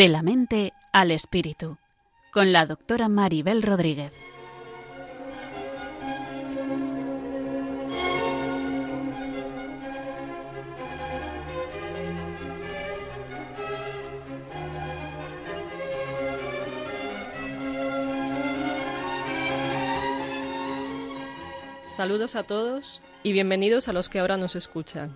De 0.00 0.08
la 0.08 0.22
mente 0.22 0.72
al 0.94 1.10
espíritu, 1.10 1.76
con 2.32 2.54
la 2.54 2.64
doctora 2.64 3.10
Maribel 3.10 3.62
Rodríguez. 3.62 4.10
Saludos 21.82 22.36
a 22.36 22.44
todos 22.44 23.02
y 23.22 23.32
bienvenidos 23.32 23.88
a 23.88 23.92
los 23.92 24.08
que 24.08 24.20
ahora 24.20 24.38
nos 24.38 24.56
escuchan. 24.56 25.14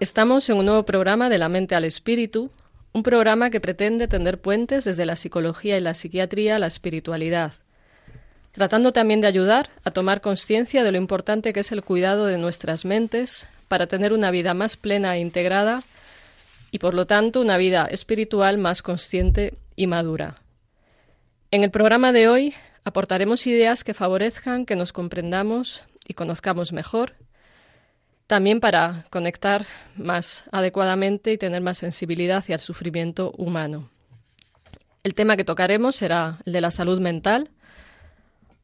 Estamos 0.00 0.50
en 0.50 0.56
un 0.56 0.66
nuevo 0.66 0.82
programa 0.82 1.28
de 1.28 1.38
la 1.38 1.48
mente 1.48 1.76
al 1.76 1.84
espíritu, 1.84 2.50
un 2.96 3.02
programa 3.02 3.50
que 3.50 3.60
pretende 3.60 4.08
tender 4.08 4.40
puentes 4.40 4.84
desde 4.84 5.06
la 5.06 5.16
psicología 5.16 5.76
y 5.76 5.80
la 5.80 5.94
psiquiatría 5.94 6.56
a 6.56 6.58
la 6.58 6.66
espiritualidad, 6.66 7.52
tratando 8.52 8.92
también 8.92 9.20
de 9.20 9.28
ayudar 9.28 9.68
a 9.84 9.90
tomar 9.90 10.20
conciencia 10.20 10.82
de 10.82 10.92
lo 10.92 10.98
importante 10.98 11.52
que 11.52 11.60
es 11.60 11.70
el 11.72 11.84
cuidado 11.84 12.26
de 12.26 12.38
nuestras 12.38 12.84
mentes 12.84 13.46
para 13.68 13.86
tener 13.86 14.12
una 14.12 14.30
vida 14.30 14.54
más 14.54 14.76
plena 14.76 15.14
e 15.14 15.20
integrada 15.20 15.82
y 16.70 16.78
por 16.78 16.94
lo 16.94 17.06
tanto 17.06 17.40
una 17.40 17.58
vida 17.58 17.86
espiritual 17.86 18.58
más 18.58 18.82
consciente 18.82 19.54
y 19.76 19.86
madura. 19.86 20.40
En 21.50 21.62
el 21.62 21.70
programa 21.70 22.12
de 22.12 22.28
hoy 22.28 22.54
Aportaremos 22.86 23.48
ideas 23.48 23.82
que 23.82 23.94
favorezcan 23.94 24.64
que 24.64 24.76
nos 24.76 24.92
comprendamos 24.92 25.82
y 26.06 26.14
conozcamos 26.14 26.72
mejor, 26.72 27.14
también 28.26 28.60
para 28.60 29.04
conectar 29.10 29.66
más 29.96 30.44
adecuadamente 30.50 31.32
y 31.32 31.38
tener 31.38 31.62
más 31.62 31.78
sensibilidad 31.78 32.38
hacia 32.38 32.54
el 32.54 32.60
sufrimiento 32.60 33.32
humano. 33.36 33.90
El 35.04 35.14
tema 35.14 35.36
que 35.36 35.44
tocaremos 35.44 35.94
será 35.94 36.38
el 36.44 36.52
de 36.52 36.60
la 36.60 36.70
salud 36.70 37.00
mental, 37.00 37.50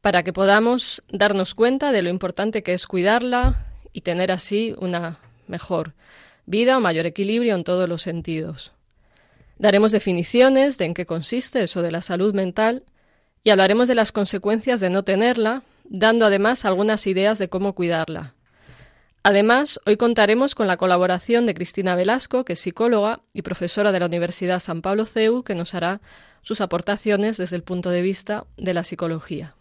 para 0.01 0.23
que 0.23 0.33
podamos 0.33 1.01
darnos 1.09 1.53
cuenta 1.55 1.93
de 1.93 2.01
lo 2.01 2.09
importante 2.09 2.61
que 2.61 2.73
es 2.73 2.87
cuidarla 2.87 3.67
y 3.93 4.01
tener 4.01 4.31
así 4.31 4.75
una 4.77 5.19
mejor 5.47 5.93
vida 6.45 6.77
o 6.77 6.81
mayor 6.81 7.05
equilibrio 7.05 7.55
en 7.55 7.63
todos 7.63 7.87
los 7.87 8.01
sentidos. 8.01 8.73
Daremos 9.57 9.93
definiciones 9.93 10.77
de 10.77 10.85
en 10.85 10.93
qué 10.93 11.05
consiste 11.05 11.63
eso 11.63 11.81
de 11.81 11.91
la 11.91 12.01
salud 12.01 12.33
mental 12.33 12.83
y 13.45 13.51
hablaremos 13.51 13.87
de 13.87 13.95
las 13.95 14.11
consecuencias 14.11 14.81
de 14.81 14.89
no 14.89 15.03
tenerla, 15.03 15.63
dando 15.85 16.25
además 16.25 16.65
algunas 16.65 17.07
ideas 17.07 17.39
de 17.39 17.47
cómo 17.47 17.73
cuidarla. 17.73 18.33
Además, 19.25 19.79
hoy 19.85 19.95
contaremos 19.95 20.53
con 20.53 20.67
la 20.67 20.75
colaboración 20.75 21.45
de 21.45 21.53
Cristina 21.53 21.95
Velasco, 21.95 22.43
que 22.43 22.53
es 22.53 22.59
psicóloga 22.59 23.21
y 23.31 23.41
profesora 23.41 23.93
de 23.93 24.01
la 24.01 24.07
Universidad 24.07 24.59
San 24.59 24.81
Pablo 24.81 25.05
CEU, 25.05 25.43
que 25.43 25.55
nos 25.55 25.73
hará 25.73 26.01
sus 26.41 26.59
aportaciones 26.59 27.37
desde 27.37 27.55
el 27.55 27.63
punto 27.63 27.89
de 27.89 28.01
vista 28.01 28.45
de 28.57 28.73
la 28.73 28.83
psicología. 28.83 29.55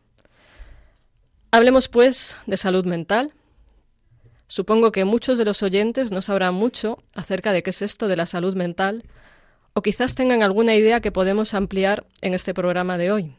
Hablemos, 1.52 1.88
pues, 1.88 2.36
de 2.46 2.56
salud 2.56 2.84
mental. 2.86 3.34
Supongo 4.48 4.90
que 4.90 5.04
muchos 5.04 5.38
de 5.38 5.44
los 5.44 5.62
oyentes 5.62 6.10
no 6.10 6.22
sabrán 6.22 6.54
mucho 6.54 7.00
acerca 7.14 7.52
de 7.52 7.62
qué 7.62 7.70
es 7.70 7.82
esto 7.82 8.08
de 8.08 8.16
la 8.16 8.26
salud 8.26 8.56
mental, 8.56 9.04
o 9.74 9.82
quizás 9.82 10.16
tengan 10.16 10.42
alguna 10.42 10.74
idea 10.74 11.00
que 11.00 11.12
podemos 11.12 11.54
ampliar 11.54 12.04
en 12.20 12.34
este 12.34 12.52
programa 12.52 12.98
de 12.98 13.12
hoy. 13.12 13.36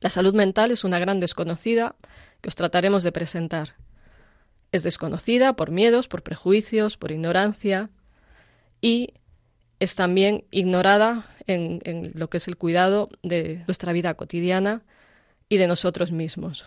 La 0.00 0.10
salud 0.10 0.34
mental 0.34 0.72
es 0.72 0.82
una 0.82 0.98
gran 0.98 1.20
desconocida 1.20 1.94
que 2.40 2.48
os 2.48 2.56
trataremos 2.56 3.04
de 3.04 3.12
presentar. 3.12 3.76
Es 4.72 4.82
desconocida 4.82 5.54
por 5.54 5.70
miedos, 5.70 6.08
por 6.08 6.22
prejuicios, 6.22 6.96
por 6.96 7.12
ignorancia 7.12 7.90
y 8.80 9.14
es 9.78 9.94
también 9.94 10.44
ignorada 10.50 11.26
en, 11.46 12.12
lo 12.14 12.28
que 12.30 12.38
es 12.38 12.48
el 12.48 12.56
cuidado 12.56 13.08
de 13.22 13.64
nuestra 13.66 13.92
vida 13.92 14.14
cotidiana 14.14 14.82
y 15.48 15.56
de 15.56 15.66
nosotros 15.66 16.12
mismos. 16.12 16.66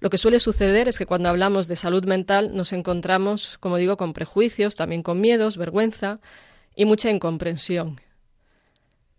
Lo 0.00 0.10
que 0.10 0.18
suele 0.18 0.40
suceder 0.40 0.88
es 0.88 0.98
que 0.98 1.06
cuando 1.06 1.28
hablamos 1.28 1.68
de 1.68 1.76
salud 1.76 2.04
mental 2.04 2.56
nos 2.56 2.72
encontramos, 2.72 3.58
como 3.58 3.76
digo, 3.76 3.96
con 3.96 4.12
prejuicios, 4.12 4.74
también 4.74 5.02
con 5.02 5.20
miedos, 5.20 5.56
vergüenza 5.56 6.20
y 6.74 6.84
mucha 6.84 7.10
incomprensión. 7.10 8.00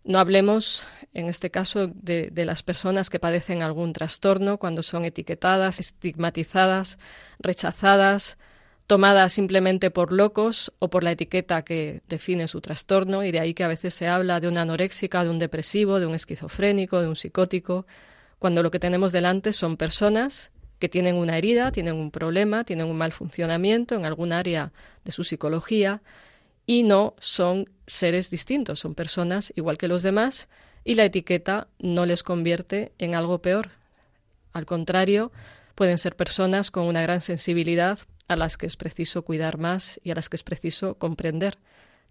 No 0.04 0.18
hablemos, 0.18 0.86
en 1.14 1.28
este 1.30 1.50
caso, 1.50 1.86
de, 1.86 2.30
las 2.34 2.62
personas 2.62 3.08
que 3.08 3.18
padecen 3.18 3.62
algún 3.62 3.94
trastorno 3.94 4.58
cuando 4.58 4.82
son 4.82 5.06
etiquetadas, 5.06 5.80
estigmatizadas, 5.80 6.98
rechazadas, 7.38 8.36
tomadas 8.86 9.32
simplemente 9.32 9.90
por 9.90 10.12
locos 10.12 10.74
o 10.78 10.90
por 10.90 11.04
la 11.04 11.12
etiqueta 11.12 11.62
que 11.62 12.02
define 12.06 12.48
su 12.48 12.60
trastorno, 12.60 13.24
y 13.24 13.32
de 13.32 13.40
ahí 13.40 13.54
que 13.54 13.64
a 13.64 13.68
veces 13.68 13.94
se 13.94 14.06
habla 14.06 14.40
de 14.40 14.48
una 14.48 14.62
anoréxica, 14.62 15.24
de 15.24 15.30
un 15.30 15.38
depresivo, 15.38 15.98
de 15.98 16.06
un 16.06 16.14
esquizofrénico, 16.14 17.00
de 17.00 17.08
un 17.08 17.16
psicótico, 17.16 17.86
cuando 18.38 18.62
lo 18.62 18.70
que 18.70 18.78
tenemos 18.78 19.10
delante 19.10 19.54
son 19.54 19.78
personas 19.78 20.52
que 20.78 20.90
tienen 20.90 21.16
una 21.16 21.38
herida, 21.38 21.72
tienen 21.72 21.94
un 21.94 22.10
problema, 22.10 22.64
tienen 22.64 22.88
un 22.88 22.98
mal 22.98 23.12
funcionamiento 23.12 23.94
en 23.94 24.04
algún 24.04 24.32
área 24.34 24.70
de 25.02 25.12
su 25.12 25.24
psicología 25.24 26.02
y 26.66 26.82
no 26.82 27.14
son 27.18 27.68
seres 27.86 28.30
distintos, 28.30 28.80
son 28.80 28.94
personas 28.94 29.52
igual 29.56 29.78
que 29.78 29.88
los 29.88 30.02
demás 30.02 30.48
y 30.84 30.94
la 30.94 31.04
etiqueta 31.04 31.68
no 31.78 32.06
les 32.06 32.22
convierte 32.22 32.92
en 32.98 33.14
algo 33.14 33.40
peor. 33.40 33.70
Al 34.52 34.66
contrario, 34.66 35.32
pueden 35.74 35.98
ser 35.98 36.16
personas 36.16 36.70
con 36.70 36.84
una 36.84 37.02
gran 37.02 37.20
sensibilidad 37.20 37.98
a 38.28 38.36
las 38.36 38.56
que 38.56 38.66
es 38.66 38.76
preciso 38.76 39.22
cuidar 39.22 39.58
más 39.58 40.00
y 40.02 40.10
a 40.10 40.14
las 40.14 40.28
que 40.28 40.36
es 40.36 40.42
preciso 40.42 40.94
comprender. 40.96 41.58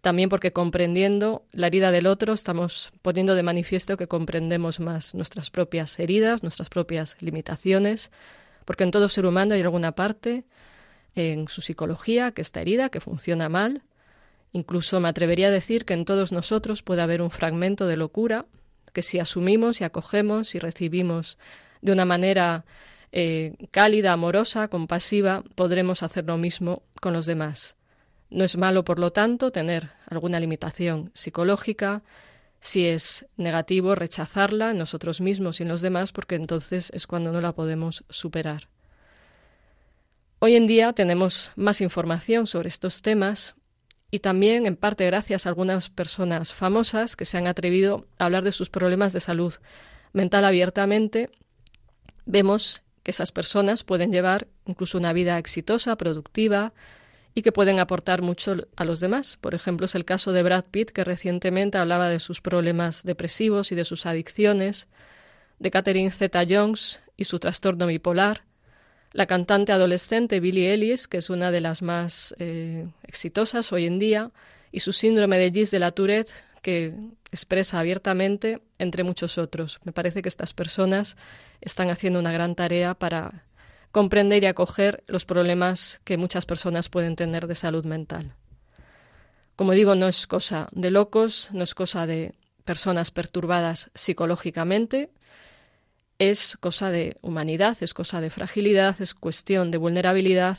También 0.01 0.27
porque 0.27 0.51
comprendiendo 0.51 1.45
la 1.51 1.67
herida 1.67 1.89
del 1.91 2.07
otro 2.07 2.33
estamos 2.33 2.91
poniendo 3.01 3.35
de 3.35 3.43
manifiesto 3.43 3.95
que 3.95 4.07
comprendemos 4.07 4.79
más 4.81 5.15
nuestras 5.15 5.49
propias 5.49 5.97
heridas, 5.97 6.43
nuestras 6.43 6.69
propias 6.69 7.15
limitaciones, 7.21 8.11
porque 8.65 8.83
en 8.83 8.91
todo 8.91 9.07
ser 9.07 9.25
humano 9.25 9.53
hay 9.53 9.61
alguna 9.61 9.93
parte 9.93 10.43
en 11.15 11.47
su 11.47 11.61
psicología 11.61 12.31
que 12.31 12.41
está 12.41 12.61
herida, 12.61 12.89
que 12.89 12.99
funciona 12.99 13.47
mal, 13.47 13.83
Incluso 14.53 14.99
me 14.99 15.09
atrevería 15.09 15.47
a 15.47 15.51
decir 15.51 15.83
que 15.83 15.93
en 15.93 16.05
todos 16.05 16.31
nosotros 16.31 16.83
puede 16.83 17.01
haber 17.01 17.21
un 17.21 17.31
fragmento 17.31 17.87
de 17.87 17.97
locura 17.97 18.45
que 18.93 19.01
si 19.01 19.19
asumimos 19.19 19.81
y 19.81 19.83
acogemos 19.83 20.55
y 20.55 20.59
recibimos 20.59 21.37
de 21.81 21.91
una 21.91 22.05
manera 22.05 22.63
eh, 23.11 23.55
cálida, 23.71 24.13
amorosa, 24.13 24.67
compasiva, 24.67 25.43
podremos 25.55 26.03
hacer 26.03 26.25
lo 26.25 26.37
mismo 26.37 26.83
con 27.01 27.13
los 27.13 27.25
demás. 27.25 27.75
No 28.29 28.43
es 28.43 28.55
malo, 28.55 28.85
por 28.85 28.99
lo 28.99 29.11
tanto, 29.11 29.51
tener 29.51 29.89
alguna 30.07 30.39
limitación 30.39 31.11
psicológica, 31.13 32.03
si 32.61 32.85
es 32.85 33.27
negativo, 33.35 33.95
rechazarla 33.95 34.71
en 34.71 34.77
nosotros 34.77 35.19
mismos 35.19 35.59
y 35.59 35.63
en 35.63 35.69
los 35.69 35.81
demás, 35.81 36.11
porque 36.11 36.35
entonces 36.35 36.91
es 36.93 37.07
cuando 37.07 37.31
no 37.31 37.41
la 37.41 37.53
podemos 37.53 38.05
superar. 38.09 38.69
Hoy 40.39 40.55
en 40.55 40.67
día 40.67 40.93
tenemos 40.93 41.51
más 41.55 41.81
información 41.81 42.47
sobre 42.47 42.69
estos 42.69 43.01
temas 43.01 43.55
y 44.13 44.19
también 44.19 44.67
en 44.67 44.75
parte 44.75 45.07
gracias 45.07 45.47
a 45.47 45.49
algunas 45.49 45.89
personas 45.89 46.53
famosas 46.53 47.15
que 47.15 47.25
se 47.25 47.39
han 47.39 47.47
atrevido 47.47 48.05
a 48.19 48.25
hablar 48.25 48.43
de 48.43 48.51
sus 48.51 48.69
problemas 48.69 49.11
de 49.11 49.19
salud 49.19 49.55
mental 50.11 50.45
abiertamente, 50.45 51.31
vemos 52.27 52.83
que 53.01 53.09
esas 53.09 53.31
personas 53.31 53.83
pueden 53.83 54.11
llevar 54.11 54.45
incluso 54.67 54.99
una 54.99 55.13
vida 55.13 55.39
exitosa, 55.39 55.95
productiva 55.95 56.73
y 57.33 57.41
que 57.41 57.51
pueden 57.51 57.79
aportar 57.79 58.21
mucho 58.21 58.55
a 58.75 58.85
los 58.85 58.99
demás. 58.99 59.39
Por 59.41 59.55
ejemplo, 59.55 59.87
es 59.87 59.95
el 59.95 60.05
caso 60.05 60.31
de 60.31 60.43
Brad 60.43 60.65
Pitt, 60.69 60.91
que 60.91 61.03
recientemente 61.03 61.79
hablaba 61.79 62.07
de 62.07 62.19
sus 62.19 62.39
problemas 62.39 63.01
depresivos 63.01 63.71
y 63.71 63.75
de 63.75 63.83
sus 63.83 64.05
adicciones, 64.05 64.87
de 65.57 65.71
Catherine 65.71 66.11
Zeta 66.11 66.43
Jones 66.47 67.01
y 67.17 67.23
su 67.23 67.39
trastorno 67.39 67.87
bipolar, 67.87 68.43
la 69.13 69.27
cantante 69.27 69.71
adolescente 69.71 70.39
Billie 70.39 70.73
Ellis, 70.73 71.07
que 71.07 71.17
es 71.17 71.29
una 71.29 71.51
de 71.51 71.61
las 71.61 71.81
más 71.81 72.35
eh, 72.39 72.87
exitosas 73.03 73.71
hoy 73.71 73.85
en 73.85 73.99
día, 73.99 74.31
y 74.71 74.81
su 74.81 74.91
síndrome 74.91 75.37
de 75.37 75.51
Gis 75.51 75.71
de 75.71 75.79
la 75.79 75.91
Tourette, 75.91 76.31
que 76.63 76.95
expresa 77.31 77.79
abiertamente, 77.79 78.61
entre 78.79 79.03
muchos 79.03 79.37
otros. 79.37 79.79
Me 79.83 79.91
parece 79.91 80.21
que 80.21 80.29
estas 80.29 80.53
personas 80.53 81.15
están 81.61 81.89
haciendo 81.89 82.19
una 82.19 82.31
gran 82.31 82.55
tarea 82.55 82.95
para 82.95 83.45
comprender 83.91 84.43
y 84.43 84.47
acoger 84.47 85.03
los 85.05 85.25
problemas 85.25 86.01
que 86.03 86.17
muchas 86.17 86.45
personas 86.47 86.89
pueden 86.89 87.15
tener 87.15 87.45
de 87.45 87.55
salud 87.55 87.85
mental. 87.85 88.33
Como 89.55 89.73
digo, 89.73 89.93
no 89.93 90.07
es 90.07 90.25
cosa 90.25 90.67
de 90.71 90.89
locos, 90.89 91.49
no 91.51 91.63
es 91.63 91.75
cosa 91.75 92.07
de 92.07 92.33
personas 92.65 93.11
perturbadas 93.11 93.91
psicológicamente, 93.93 95.11
es 96.29 96.57
cosa 96.59 96.91
de 96.91 97.17
humanidad, 97.21 97.77
es 97.81 97.93
cosa 97.93 98.21
de 98.21 98.29
fragilidad, 98.29 99.01
es 99.01 99.13
cuestión 99.13 99.71
de 99.71 99.77
vulnerabilidad 99.77 100.57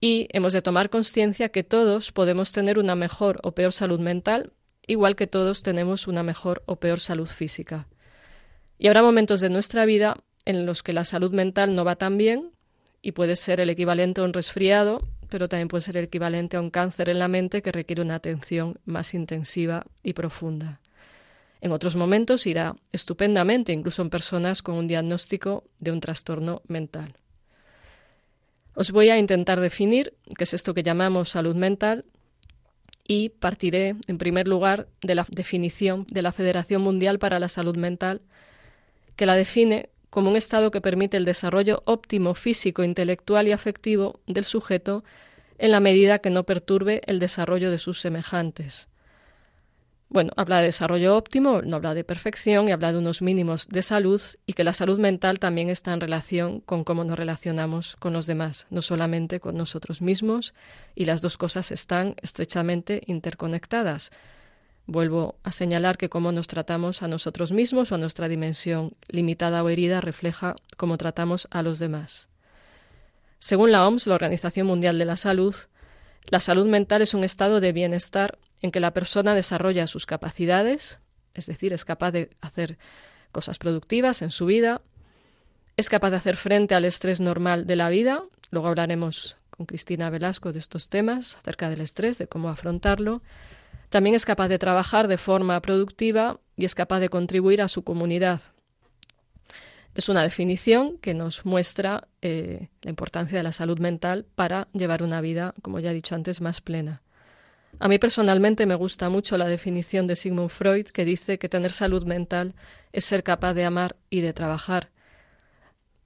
y 0.00 0.28
hemos 0.32 0.52
de 0.52 0.62
tomar 0.62 0.90
conciencia 0.90 1.50
que 1.50 1.64
todos 1.64 2.12
podemos 2.12 2.52
tener 2.52 2.78
una 2.78 2.94
mejor 2.94 3.40
o 3.42 3.52
peor 3.52 3.72
salud 3.72 4.00
mental, 4.00 4.52
igual 4.86 5.16
que 5.16 5.26
todos 5.26 5.62
tenemos 5.62 6.08
una 6.08 6.22
mejor 6.22 6.62
o 6.66 6.76
peor 6.76 7.00
salud 7.00 7.28
física. 7.28 7.86
Y 8.78 8.86
habrá 8.86 9.02
momentos 9.02 9.40
de 9.40 9.50
nuestra 9.50 9.84
vida 9.84 10.16
en 10.44 10.64
los 10.64 10.82
que 10.82 10.92
la 10.92 11.04
salud 11.04 11.32
mental 11.32 11.74
no 11.74 11.84
va 11.84 11.96
tan 11.96 12.16
bien 12.16 12.52
y 13.02 13.12
puede 13.12 13.36
ser 13.36 13.60
el 13.60 13.70
equivalente 13.70 14.20
a 14.20 14.24
un 14.24 14.32
resfriado, 14.32 15.00
pero 15.28 15.48
también 15.48 15.68
puede 15.68 15.82
ser 15.82 15.96
el 15.96 16.04
equivalente 16.04 16.56
a 16.56 16.60
un 16.60 16.70
cáncer 16.70 17.10
en 17.10 17.18
la 17.18 17.28
mente 17.28 17.60
que 17.60 17.72
requiere 17.72 18.02
una 18.02 18.14
atención 18.14 18.78
más 18.84 19.14
intensiva 19.14 19.84
y 20.02 20.14
profunda. 20.14 20.80
En 21.60 21.72
otros 21.72 21.96
momentos 21.96 22.46
irá 22.46 22.76
estupendamente, 22.92 23.72
incluso 23.72 24.02
en 24.02 24.10
personas 24.10 24.62
con 24.62 24.76
un 24.76 24.86
diagnóstico 24.86 25.64
de 25.78 25.92
un 25.92 26.00
trastorno 26.00 26.62
mental. 26.68 27.14
Os 28.74 28.92
voy 28.92 29.10
a 29.10 29.18
intentar 29.18 29.60
definir 29.60 30.14
qué 30.38 30.44
es 30.44 30.54
esto 30.54 30.72
que 30.72 30.82
llamamos 30.82 31.28
salud 31.28 31.54
mental 31.54 32.04
y 33.06 33.30
partiré, 33.30 33.96
en 34.06 34.18
primer 34.18 34.46
lugar, 34.46 34.86
de 35.02 35.14
la 35.14 35.26
definición 35.28 36.06
de 36.10 36.22
la 36.22 36.32
Federación 36.32 36.80
Mundial 36.80 37.18
para 37.18 37.40
la 37.40 37.48
Salud 37.48 37.76
Mental, 37.76 38.22
que 39.16 39.26
la 39.26 39.34
define 39.34 39.90
como 40.10 40.30
un 40.30 40.36
estado 40.36 40.70
que 40.70 40.80
permite 40.80 41.16
el 41.16 41.24
desarrollo 41.24 41.82
óptimo 41.86 42.34
físico, 42.34 42.84
intelectual 42.84 43.48
y 43.48 43.52
afectivo 43.52 44.20
del 44.26 44.44
sujeto 44.44 45.04
en 45.58 45.72
la 45.72 45.80
medida 45.80 46.20
que 46.20 46.30
no 46.30 46.44
perturbe 46.44 47.02
el 47.06 47.18
desarrollo 47.18 47.70
de 47.70 47.78
sus 47.78 48.00
semejantes. 48.00 48.89
Bueno, 50.12 50.32
habla 50.34 50.58
de 50.58 50.64
desarrollo 50.64 51.16
óptimo, 51.16 51.62
no 51.62 51.76
habla 51.76 51.94
de 51.94 52.02
perfección 52.02 52.68
y 52.68 52.72
habla 52.72 52.90
de 52.90 52.98
unos 52.98 53.22
mínimos 53.22 53.68
de 53.68 53.80
salud 53.80 54.20
y 54.44 54.54
que 54.54 54.64
la 54.64 54.72
salud 54.72 54.98
mental 54.98 55.38
también 55.38 55.70
está 55.70 55.92
en 55.92 56.00
relación 56.00 56.58
con 56.62 56.82
cómo 56.82 57.04
nos 57.04 57.16
relacionamos 57.16 57.94
con 57.94 58.12
los 58.12 58.26
demás, 58.26 58.66
no 58.70 58.82
solamente 58.82 59.38
con 59.38 59.56
nosotros 59.56 60.02
mismos, 60.02 60.52
y 60.96 61.04
las 61.04 61.22
dos 61.22 61.36
cosas 61.36 61.70
están 61.70 62.16
estrechamente 62.22 63.02
interconectadas. 63.06 64.10
Vuelvo 64.86 65.36
a 65.44 65.52
señalar 65.52 65.96
que 65.96 66.08
cómo 66.08 66.32
nos 66.32 66.48
tratamos 66.48 67.04
a 67.04 67.08
nosotros 67.08 67.52
mismos 67.52 67.92
o 67.92 67.94
a 67.94 67.98
nuestra 67.98 68.26
dimensión 68.26 68.94
limitada 69.06 69.62
o 69.62 69.68
herida 69.68 70.00
refleja 70.00 70.56
cómo 70.76 70.98
tratamos 70.98 71.46
a 71.52 71.62
los 71.62 71.78
demás. 71.78 72.28
Según 73.38 73.70
la 73.70 73.86
OMS, 73.86 74.08
la 74.08 74.16
Organización 74.16 74.66
Mundial 74.66 74.98
de 74.98 75.04
la 75.04 75.16
Salud, 75.16 75.54
la 76.26 76.40
salud 76.40 76.66
mental 76.66 77.00
es 77.00 77.14
un 77.14 77.22
estado 77.22 77.60
de 77.60 77.70
bienestar 77.70 78.38
en 78.62 78.70
que 78.70 78.80
la 78.80 78.92
persona 78.92 79.34
desarrolla 79.34 79.86
sus 79.86 80.06
capacidades, 80.06 81.00
es 81.34 81.46
decir, 81.46 81.72
es 81.72 81.84
capaz 81.84 82.12
de 82.12 82.30
hacer 82.40 82.78
cosas 83.32 83.58
productivas 83.58 84.22
en 84.22 84.30
su 84.30 84.46
vida, 84.46 84.82
es 85.76 85.88
capaz 85.88 86.10
de 86.10 86.16
hacer 86.16 86.36
frente 86.36 86.74
al 86.74 86.84
estrés 86.84 87.20
normal 87.20 87.66
de 87.66 87.76
la 87.76 87.88
vida, 87.88 88.22
luego 88.50 88.68
hablaremos 88.68 89.36
con 89.50 89.66
Cristina 89.66 90.10
Velasco 90.10 90.52
de 90.52 90.58
estos 90.58 90.88
temas 90.88 91.36
acerca 91.36 91.70
del 91.70 91.80
estrés, 91.80 92.18
de 92.18 92.26
cómo 92.26 92.48
afrontarlo, 92.48 93.22
también 93.88 94.14
es 94.14 94.24
capaz 94.24 94.48
de 94.48 94.58
trabajar 94.58 95.08
de 95.08 95.18
forma 95.18 95.60
productiva 95.60 96.38
y 96.56 96.64
es 96.64 96.74
capaz 96.74 97.00
de 97.00 97.08
contribuir 97.08 97.60
a 97.60 97.68
su 97.68 97.82
comunidad. 97.82 98.40
Es 99.94 100.08
una 100.08 100.22
definición 100.22 100.98
que 100.98 101.14
nos 101.14 101.44
muestra 101.44 102.06
eh, 102.22 102.68
la 102.82 102.90
importancia 102.90 103.36
de 103.36 103.42
la 103.42 103.50
salud 103.50 103.80
mental 103.80 104.24
para 104.36 104.68
llevar 104.72 105.02
una 105.02 105.20
vida, 105.20 105.54
como 105.62 105.80
ya 105.80 105.90
he 105.90 105.94
dicho 105.94 106.14
antes, 106.14 106.40
más 106.40 106.60
plena. 106.60 107.02
A 107.82 107.88
mí 107.88 107.98
personalmente 107.98 108.66
me 108.66 108.74
gusta 108.74 109.08
mucho 109.08 109.38
la 109.38 109.46
definición 109.46 110.06
de 110.06 110.14
Sigmund 110.14 110.50
Freud 110.50 110.88
que 110.88 111.06
dice 111.06 111.38
que 111.38 111.48
tener 111.48 111.72
salud 111.72 112.04
mental 112.04 112.54
es 112.92 113.06
ser 113.06 113.22
capaz 113.22 113.54
de 113.54 113.64
amar 113.64 113.96
y 114.10 114.20
de 114.20 114.34
trabajar. 114.34 114.90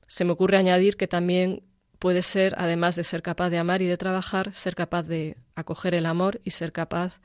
Se 0.06 0.24
me 0.24 0.30
ocurre 0.30 0.56
añadir 0.56 0.96
que 0.96 1.08
también 1.08 1.64
puede 1.98 2.22
ser, 2.22 2.54
además 2.58 2.94
de 2.94 3.02
ser 3.02 3.22
capaz 3.22 3.50
de 3.50 3.58
amar 3.58 3.82
y 3.82 3.86
de 3.86 3.96
trabajar, 3.96 4.54
ser 4.54 4.76
capaz 4.76 5.08
de 5.08 5.36
acoger 5.56 5.96
el 5.96 6.06
amor 6.06 6.40
y 6.44 6.52
ser 6.52 6.70
capaz 6.70 7.20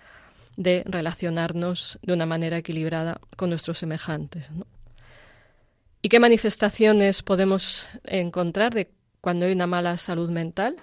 de 0.57 0.83
relacionarnos 0.87 1.99
de 2.01 2.13
una 2.13 2.25
manera 2.25 2.57
equilibrada 2.57 3.21
con 3.37 3.51
nuestros 3.51 3.77
semejantes. 3.77 4.49
¿Y 6.01 6.09
qué 6.09 6.19
manifestaciones 6.19 7.21
podemos 7.21 7.87
encontrar 8.03 8.73
de 8.73 8.89
cuando 9.21 9.45
hay 9.45 9.51
una 9.51 9.67
mala 9.67 9.95
salud 9.97 10.31
mental? 10.31 10.77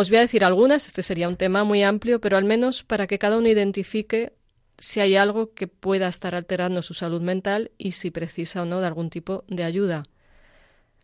Os 0.00 0.08
voy 0.08 0.16
a 0.16 0.22
decir 0.22 0.44
algunas, 0.44 0.86
este 0.86 1.02
sería 1.02 1.28
un 1.28 1.36
tema 1.36 1.62
muy 1.62 1.82
amplio, 1.82 2.22
pero 2.22 2.38
al 2.38 2.44
menos 2.44 2.82
para 2.82 3.06
que 3.06 3.18
cada 3.18 3.36
uno 3.36 3.48
identifique 3.48 4.32
si 4.78 4.98
hay 5.00 5.16
algo 5.16 5.52
que 5.52 5.68
pueda 5.68 6.08
estar 6.08 6.34
alterando 6.34 6.80
su 6.80 6.94
salud 6.94 7.20
mental 7.20 7.70
y 7.76 7.92
si 7.92 8.10
precisa 8.10 8.62
o 8.62 8.64
no 8.64 8.80
de 8.80 8.86
algún 8.86 9.10
tipo 9.10 9.44
de 9.48 9.62
ayuda. 9.62 10.04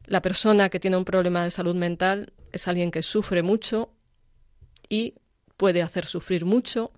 La 0.06 0.22
persona 0.22 0.70
que 0.70 0.81
tiene 0.81 0.96
un 0.96 1.04
problema 1.04 1.44
de 1.44 1.50
salud 1.50 1.75
mental 1.75 2.32
es 2.52 2.69
alguien 2.69 2.90
que 2.90 3.02
sufre 3.02 3.43
mucho 3.43 3.93
y 4.88 5.16
puede 5.58 5.82
hacer 5.82 6.06
sufrir 6.06 6.46
mucho. 6.46 6.90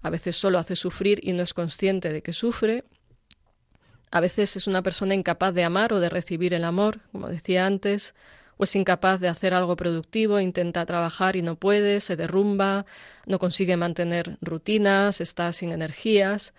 A 0.00 0.10
veces 0.10 0.34
solo 0.34 0.58
hace 0.58 0.74
sufrir 0.74 1.20
y 1.22 1.34
no 1.34 1.44
es 1.44 1.54
consciente 1.54 2.12
de 2.12 2.24
que 2.24 2.32
sufre. 2.32 2.82
A 4.10 4.18
veces 4.18 4.56
es 4.56 4.66
una 4.66 4.82
persona 4.82 5.14
incapaz 5.14 5.54
de 5.54 5.62
amar 5.62 5.92
o 5.92 6.00
de 6.00 6.08
recibir 6.08 6.52
el 6.52 6.64
amor, 6.64 6.98
como 7.12 7.28
decía 7.28 7.64
antes 7.64 8.12
o 8.56 8.64
es 8.64 8.76
incapaz 8.76 9.20
de 9.20 9.28
hacer 9.28 9.54
algo 9.54 9.76
productivo, 9.76 10.40
intenta 10.40 10.86
trabajar 10.86 11.36
y 11.36 11.42
no 11.42 11.56
puede, 11.56 12.00
se 12.00 12.16
derrumba, 12.16 12.86
no 13.26 13.38
consigue 13.38 13.76
mantener 13.76 14.38
rutinas, 14.40 15.20
está 15.20 15.52
sin 15.52 15.72
energías. 15.72 16.52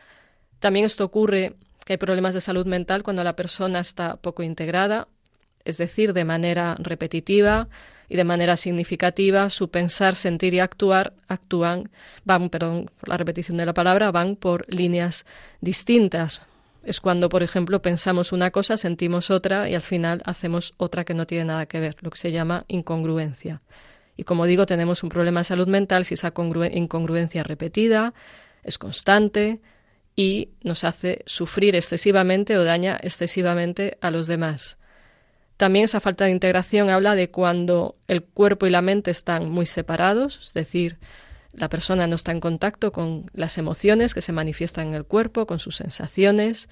También 0.59 0.85
esto 0.85 1.05
ocurre 1.05 1.55
que 1.85 1.93
hay 1.93 1.97
problemas 1.97 2.33
de 2.33 2.41
salud 2.41 2.65
mental 2.65 3.03
cuando 3.03 3.23
la 3.23 3.35
persona 3.35 3.79
está 3.79 4.17
poco 4.17 4.43
integrada, 4.43 5.07
es 5.65 5.77
decir, 5.77 6.13
de 6.13 6.25
manera 6.25 6.75
repetitiva 6.79 7.69
y 8.09 8.17
de 8.17 8.23
manera 8.23 8.57
significativa, 8.57 9.49
su 9.49 9.69
pensar, 9.69 10.15
sentir 10.15 10.53
y 10.53 10.59
actuar 10.59 11.13
actúan, 11.27 11.89
van, 12.25 12.49
perdón, 12.49 12.91
la 13.05 13.17
repetición 13.17 13.57
de 13.57 13.65
la 13.65 13.73
palabra, 13.73 14.11
van 14.11 14.35
por 14.35 14.71
líneas 14.71 15.25
distintas, 15.61 16.41
es 16.83 16.99
cuando, 16.99 17.29
por 17.29 17.43
ejemplo, 17.43 17.81
pensamos 17.81 18.31
una 18.31 18.51
cosa, 18.51 18.77
sentimos 18.77 19.31
otra 19.31 19.69
y 19.69 19.75
al 19.75 19.81
final 19.81 20.21
hacemos 20.25 20.73
otra 20.77 21.05
que 21.05 21.13
no 21.13 21.25
tiene 21.25 21.45
nada 21.45 21.65
que 21.65 21.79
ver, 21.79 21.95
lo 22.01 22.09
que 22.09 22.17
se 22.17 22.31
llama 22.31 22.65
incongruencia. 22.67 23.61
Y 24.15 24.23
como 24.23 24.45
digo, 24.45 24.65
tenemos 24.65 25.03
un 25.03 25.09
problema 25.09 25.39
de 25.39 25.45
salud 25.45 25.67
mental 25.67 26.05
si 26.05 26.13
esa 26.13 26.33
incongruencia 26.71 27.43
repetida, 27.43 28.13
es 28.63 28.77
constante 28.77 29.59
y 30.15 30.49
nos 30.61 30.83
hace 30.83 31.23
sufrir 31.25 31.75
excesivamente 31.75 32.57
o 32.57 32.63
daña 32.63 32.99
excesivamente 33.01 33.97
a 34.01 34.11
los 34.11 34.27
demás. 34.27 34.77
También 35.57 35.85
esa 35.85 35.99
falta 35.99 36.25
de 36.25 36.31
integración 36.31 36.89
habla 36.89 37.15
de 37.15 37.29
cuando 37.29 37.95
el 38.07 38.23
cuerpo 38.23 38.67
y 38.67 38.69
la 38.69 38.81
mente 38.81 39.11
están 39.11 39.49
muy 39.49 39.65
separados, 39.65 40.39
es 40.45 40.53
decir, 40.53 40.97
la 41.53 41.69
persona 41.69 42.07
no 42.07 42.15
está 42.15 42.31
en 42.31 42.39
contacto 42.39 42.91
con 42.91 43.29
las 43.33 43.57
emociones 43.57 44.13
que 44.13 44.21
se 44.21 44.31
manifiestan 44.31 44.87
en 44.87 44.93
el 44.95 45.05
cuerpo, 45.05 45.45
con 45.45 45.59
sus 45.59 45.75
sensaciones 45.75 46.67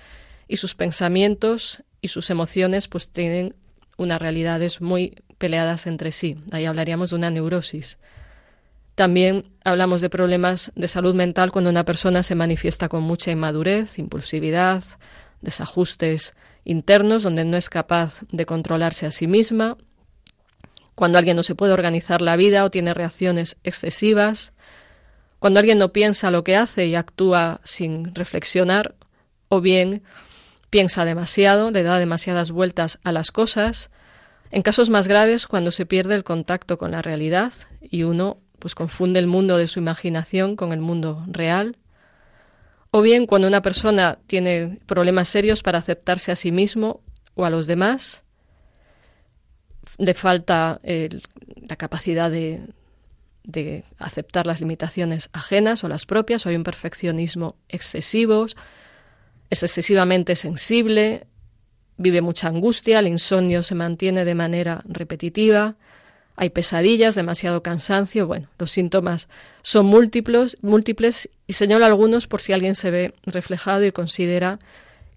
y 0.48 0.58
sus 0.58 0.76
pensamientos 0.76 1.84
y 2.02 2.10
sus 2.10 2.30
emociones 2.30 2.88
pues 2.88 3.10
tienen 3.10 3.56
unas 3.98 4.20
realidades 4.20 4.82
muy 4.82 5.16
peleadas 5.38 5.86
entre 5.88 6.12
sí. 6.12 6.38
Ahí 6.52 6.66
hablaríamos 6.66 7.12
de 7.12 7.16
una 7.18 7.30
neurosis. 7.30 8.00
También 8.96 9.52
hablamos 9.64 10.02
de 10.02 10.10
problemas 10.10 10.72
de 10.76 10.88
salud 10.88 11.16
mental 11.16 11.52
cuando 11.52 11.70
una 11.70 11.86
persona 11.86 12.24
se 12.24 12.36
manifiesta 12.36 12.90
con 12.90 13.04
mucha 13.04 13.32
inmadurez, 13.32 14.00
impulsividad, 14.00 14.84
desajustes 15.42 16.34
internos 16.64 17.24
donde 17.24 17.46
no 17.46 17.58
es 17.58 17.70
capaz 17.70 18.22
de 18.32 18.46
controlarse 18.46 19.06
a 19.06 19.12
sí 19.12 19.28
misma, 19.28 19.78
cuando 20.96 21.18
alguien 21.18 21.38
no 21.38 21.44
se 21.44 21.56
puede 21.56 21.74
organizar 21.74 22.22
la 22.22 22.36
vida 22.36 22.64
o 22.64 22.70
tiene 22.70 22.94
reacciones 22.94 23.58
excesivas, 23.64 24.54
cuando 25.42 25.60
alguien 25.60 25.80
no 25.80 25.92
piensa 25.92 26.30
lo 26.30 26.44
que 26.44 26.56
hace 26.56 26.86
y 26.86 26.94
actúa 26.94 27.62
sin 27.64 28.14
reflexionar, 28.14 28.94
o 29.50 29.60
bien 29.60 30.04
piensa 30.70 31.04
demasiado, 31.04 31.72
le 31.72 31.82
da 31.82 31.98
demasiadas 31.98 32.52
vueltas 32.52 33.00
a 33.04 33.12
las 33.12 33.32
cosas, 33.32 33.90
en 34.52 34.62
casos 34.62 34.92
más 34.92 35.08
graves 35.08 35.48
cuando 35.48 35.72
se 35.72 35.88
pierde 35.88 36.14
el 36.14 36.24
contacto 36.24 36.78
con 36.78 36.92
la 36.92 37.02
realidad 37.02 37.54
y 37.82 38.04
uno 38.04 38.38
pues 38.60 38.76
confunde 38.76 39.20
el 39.20 39.26
mundo 39.26 39.58
de 39.58 39.66
su 39.66 39.80
imaginación 39.80 40.56
con 40.56 40.74
el 40.74 40.80
mundo 40.80 41.26
real, 41.26 41.76
o 42.92 43.02
bien 43.02 43.26
cuando 43.26 43.48
una 43.48 43.64
persona 43.64 44.20
tiene 44.28 44.80
problemas 44.86 45.28
serios 45.28 45.64
para 45.64 45.80
aceptarse 45.80 46.32
a 46.32 46.36
sí 46.36 46.52
mismo 46.52 47.02
o 47.34 47.46
a 47.46 47.50
los 47.50 47.66
demás, 47.66 48.26
le 49.98 50.14
falta 50.14 50.80
la 50.84 51.76
capacidad 51.78 52.30
de, 52.30 52.62
de 53.44 53.84
aceptar 53.98 54.46
las 54.48 54.60
limitaciones 54.60 55.30
ajenas 55.34 55.84
o 55.84 55.88
las 55.88 56.06
propias, 56.06 56.46
o 56.46 56.50
hay 56.50 56.56
un 56.56 56.64
perfeccionismo 56.64 57.56
excesivo, 57.70 58.46
es 59.50 59.64
excesivamente 59.64 60.36
sensible, 60.36 61.28
vive 61.98 62.22
mucha 62.22 62.48
angustia, 62.48 63.00
el 63.00 63.08
insomnio 63.08 63.64
se 63.64 63.76
mantiene 63.76 64.26
de 64.26 64.36
manera 64.36 64.84
repetitiva, 64.86 65.76
hay 66.36 66.50
pesadillas, 66.50 67.16
demasiado 67.16 67.62
cansancio, 67.62 68.26
bueno, 68.26 68.48
los 68.58 68.72
síntomas 68.72 69.28
son 69.62 69.86
múltiples, 69.86 70.58
múltiples 70.62 71.30
y 71.46 71.54
señalo 71.54 71.86
algunos 71.86 72.28
por 72.28 72.42
si 72.42 72.54
alguien 72.54 72.76
se 72.76 72.90
ve 72.90 73.14
reflejado 73.26 73.86
y 73.86 73.92
considera 73.92 74.60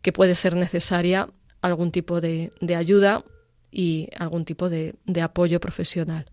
que 0.02 0.12
puede 0.12 0.34
ser 0.34 0.56
necesaria 0.56 1.28
algún 1.62 1.92
tipo 1.92 2.20
de, 2.20 2.50
ayuda 2.76 3.24
y 3.70 4.10
algún 4.18 4.44
tipo 4.44 4.68
de 4.68 4.94
apoyo 5.22 5.60
profesional. 5.60 6.26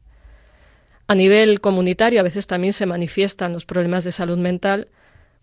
A 1.12 1.16
nivel 1.16 1.60
comunitario 1.60 2.22
a 2.22 2.24
veces 2.24 2.48
también 2.48 2.72
se 2.72 2.86
manifiestan 2.86 3.52
los 3.52 3.66
problemas 3.66 4.06
de 4.06 4.14
salud 4.14 4.38
mental. 4.38 4.88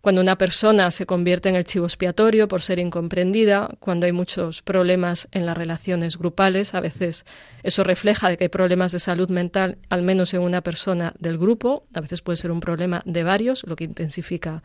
Cuando 0.00 0.22
una 0.22 0.38
persona 0.38 0.90
se 0.90 1.04
convierte 1.04 1.50
en 1.50 1.56
el 1.56 1.64
chivo 1.64 1.84
expiatorio 1.84 2.48
por 2.48 2.62
ser 2.62 2.78
incomprendida, 2.78 3.68
cuando 3.78 4.06
hay 4.06 4.12
muchos 4.12 4.62
problemas 4.62 5.28
en 5.30 5.44
las 5.44 5.58
relaciones 5.58 6.16
grupales, 6.16 6.72
a 6.72 6.80
veces 6.80 7.26
eso 7.62 7.84
refleja 7.84 8.34
que 8.38 8.44
hay 8.44 8.48
problemas 8.48 8.92
de 8.92 8.98
salud 8.98 9.28
mental, 9.28 9.76
al 9.90 10.02
menos 10.02 10.32
en 10.32 10.40
una 10.40 10.62
persona 10.62 11.12
del 11.18 11.36
grupo, 11.36 11.84
a 11.92 12.00
veces 12.00 12.22
puede 12.22 12.38
ser 12.38 12.50
un 12.50 12.60
problema 12.60 13.02
de 13.04 13.22
varios, 13.22 13.62
lo 13.66 13.76
que 13.76 13.84
intensifica 13.84 14.62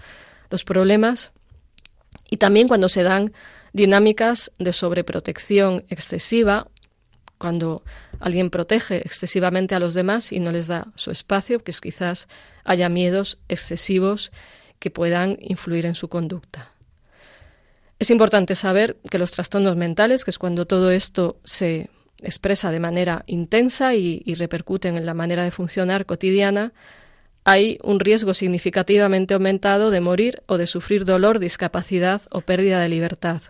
los 0.50 0.64
problemas, 0.64 1.34
y 2.30 2.38
también 2.38 2.70
cuando 2.70 2.88
se 2.88 3.04
dan 3.04 3.34
dinámicas 3.74 4.54
de 4.58 4.72
sobreprotección 4.72 5.84
excesiva 5.90 6.70
cuando 7.44 7.84
alguien 8.22 8.50
protege 8.50 9.06
excesivamente 9.06 9.76
a 9.76 9.80
los 9.80 9.94
demás 9.94 10.32
y 10.32 10.40
no 10.40 10.54
les 10.54 10.68
da 10.68 10.88
su 10.96 11.12
espacio, 11.12 11.62
que 11.62 11.72
es 11.72 11.82
quizás 11.82 12.30
haya 12.64 12.88
miedos 12.88 13.38
excesivos 13.50 14.32
que 14.80 14.90
puedan 14.90 15.38
influir 15.42 15.86
en 15.86 15.94
su 15.94 16.08
conducta. 16.08 16.72
Es 18.00 18.12
importante 18.12 18.56
saber 18.56 18.96
que 19.12 19.18
los 19.18 19.34
trastornos 19.34 19.76
mentales, 19.76 20.24
que 20.24 20.32
es 20.32 20.40
cuando 20.40 20.66
todo 20.66 20.90
esto 20.90 21.36
se 21.44 21.90
expresa 22.22 22.72
de 22.72 22.80
manera 22.80 23.26
intensa 23.28 23.94
y, 23.94 24.22
y 24.24 24.36
repercuten 24.36 24.96
en 24.96 25.06
la 25.06 25.14
manera 25.14 25.44
de 25.44 25.52
funcionar 25.52 26.06
cotidiana, 26.06 26.72
hay 27.44 27.78
un 27.84 28.00
riesgo 28.00 28.34
significativamente 28.34 29.34
aumentado 29.34 29.92
de 29.92 30.00
morir 30.00 30.44
o 30.46 30.58
de 30.58 30.66
sufrir 30.66 31.04
dolor, 31.04 31.40
discapacidad 31.40 32.22
o 32.32 32.40
pérdida 32.40 32.80
de 32.80 32.88
libertad. 32.88 33.42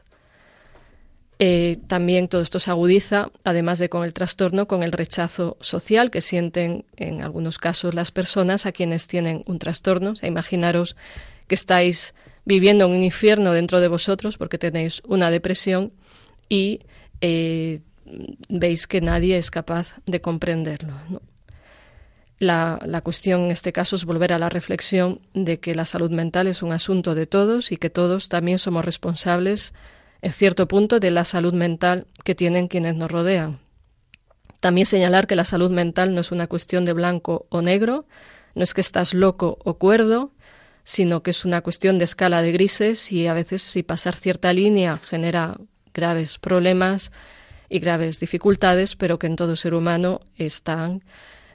Eh, 1.39 1.79
también 1.87 2.27
todo 2.27 2.41
esto 2.41 2.59
se 2.59 2.69
agudiza, 2.69 3.31
además 3.43 3.79
de 3.79 3.89
con 3.89 4.03
el 4.03 4.13
trastorno, 4.13 4.67
con 4.67 4.83
el 4.83 4.91
rechazo 4.91 5.57
social 5.61 6.11
que 6.11 6.21
sienten 6.21 6.85
en 6.95 7.21
algunos 7.21 7.57
casos 7.57 7.93
las 7.93 8.11
personas 8.11 8.65
a 8.65 8.71
quienes 8.71 9.07
tienen 9.07 9.43
un 9.47 9.59
trastorno. 9.59 10.13
imaginaros 10.21 10.95
que 11.47 11.55
estáis 11.55 12.13
viviendo 12.45 12.87
un 12.87 13.03
infierno 13.03 13.53
dentro 13.53 13.79
de 13.79 13.87
vosotros 13.87 14.37
porque 14.37 14.57
tenéis 14.57 15.01
una 15.05 15.31
depresión 15.31 15.91
y 16.49 16.81
eh, 17.21 17.81
veis 18.49 18.87
que 18.87 19.01
nadie 19.01 19.37
es 19.37 19.49
capaz 19.49 19.95
de 20.05 20.21
comprenderlo. 20.21 20.93
La, 22.39 22.79
la, 22.85 23.01
cuestión 23.01 23.43
en 23.43 23.51
este 23.51 23.71
caso 23.71 23.95
es 23.95 24.05
volver 24.05 24.33
a 24.33 24.39
la 24.39 24.49
reflexión 24.49 25.21
de 25.33 25.59
que 25.59 25.75
la 25.75 25.85
salud 25.85 26.11
mental 26.11 26.47
es 26.47 26.61
un 26.61 26.73
asunto 26.73 27.15
de 27.15 27.25
todos 27.25 27.71
y 27.71 27.77
que 27.77 27.89
todos 27.89 28.27
también 28.27 28.59
somos 28.59 28.83
responsables 28.83 29.73
cierto 30.31 30.67
punto 30.67 30.99
de 30.99 31.11
la 31.11 31.25
salud 31.25 31.53
mental 31.53 32.07
que 32.23 32.35
tienen 32.35 32.67
quienes 32.67 32.95
nos 32.95 33.11
rodean. 33.11 33.59
También 34.59 34.85
señalar 34.85 35.27
que 35.27 35.35
la 35.35 35.43
salud 35.43 35.71
mental 35.71 36.15
no 36.15 36.21
es 36.21 36.31
una 36.31 36.47
cuestión 36.47 36.85
de 36.85 36.93
blanco 36.93 37.47
o 37.49 37.61
negro, 37.61 38.05
no 38.55 38.63
es 38.63 38.73
que 38.73 38.81
estás 38.81 39.13
loco 39.13 39.57
o 39.65 39.77
cuerdo, 39.77 40.31
sino 40.85 41.23
que 41.23 41.31
es 41.31 41.43
una 41.43 41.61
cuestión 41.61 41.97
de 41.97 42.05
escala 42.05 42.41
de 42.41 42.51
grises 42.51 43.11
y 43.11 43.27
a 43.27 43.33
veces 43.33 43.61
si 43.61 43.83
pasar 43.83 44.15
cierta 44.15 44.53
línea 44.53 44.97
genera 44.97 45.57
graves 45.93 46.37
problemas 46.37 47.11
y 47.69 47.79
graves 47.79 48.19
dificultades, 48.19 48.95
pero 48.95 49.19
que 49.19 49.27
en 49.27 49.35
todo 49.35 49.55
ser 49.55 49.73
humano 49.73 50.21
están 50.37 51.03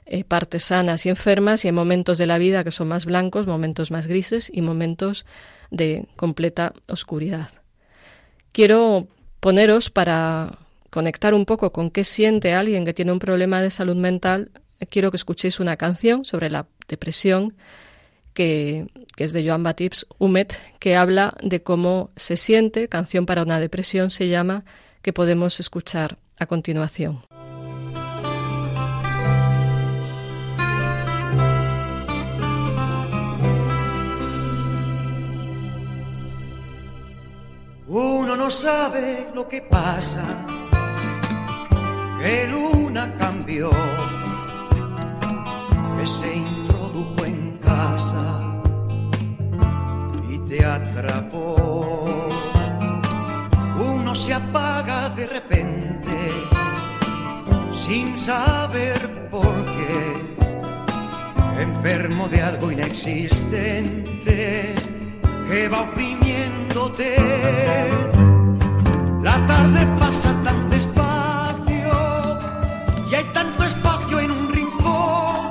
eh, 0.05 0.23
partes 0.23 0.65
sanas 0.65 1.05
y 1.05 1.09
enfermas 1.09 1.63
y 1.63 1.67
hay 1.67 1.71
momentos 1.71 2.17
de 2.17 2.27
la 2.27 2.37
vida 2.37 2.63
que 2.63 2.71
son 2.71 2.87
más 2.87 3.05
blancos, 3.05 3.47
momentos 3.47 3.91
más 3.91 4.07
grises 4.07 4.51
y 4.53 4.61
momentos 4.61 5.25
de 5.71 6.07
completa 6.15 6.73
oscuridad. 6.87 7.58
Quiero 8.51 9.07
poneros 9.39 9.89
para 9.89 10.57
conectar 10.89 11.33
un 11.33 11.45
poco 11.45 11.71
con 11.71 11.91
qué 11.91 12.03
siente 12.03 12.53
alguien 12.53 12.85
que 12.85 12.93
tiene 12.93 13.11
un 13.11 13.19
problema 13.19 13.61
de 13.61 13.69
salud 13.69 13.95
mental. 13.95 14.51
Quiero 14.89 15.11
que 15.11 15.17
escuchéis 15.17 15.59
una 15.59 15.77
canción 15.77 16.25
sobre 16.25 16.49
la 16.49 16.67
depresión 16.87 17.55
que, 18.33 18.87
es 19.17 19.33
de 19.33 19.45
Joan 19.45 19.63
Baptiste 19.63 20.05
Humet, 20.17 20.57
que 20.79 20.95
habla 20.95 21.35
de 21.43 21.61
cómo 21.61 22.11
se 22.15 22.37
siente, 22.37 22.87
canción 22.87 23.25
para 23.25 23.43
una 23.43 23.59
depresión 23.59 24.11
se 24.11 24.29
llama, 24.29 24.63
que 25.01 25.13
podemos 25.13 25.59
escuchar 25.59 26.17
a 26.37 26.45
continuación. 26.45 27.21
No 38.49 38.55
sabe 38.55 39.29
lo 39.35 39.47
que 39.47 39.61
pasa, 39.61 40.23
que 42.19 42.47
luna 42.47 43.15
cambió, 43.15 43.69
que 45.95 46.05
se 46.07 46.37
introdujo 46.37 47.25
en 47.25 47.59
casa 47.59 48.41
y 50.27 50.39
te 50.49 50.65
atrapó. 50.65 52.27
Uno 53.93 54.15
se 54.15 54.33
apaga 54.33 55.11
de 55.11 55.27
repente 55.27 56.17
sin 57.75 58.17
saber 58.17 59.29
por 59.29 59.53
qué, 59.75 60.01
enfermo 61.61 62.27
de 62.27 62.41
algo 62.41 62.71
inexistente 62.71 64.73
que 65.47 65.69
va 65.69 65.81
oprimiéndote. 65.81 67.15
La 69.21 69.45
tarde 69.45 69.85
pasa 69.97 70.33
tan 70.43 70.69
despacio 70.69 71.91
y 73.09 73.15
hay 73.15 73.25
tanto 73.33 73.63
espacio 73.63 74.19
en 74.19 74.31
un 74.31 74.49
rincón 74.49 75.47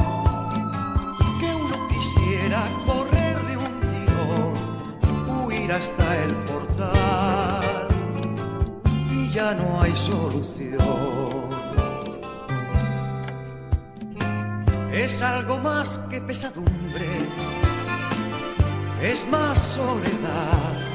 que 1.41 1.55
uno 1.55 1.89
quisiera 1.89 2.63
correr 2.87 3.37
de 3.49 3.57
un 3.57 3.81
tirón, 3.91 5.45
huir 5.45 5.73
hasta 5.73 6.25
el 6.25 6.35
portal 6.45 7.89
y 9.13 9.29
ya 9.29 9.55
no 9.55 9.83
hay 9.83 9.95
solución. 9.95 11.49
Es 14.93 15.23
algo 15.23 15.59
más 15.59 15.99
que 16.11 16.21
pesadumbre 16.21 17.29
es 19.01 19.27
más 19.29 19.63
soledad 19.63 20.88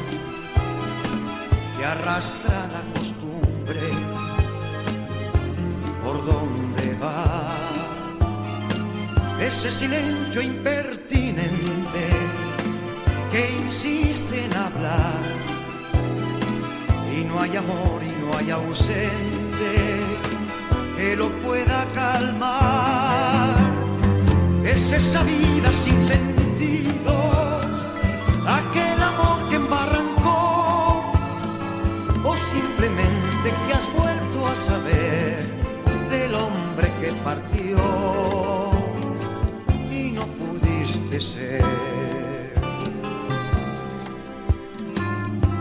arrastra 1.84 2.68
la 2.72 2.82
costumbre 2.94 3.82
por 6.04 6.26
donde 6.26 6.94
va. 6.96 7.52
Ese 9.40 9.70
silencio 9.70 10.42
impertinente 10.42 12.08
que 13.32 13.52
insiste 13.64 14.46
en 14.46 14.54
hablar 14.54 15.22
y 17.16 17.24
no 17.26 17.42
hay 17.42 17.58
amor 17.58 18.02
y 18.02 18.22
no 18.22 18.38
hay 18.38 18.52
ausente 18.52 20.00
que 20.96 21.16
lo 21.16 21.30
pueda 21.42 21.86
calmar. 21.94 23.56
Es 24.64 24.94
esa 24.94 25.24
vida 25.24 25.72
sin 25.72 26.02
sentido 26.02 26.33
saber 34.56 35.38
del 36.10 36.36
hombre 36.36 36.88
que 37.02 37.12
partió 37.24 37.78
y 39.90 40.12
no 40.12 40.26
pudiste 40.28 41.20
ser. 41.20 41.64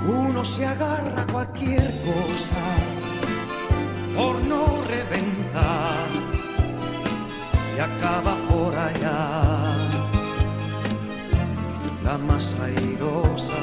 Uno 0.07 0.45
se 0.45 0.67
agarra 0.67 1.23
a 1.23 1.27
cualquier 1.27 1.93
cosa 2.03 2.65
por 4.15 4.37
no 4.45 4.83
reventar 4.89 6.07
y 7.77 7.81
acaba 7.81 8.37
por 8.51 8.75
allá 8.75 9.75
la 12.05 12.19
más 12.19 12.57
airosa, 12.61 13.63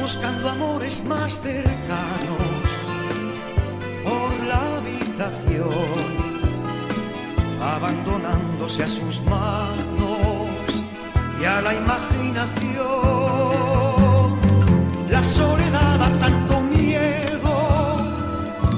buscando 0.00 0.50
amores 0.50 1.04
más 1.04 1.40
cercanos 1.40 2.69
abandonándose 7.60 8.84
a 8.84 8.88
sus 8.88 9.22
manos 9.22 10.48
y 11.40 11.44
a 11.44 11.60
la 11.60 11.74
imaginación. 11.74 12.80
La 15.08 15.22
soledad 15.22 15.98
da 15.98 16.10
tanto 16.18 16.60
miedo 16.60 17.96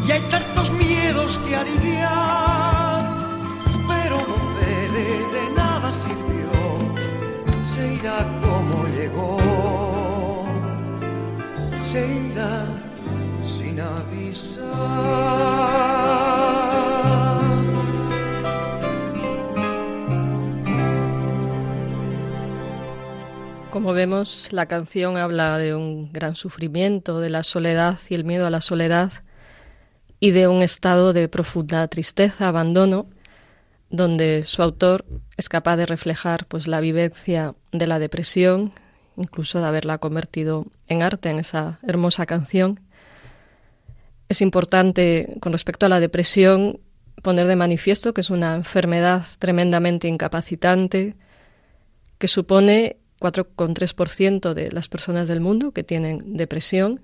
y 0.06 0.12
hay 0.12 0.22
tantos 0.22 0.70
miedos 0.72 1.38
que 1.38 1.56
aliviar, 1.56 3.18
pero 3.88 4.16
no 4.16 4.36
debe 4.60 5.26
de 5.34 5.50
nada 5.54 5.92
sirvió 5.92 6.22
se 7.68 7.94
irá 7.94 8.26
como 8.40 8.86
llegó, 8.88 9.38
se 11.80 12.00
irá 12.06 12.66
sin 13.44 13.80
avisar. 13.80 14.62
Como 23.72 23.94
vemos, 23.94 24.50
la 24.52 24.66
canción 24.66 25.16
habla 25.16 25.56
de 25.56 25.74
un 25.74 26.12
gran 26.12 26.36
sufrimiento, 26.36 27.20
de 27.20 27.30
la 27.30 27.42
soledad 27.42 27.98
y 28.10 28.14
el 28.14 28.22
miedo 28.22 28.46
a 28.46 28.50
la 28.50 28.60
soledad, 28.60 29.10
y 30.20 30.32
de 30.32 30.46
un 30.46 30.60
estado 30.60 31.14
de 31.14 31.26
profunda 31.30 31.88
tristeza, 31.88 32.48
abandono, 32.48 33.06
donde 33.88 34.44
su 34.44 34.62
autor 34.62 35.06
es 35.38 35.48
capaz 35.48 35.78
de 35.78 35.86
reflejar 35.86 36.44
pues 36.48 36.68
la 36.68 36.82
vivencia 36.82 37.54
de 37.72 37.86
la 37.86 37.98
depresión, 37.98 38.74
incluso 39.16 39.58
de 39.58 39.68
haberla 39.68 39.96
convertido 39.96 40.66
en 40.86 41.02
arte 41.02 41.30
en 41.30 41.38
esa 41.38 41.78
hermosa 41.82 42.26
canción. 42.26 42.78
Es 44.28 44.42
importante 44.42 45.38
con 45.40 45.52
respecto 45.52 45.86
a 45.86 45.88
la 45.88 45.98
depresión 45.98 46.78
poner 47.22 47.46
de 47.46 47.56
manifiesto 47.56 48.12
que 48.12 48.20
es 48.20 48.28
una 48.28 48.54
enfermedad 48.54 49.24
tremendamente 49.38 50.08
incapacitante 50.08 51.16
que 52.18 52.28
supone 52.28 52.98
4,3% 53.22 54.52
de 54.54 54.72
las 54.72 54.88
personas 54.88 55.28
del 55.28 55.40
mundo 55.40 55.72
que 55.72 55.84
tienen 55.84 56.36
depresión 56.36 57.00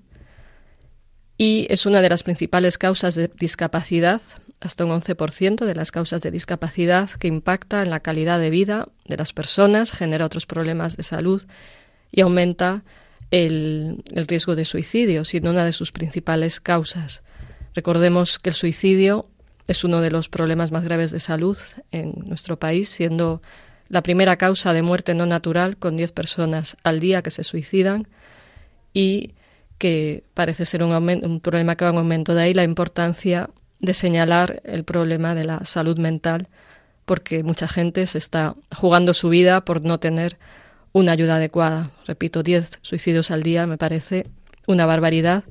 y 1.41 1.67
es 1.69 1.85
una 1.85 2.01
de 2.01 2.09
las 2.09 2.23
principales 2.23 2.77
causas 2.77 3.15
de 3.15 3.31
discapacidad, 3.39 4.21
hasta 4.59 4.83
un 4.83 4.91
11% 4.91 5.65
de 5.65 5.73
las 5.73 5.89
causas 5.89 6.21
de 6.21 6.31
discapacidad 6.31 7.09
que 7.11 7.29
impacta 7.29 7.81
en 7.81 7.89
la 7.89 8.01
calidad 8.01 8.41
de 8.41 8.49
vida 8.49 8.89
de 9.05 9.15
las 9.15 9.31
personas, 9.31 9.93
genera 9.93 10.25
otros 10.25 10.45
problemas 10.45 10.97
de 10.97 11.03
salud 11.03 11.41
y 12.11 12.19
aumenta 12.19 12.83
el, 13.31 14.03
el 14.13 14.27
riesgo 14.27 14.57
de 14.57 14.65
suicidio, 14.65 15.23
siendo 15.23 15.51
una 15.51 15.63
de 15.63 15.71
sus 15.71 15.93
principales 15.93 16.59
causas. 16.59 17.23
Recordemos 17.73 18.37
que 18.37 18.49
el 18.49 18.55
suicidio 18.55 19.29
es 19.65 19.85
uno 19.85 20.01
de 20.01 20.11
los 20.11 20.27
problemas 20.27 20.73
más 20.73 20.83
graves 20.83 21.11
de 21.11 21.21
salud 21.21 21.57
en 21.91 22.15
nuestro 22.25 22.59
país, 22.59 22.89
siendo 22.89 23.41
la 23.89 24.01
primera 24.03 24.37
causa 24.37 24.73
de 24.73 24.81
muerte 24.81 25.13
no 25.15 25.25
natural 25.25 25.77
con 25.77 25.97
10 25.97 26.11
personas 26.11 26.77
al 26.83 26.99
día 26.99 27.21
que 27.21 27.31
se 27.31 27.43
suicidan 27.43 28.07
y 28.93 29.33
que 29.77 30.23
parece 30.33 30.65
ser 30.65 30.83
un, 30.83 30.93
un 30.93 31.39
problema 31.39 31.75
que 31.75 31.85
va 31.85 31.91
en 31.91 31.97
aumento. 31.97 32.35
De 32.35 32.43
ahí 32.43 32.53
la 32.53 32.63
importancia 32.63 33.49
de 33.79 33.93
señalar 33.93 34.61
el 34.63 34.83
problema 34.83 35.35
de 35.35 35.45
la 35.45 35.65
salud 35.65 35.97
mental, 35.97 36.47
porque 37.05 37.43
mucha 37.43 37.67
gente 37.67 38.05
se 38.05 38.17
está 38.17 38.55
jugando 38.75 39.13
su 39.13 39.29
vida 39.29 39.65
por 39.65 39.83
no 39.83 39.99
tener 39.99 40.37
una 40.91 41.13
ayuda 41.13 41.37
adecuada. 41.37 41.89
Repito, 42.05 42.43
10 42.43 42.79
suicidios 42.81 43.31
al 43.31 43.41
día 43.41 43.65
me 43.65 43.77
parece 43.77 44.27
una 44.67 44.85
barbaridad 44.85 45.43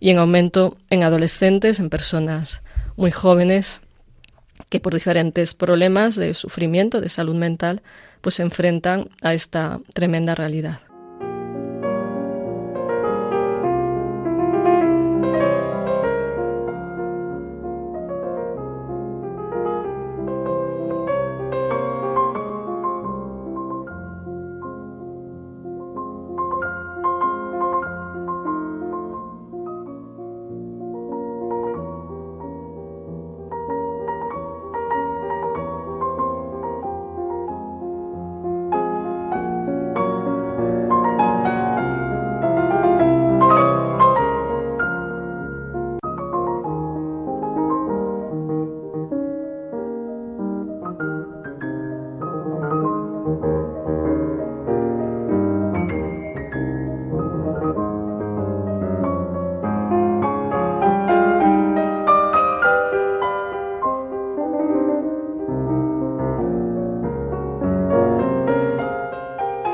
y 0.00 0.10
en 0.10 0.18
aumento 0.18 0.78
en 0.88 1.02
adolescentes, 1.02 1.80
en 1.80 1.90
personas 1.90 2.62
muy 2.96 3.10
jóvenes 3.10 3.80
que 4.74 4.80
por 4.80 4.92
diferentes 4.92 5.54
problemas 5.54 6.16
de 6.16 6.34
sufrimiento, 6.34 7.00
de 7.00 7.08
salud 7.08 7.36
mental, 7.36 7.80
pues 8.20 8.34
se 8.34 8.42
enfrentan 8.42 9.08
a 9.22 9.32
esta 9.32 9.78
tremenda 9.92 10.34
realidad. 10.34 10.80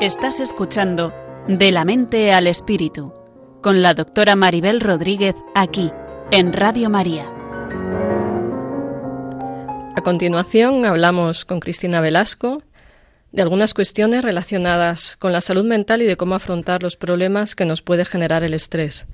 Estás 0.01 0.39
escuchando 0.39 1.13
De 1.47 1.69
la 1.69 1.85
mente 1.85 2.33
al 2.33 2.47
espíritu 2.47 3.13
con 3.61 3.83
la 3.83 3.93
doctora 3.93 4.35
Maribel 4.35 4.81
Rodríguez 4.81 5.35
aquí 5.53 5.91
en 6.31 6.53
Radio 6.53 6.89
María. 6.89 7.31
A 9.95 10.01
continuación 10.03 10.85
hablamos 10.85 11.45
con 11.45 11.59
Cristina 11.59 12.01
Velasco 12.01 12.63
de 13.31 13.43
algunas 13.43 13.75
cuestiones 13.75 14.23
relacionadas 14.23 15.17
con 15.17 15.33
la 15.33 15.41
salud 15.41 15.65
mental 15.65 16.01
y 16.01 16.07
de 16.07 16.17
cómo 16.17 16.33
afrontar 16.33 16.81
los 16.81 16.95
problemas 16.95 17.53
que 17.53 17.65
nos 17.65 17.83
puede 17.83 18.03
generar 18.03 18.41
el 18.41 18.55
estrés. 18.55 19.05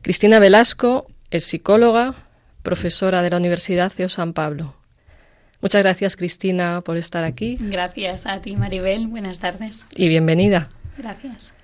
Cristina 0.00 0.38
Velasco 0.38 1.08
es 1.30 1.44
psicóloga, 1.44 2.14
profesora 2.62 3.20
de 3.22 3.30
la 3.30 3.38
Universidad 3.38 3.92
de 3.92 4.08
San 4.08 4.32
Pablo. 4.32 4.76
Muchas 5.60 5.82
gracias, 5.82 6.16
Cristina, 6.16 6.82
por 6.82 6.96
estar 6.96 7.24
aquí. 7.24 7.56
Gracias 7.58 8.26
a 8.26 8.40
ti, 8.40 8.56
Maribel. 8.56 9.06
Buenas 9.08 9.40
tardes. 9.40 9.86
Y 9.96 10.08
bienvenida. 10.08 10.68
Gracias. 10.98 11.54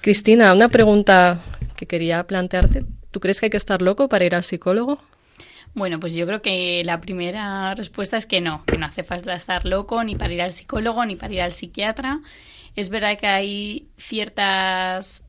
Cristina, 0.00 0.52
una 0.54 0.68
pregunta 0.68 1.40
que 1.76 1.86
quería 1.86 2.24
plantearte. 2.24 2.84
¿Tú 3.10 3.20
crees 3.20 3.40
que 3.40 3.46
hay 3.46 3.50
que 3.50 3.56
estar 3.56 3.82
loco 3.82 4.08
para 4.08 4.24
ir 4.24 4.34
al 4.34 4.44
psicólogo? 4.44 4.98
Bueno, 5.74 6.00
pues 6.00 6.14
yo 6.14 6.26
creo 6.26 6.42
que 6.42 6.82
la 6.84 7.00
primera 7.00 7.74
respuesta 7.74 8.16
es 8.16 8.26
que 8.26 8.40
no, 8.40 8.64
que 8.64 8.76
no 8.76 8.86
hace 8.86 9.04
falta 9.04 9.34
estar 9.34 9.64
loco 9.64 10.02
ni 10.02 10.16
para 10.16 10.32
ir 10.32 10.42
al 10.42 10.52
psicólogo 10.52 11.04
ni 11.04 11.16
para 11.16 11.32
ir 11.32 11.42
al 11.42 11.52
psiquiatra. 11.52 12.20
Es 12.76 12.88
verdad 12.88 13.18
que 13.18 13.26
hay 13.26 13.88
ciertas 13.96 15.24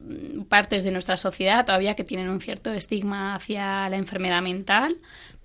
partes 0.47 0.83
de 0.83 0.91
nuestra 0.91 1.17
sociedad 1.17 1.65
todavía 1.65 1.95
que 1.95 2.03
tienen 2.03 2.29
un 2.29 2.41
cierto 2.41 2.71
estigma 2.71 3.35
hacia 3.35 3.89
la 3.89 3.97
enfermedad 3.97 4.41
mental, 4.41 4.95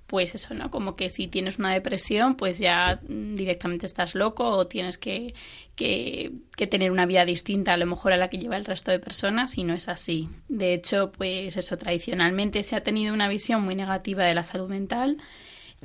pues 0.06 0.34
eso, 0.34 0.54
¿no? 0.54 0.70
Como 0.70 0.94
que 0.96 1.10
si 1.10 1.26
tienes 1.26 1.58
una 1.58 1.72
depresión, 1.72 2.36
pues 2.36 2.58
ya 2.58 3.00
directamente 3.08 3.86
estás 3.86 4.14
loco 4.14 4.48
o 4.48 4.66
tienes 4.66 4.98
que, 4.98 5.34
que, 5.74 6.32
tener 6.70 6.92
una 6.92 7.06
vida 7.06 7.24
distinta 7.24 7.72
a 7.72 7.76
lo 7.76 7.86
mejor 7.86 8.12
a 8.12 8.16
la 8.16 8.28
que 8.28 8.38
lleva 8.38 8.56
el 8.56 8.64
resto 8.64 8.90
de 8.90 8.98
personas 8.98 9.58
y 9.58 9.64
no 9.64 9.74
es 9.74 9.88
así. 9.88 10.28
De 10.48 10.74
hecho, 10.74 11.10
pues 11.12 11.56
eso, 11.56 11.76
tradicionalmente 11.76 12.62
se 12.62 12.76
ha 12.76 12.82
tenido 12.82 13.12
una 13.14 13.28
visión 13.28 13.62
muy 13.62 13.74
negativa 13.74 14.24
de 14.24 14.34
la 14.34 14.44
salud 14.44 14.68
mental 14.68 15.18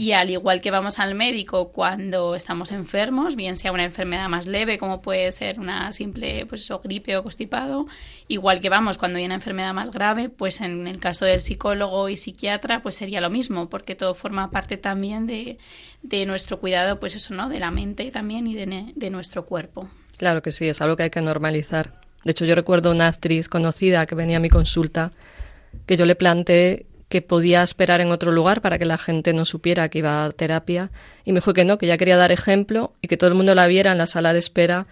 y 0.02 0.14
al 0.14 0.32
igual 0.32 0.62
que 0.62 0.72
vamos 0.72 0.98
al 0.98 1.14
médico 1.14 1.72
cuando 1.72 2.34
estamos 2.34 2.72
enfermos, 2.72 3.36
bien 3.36 3.56
sea 3.56 3.72
una 3.72 3.84
enfermedad 3.84 4.30
más 4.30 4.48
leve, 4.48 4.80
como 4.80 5.00
puede 5.00 5.32
ser 5.32 5.60
una 5.60 5.92
simple 5.92 6.48
pues 6.48 6.62
eso, 6.62 6.80
gripe 6.80 7.16
o 7.18 7.22
constipado, 7.22 7.86
igual 8.28 8.62
que 8.62 8.70
vamos 8.70 8.98
cuando 8.98 9.20
hay 9.20 9.26
una 9.26 9.36
enfermedad 9.36 9.76
más 9.76 9.92
grave, 9.92 10.30
pues 10.30 10.62
en 10.62 10.88
el 10.88 10.98
caso 10.98 11.26
del 11.26 11.40
psicólogo 11.40 12.10
y 12.10 12.18
psiquiatra, 12.18 12.82
pues 12.82 12.96
sería 12.96 13.22
lo 13.22 13.30
mismo, 13.30 13.70
porque 13.70 13.94
todo 13.94 14.16
forma 14.16 14.50
parte 14.50 14.76
también 14.76 15.28
de, 15.28 15.60
de 16.02 16.26
nuestro 16.26 16.60
cuidado, 16.60 17.00
pues 17.00 17.14
eso, 17.14 17.36
¿no? 17.36 17.48
De 17.48 17.60
la 17.60 17.70
mente 17.70 18.10
también 18.10 18.48
y 18.48 18.56
de, 18.56 18.94
de 18.96 19.10
nuestro 19.12 19.46
cuerpo. 19.46 19.88
Claro 20.18 20.42
que 20.42 20.52
sí, 20.52 20.68
es 20.68 20.82
algo 20.82 20.98
que 20.98 21.04
hay 21.04 21.10
que 21.12 21.22
normalizar. 21.22 22.02
De 22.24 22.32
hecho, 22.32 22.46
yo 22.46 22.56
recuerdo 22.56 22.90
una 22.90 23.06
actriz 23.06 23.48
conocida 23.48 24.08
que 24.08 24.16
venía 24.16 24.38
a 24.38 24.40
mi 24.40 24.50
consulta 24.50 25.12
que 25.86 25.96
yo 25.96 26.06
le 26.06 26.16
planteé 26.16 26.88
que 27.12 27.22
podía 27.22 27.62
esperar 27.62 28.00
en 28.00 28.10
otro 28.10 28.32
lugar 28.32 28.62
para 28.62 28.80
que 28.80 28.86
la 28.86 28.98
gente 28.98 29.34
no 29.34 29.44
supiera 29.44 29.90
que 29.90 30.00
iba 30.00 30.24
a 30.24 30.32
terapia 30.32 30.90
y 31.26 31.34
me 31.34 31.40
dijo 31.40 31.54
que 31.54 31.66
no, 31.66 31.78
que 31.78 31.86
ya 31.86 31.98
quería 31.98 32.16
dar 32.16 32.32
ejemplo 32.32 32.94
y 33.02 33.10
que 33.10 33.18
todo 33.18 33.30
el 33.30 33.36
mundo 33.36 33.54
la 33.54 33.68
viera 33.68 33.92
en 33.92 33.98
la 33.98 34.08
sala 34.08 34.32
de 34.32 34.40
espera 34.40 34.88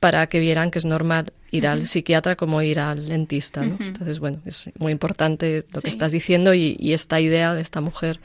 para 0.00 0.26
que 0.28 0.40
vieran 0.40 0.70
que 0.70 0.78
es 0.78 0.86
normal 0.86 1.32
ir 1.50 1.66
al 1.66 1.86
psiquiatra 1.86 2.36
como 2.36 2.62
ir 2.62 2.80
al 2.80 3.06
dentista. 3.06 3.62
Entonces, 3.62 4.18
bueno, 4.18 4.40
es 4.46 4.70
muy 4.78 4.92
importante 4.92 5.66
lo 5.74 5.82
que 5.82 5.90
estás 5.90 6.10
diciendo 6.10 6.54
y, 6.54 6.92
esta 6.94 7.20
idea 7.20 7.52
de 7.52 7.60
esta 7.60 7.82
mujer 7.82 8.18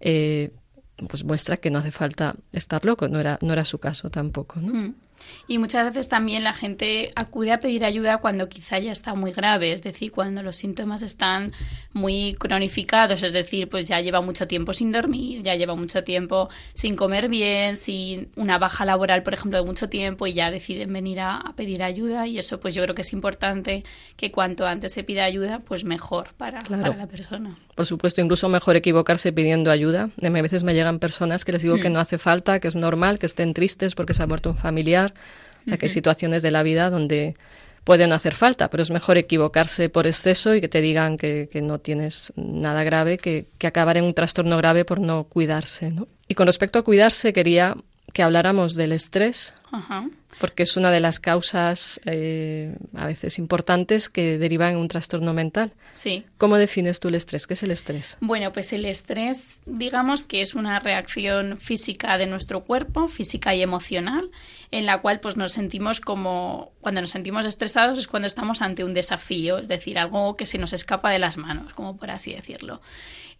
eh, 0.00 0.50
pues 1.08 1.24
muestra 1.24 1.58
que 1.58 1.70
no 1.70 1.80
hace 1.80 1.90
falta 1.90 2.36
estar 2.52 2.86
loco, 2.86 3.06
no 3.08 3.20
era, 3.20 3.38
no 3.42 3.52
era 3.52 3.66
su 3.66 3.78
caso 3.78 4.08
tampoco. 4.08 4.60
¿no? 4.60 4.94
Y 5.46 5.58
muchas 5.58 5.84
veces 5.84 6.08
también 6.08 6.44
la 6.44 6.52
gente 6.52 7.10
acude 7.16 7.52
a 7.52 7.58
pedir 7.58 7.84
ayuda 7.84 8.18
cuando 8.18 8.48
quizá 8.48 8.78
ya 8.78 8.92
está 8.92 9.14
muy 9.14 9.32
grave, 9.32 9.72
es 9.72 9.82
decir, 9.82 10.12
cuando 10.12 10.42
los 10.42 10.56
síntomas 10.56 11.02
están 11.02 11.52
muy 11.92 12.34
cronificados, 12.34 13.22
es 13.22 13.32
decir, 13.32 13.68
pues 13.68 13.88
ya 13.88 14.00
lleva 14.00 14.20
mucho 14.20 14.46
tiempo 14.46 14.72
sin 14.72 14.92
dormir, 14.92 15.42
ya 15.42 15.54
lleva 15.54 15.74
mucho 15.74 16.04
tiempo 16.04 16.48
sin 16.74 16.96
comer 16.96 17.28
bien, 17.28 17.76
sin 17.76 18.30
una 18.36 18.58
baja 18.58 18.84
laboral, 18.84 19.22
por 19.22 19.34
ejemplo, 19.34 19.58
de 19.58 19.64
mucho 19.64 19.88
tiempo 19.88 20.26
y 20.26 20.34
ya 20.34 20.50
deciden 20.50 20.92
venir 20.92 21.20
a, 21.20 21.54
pedir 21.56 21.82
ayuda 21.82 22.26
y 22.26 22.38
eso 22.38 22.60
pues 22.60 22.74
yo 22.74 22.82
creo 22.82 22.94
que 22.94 23.02
es 23.02 23.12
importante 23.12 23.84
que 24.16 24.30
cuanto 24.30 24.66
antes 24.66 24.92
se 24.92 25.02
pida 25.02 25.24
ayuda, 25.24 25.60
pues 25.60 25.84
mejor 25.84 26.34
para, 26.36 26.60
para 26.62 26.94
la 26.94 27.06
persona. 27.06 27.58
Por 27.74 27.86
supuesto, 27.86 28.20
incluso 28.20 28.48
mejor 28.48 28.76
equivocarse 28.76 29.32
pidiendo 29.32 29.70
ayuda. 29.70 30.10
A 30.20 30.28
veces 30.28 30.64
me 30.64 30.74
llegan 30.74 30.98
personas 30.98 31.44
que 31.44 31.52
les 31.52 31.62
digo 31.62 31.78
que 31.78 31.90
mm. 31.90 31.92
no 31.92 32.00
hace 32.00 32.18
falta, 32.18 32.58
que 32.58 32.68
es 32.68 32.76
normal, 32.76 33.18
que 33.18 33.26
estén 33.26 33.54
tristes 33.54 33.94
porque 33.94 34.14
se 34.14 34.22
ha 34.22 34.26
muerto 34.26 34.50
un 34.50 34.56
familiar 34.56 35.07
o 35.64 35.68
sea, 35.68 35.78
que 35.78 35.86
hay 35.86 35.90
situaciones 35.90 36.42
de 36.42 36.50
la 36.50 36.62
vida 36.62 36.90
donde 36.90 37.34
puede 37.84 38.06
no 38.06 38.14
hacer 38.14 38.34
falta, 38.34 38.68
pero 38.68 38.82
es 38.82 38.90
mejor 38.90 39.16
equivocarse 39.16 39.88
por 39.88 40.06
exceso 40.06 40.54
y 40.54 40.60
que 40.60 40.68
te 40.68 40.80
digan 40.80 41.16
que, 41.16 41.48
no 41.62 41.78
tienes 41.78 42.32
nada 42.36 42.84
grave 42.84 43.18
que, 43.18 43.46
que, 43.58 43.66
acabar 43.66 43.96
en 43.96 44.04
un 44.04 44.14
trastorno 44.14 44.56
grave 44.56 44.84
por 44.84 45.00
no 45.00 45.24
cuidarse. 45.24 45.90
¿no? 45.90 46.06
Y 46.28 46.34
con 46.34 46.46
respecto 46.46 46.78
a 46.78 46.82
cuidarse, 46.82 47.32
quería 47.32 47.76
que 48.12 48.22
habláramos 48.22 48.74
del 48.74 48.92
estrés, 48.92 49.54
porque 50.38 50.62
es 50.62 50.76
una 50.76 50.90
de 50.90 51.00
las 51.00 51.20
causas 51.20 52.00
eh, 52.04 52.76
a 52.94 53.06
veces 53.06 53.38
importantes 53.38 54.08
que 54.08 54.38
derivan 54.38 54.72
en 54.72 54.78
un 54.78 54.88
trastorno 54.88 55.32
mental. 55.32 55.72
Sí. 55.92 56.24
¿Cómo 56.36 56.56
defines 56.56 57.00
tú 57.00 57.08
el 57.08 57.14
estrés? 57.14 57.46
¿Qué 57.46 57.54
es 57.54 57.62
el 57.62 57.70
estrés? 57.70 58.16
Bueno, 58.20 58.52
pues 58.52 58.72
el 58.72 58.84
estrés, 58.84 59.60
digamos 59.66 60.22
que 60.22 60.40
es 60.40 60.54
una 60.54 60.78
reacción 60.80 61.58
física 61.58 62.18
de 62.18 62.26
nuestro 62.26 62.64
cuerpo, 62.64 63.08
física 63.08 63.54
y 63.54 63.62
emocional, 63.62 64.30
en 64.70 64.86
la 64.86 65.00
cual 65.00 65.20
pues 65.20 65.36
nos 65.36 65.52
sentimos 65.52 66.00
como 66.00 66.72
cuando 66.80 67.00
nos 67.00 67.10
sentimos 67.10 67.46
estresados 67.46 67.98
es 67.98 68.06
cuando 68.06 68.28
estamos 68.28 68.62
ante 68.62 68.84
un 68.84 68.94
desafío, 68.94 69.58
es 69.58 69.68
decir, 69.68 69.98
algo 69.98 70.36
que 70.36 70.46
se 70.46 70.58
nos 70.58 70.72
escapa 70.72 71.10
de 71.10 71.18
las 71.18 71.36
manos, 71.36 71.74
como 71.74 71.96
por 71.96 72.10
así 72.10 72.32
decirlo. 72.32 72.80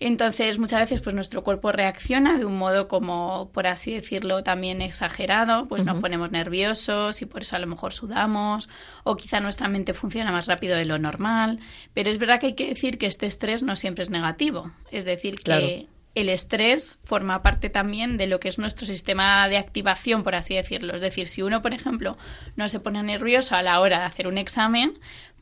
Entonces, 0.00 0.58
muchas 0.58 0.80
veces 0.80 1.00
pues 1.00 1.14
nuestro 1.14 1.42
cuerpo 1.42 1.72
reacciona 1.72 2.38
de 2.38 2.44
un 2.44 2.56
modo 2.56 2.86
como, 2.86 3.50
por 3.52 3.66
así 3.66 3.92
decirlo, 3.92 4.44
también 4.44 4.80
exagerado, 4.80 5.66
pues 5.66 5.84
nos 5.84 6.00
ponemos 6.00 6.30
nerviosos 6.30 7.20
y 7.20 7.26
por 7.26 7.42
eso 7.42 7.56
a 7.56 7.58
lo 7.58 7.66
mejor 7.66 7.92
sudamos, 7.92 8.68
o 9.02 9.16
quizá 9.16 9.40
nuestra 9.40 9.68
mente 9.68 9.94
funciona 9.94 10.30
más 10.30 10.46
rápido 10.46 10.76
de 10.76 10.84
lo 10.84 10.98
normal, 10.98 11.58
pero 11.94 12.10
es 12.10 12.18
verdad 12.18 12.38
que 12.38 12.46
hay 12.46 12.54
que 12.54 12.68
decir 12.68 12.96
que 12.98 13.06
este 13.06 13.26
estrés 13.26 13.64
no 13.64 13.74
siempre 13.74 14.04
es 14.04 14.10
negativo, 14.10 14.70
es 14.92 15.04
decir, 15.04 15.40
que 15.40 15.88
el 16.14 16.28
estrés 16.28 16.98
forma 17.04 17.42
parte 17.42 17.70
también 17.70 18.16
de 18.18 18.26
lo 18.26 18.40
que 18.40 18.48
es 18.48 18.58
nuestro 18.58 18.86
sistema 18.86 19.48
de 19.48 19.56
activación, 19.56 20.24
por 20.24 20.34
así 20.34 20.54
decirlo. 20.54 20.94
Es 20.94 21.00
decir, 21.00 21.28
si 21.28 21.42
uno, 21.42 21.62
por 21.62 21.74
ejemplo, 21.74 22.16
no 22.56 22.68
se 22.68 22.80
pone 22.80 23.02
nervioso 23.02 23.54
a 23.54 23.62
la 23.62 23.78
hora 23.78 24.00
de 24.00 24.06
hacer 24.06 24.26
un 24.26 24.36
examen, 24.36 24.98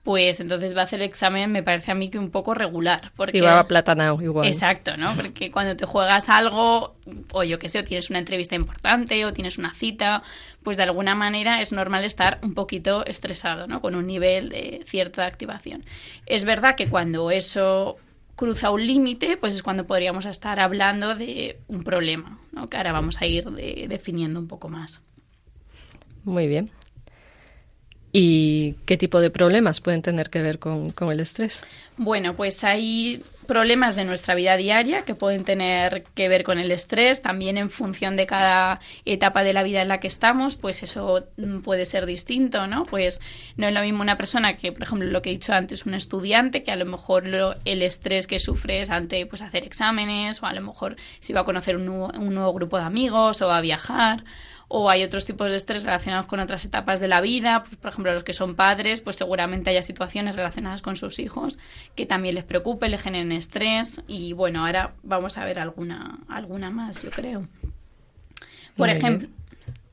pues 0.07 0.39
entonces 0.39 0.77
va 0.77 0.83
a 0.83 0.85
hacer 0.85 1.01
el 1.01 1.07
examen, 1.07 1.51
me 1.51 1.65
parece 1.65 1.91
a 1.91 1.97
mí 1.97 2.11
que 2.11 2.19
un 2.21 2.31
poco 2.31 2.55
regular. 2.55 3.11
Porque... 3.17 3.33
Sí, 3.33 3.41
va 3.41 3.59
a 3.59 3.67
platanao 3.67 4.23
igual. 4.23 4.47
Exacto, 4.47 4.97
¿no? 4.97 5.13
Porque 5.17 5.51
cuando 5.51 5.77
te 5.77 5.85
juegas 5.85 6.29
algo, 6.29 6.95
o 7.33 7.43
yo 7.43 7.59
qué 7.59 7.69
sé, 7.69 7.81
o 7.81 7.85
tienes 7.85 8.09
una 8.09 8.21
entrevista 8.21 8.55
importante, 8.55 9.25
o 9.25 9.33
tienes 9.33 9.59
una 9.59 9.75
cita, 9.75 10.23
pues 10.63 10.77
de 10.77 10.85
alguna 10.85 11.17
manera 11.17 11.61
es 11.61 11.73
normal 11.73 12.05
estar 12.05 12.39
un 12.45 12.55
poquito 12.55 13.05
estresado, 13.05 13.67
¿no? 13.67 13.81
Con 13.81 13.97
un 13.97 14.07
nivel 14.07 14.51
de 14.51 14.85
cierta 14.87 15.27
activación. 15.27 15.85
Es 16.27 16.45
verdad 16.45 16.77
que 16.77 16.89
cuando 16.89 17.33
eso 17.33 17.97
cruza 18.37 18.71
un 18.71 18.87
límite, 18.87 19.37
pues 19.37 19.57
es 19.57 19.65
cuando 19.65 19.89
podríamos 19.89 20.25
estar 20.25 20.61
hablando 20.61 21.17
de 21.17 21.59
un 21.67 21.83
problema, 21.83 22.39
¿no? 22.53 22.71
que 22.71 22.77
ahora 22.77 22.93
vamos 22.93 23.21
a 23.21 23.27
ir 23.27 23.51
definiendo 23.89 24.39
un 24.39 24.47
poco 24.47 24.69
más. 24.69 25.03
Muy 26.23 26.47
bien. 26.47 26.71
¿Y 28.19 28.77
qué 28.87 28.97
tipo 28.97 29.21
de 29.21 29.29
problemas 29.29 29.83
pueden 29.83 30.01
tener 30.01 30.31
que 30.31 30.41
ver 30.41 30.59
con, 30.59 30.95
el 30.99 31.21
estrés? 31.21 31.63
Bueno, 31.99 32.35
pues 32.35 32.65
hay 32.65 33.23
problemas 33.47 33.95
de 33.95 34.07
nuestra 34.07 34.35
vida 34.35 34.57
diaria 34.57 35.03
que 35.03 35.15
pueden 35.15 35.45
tener 35.45 36.03
que 36.15 36.27
ver 36.31 36.43
con 36.43 36.59
el 36.59 36.73
estrés, 36.73 37.21
también 37.21 37.59
en 37.59 37.69
función 37.69 38.17
de 38.17 38.27
cada 38.27 38.81
etapa 39.05 39.45
de 39.45 39.53
la 39.53 39.63
vida 39.63 39.83
en 39.83 39.89
la 39.89 40.01
que 40.01 40.07
estamos, 40.07 40.57
pues 40.57 40.83
eso 40.83 41.27
puede 41.63 41.85
ser 41.85 42.07
distinto, 42.07 42.67
¿no? 42.67 42.87
Pues 42.87 43.21
no 43.59 43.69
es 43.69 43.75
lo 43.75 43.83
mismo 43.83 44.01
una 44.01 44.17
persona 44.17 44.57
que, 44.57 44.73
por 44.73 44.85
ejemplo, 44.85 45.11
lo 45.11 45.21
que 45.21 45.29
he 45.29 45.35
dicho 45.35 45.53
antes, 45.53 45.85
un 45.85 45.93
estudiante, 45.93 46.63
que 46.63 46.73
a 46.73 46.77
lo 46.77 46.87
mejor 46.87 47.29
el 47.67 47.83
estrés 47.83 48.27
que 48.27 48.39
sufre 48.39 48.81
es 48.81 48.89
ante 48.89 49.27
pues, 49.27 49.43
hacer 49.43 49.63
exámenes, 49.65 50.43
o 50.43 50.47
a 50.47 50.55
lo 50.55 50.63
mejor 50.63 50.97
si 51.21 51.35
va 51.35 51.43
a 51.43 51.45
conocer 51.45 51.77
un 51.77 51.85
nuevo 51.85 52.55
grupo 52.55 52.79
de 52.79 52.85
amigos, 52.85 53.43
o 53.43 53.49
va 53.49 53.59
a 53.59 53.61
viajar, 53.61 54.25
o 54.69 54.91
hay 54.91 55.05
otros 55.05 55.25
tipos 55.25 55.49
de 55.49 55.57
estrés 55.57 55.85
relacionados 55.85 56.27
con 56.27 56.41
otras 56.41 56.65
etapas 56.65 56.99
de 57.01 57.09
la 57.09 57.21
vida, 57.21 57.63
pues, 57.63 57.77
por 57.77 57.91
ejemplo 57.91 58.13
los 58.13 58.25
que 58.25 58.33
son 58.33 58.57
padres, 58.57 59.01
pues 59.01 59.17
seguramente 59.17 59.71
haya 59.71 59.83
situaciones 59.83 60.37
relacionadas 60.37 60.83
con 60.83 60.97
sus 60.97 61.19
hijos 61.19 61.59
que 61.95 62.07
también 62.07 62.35
les 62.35 62.45
preocupe, 62.45 62.89
les 62.89 63.03
generen 63.03 63.33
estrés 63.33 64.03
y 64.09 64.33
bueno, 64.33 64.67
ahora 64.67 64.95
vamos 65.03 65.39
a 65.39 65.45
ver 65.45 65.59
alguna, 65.59 66.19
alguna 66.29 66.71
más, 66.71 67.03
yo 67.03 67.11
creo. 67.11 67.47
Por 68.77 68.91
ejemplo, 68.91 69.29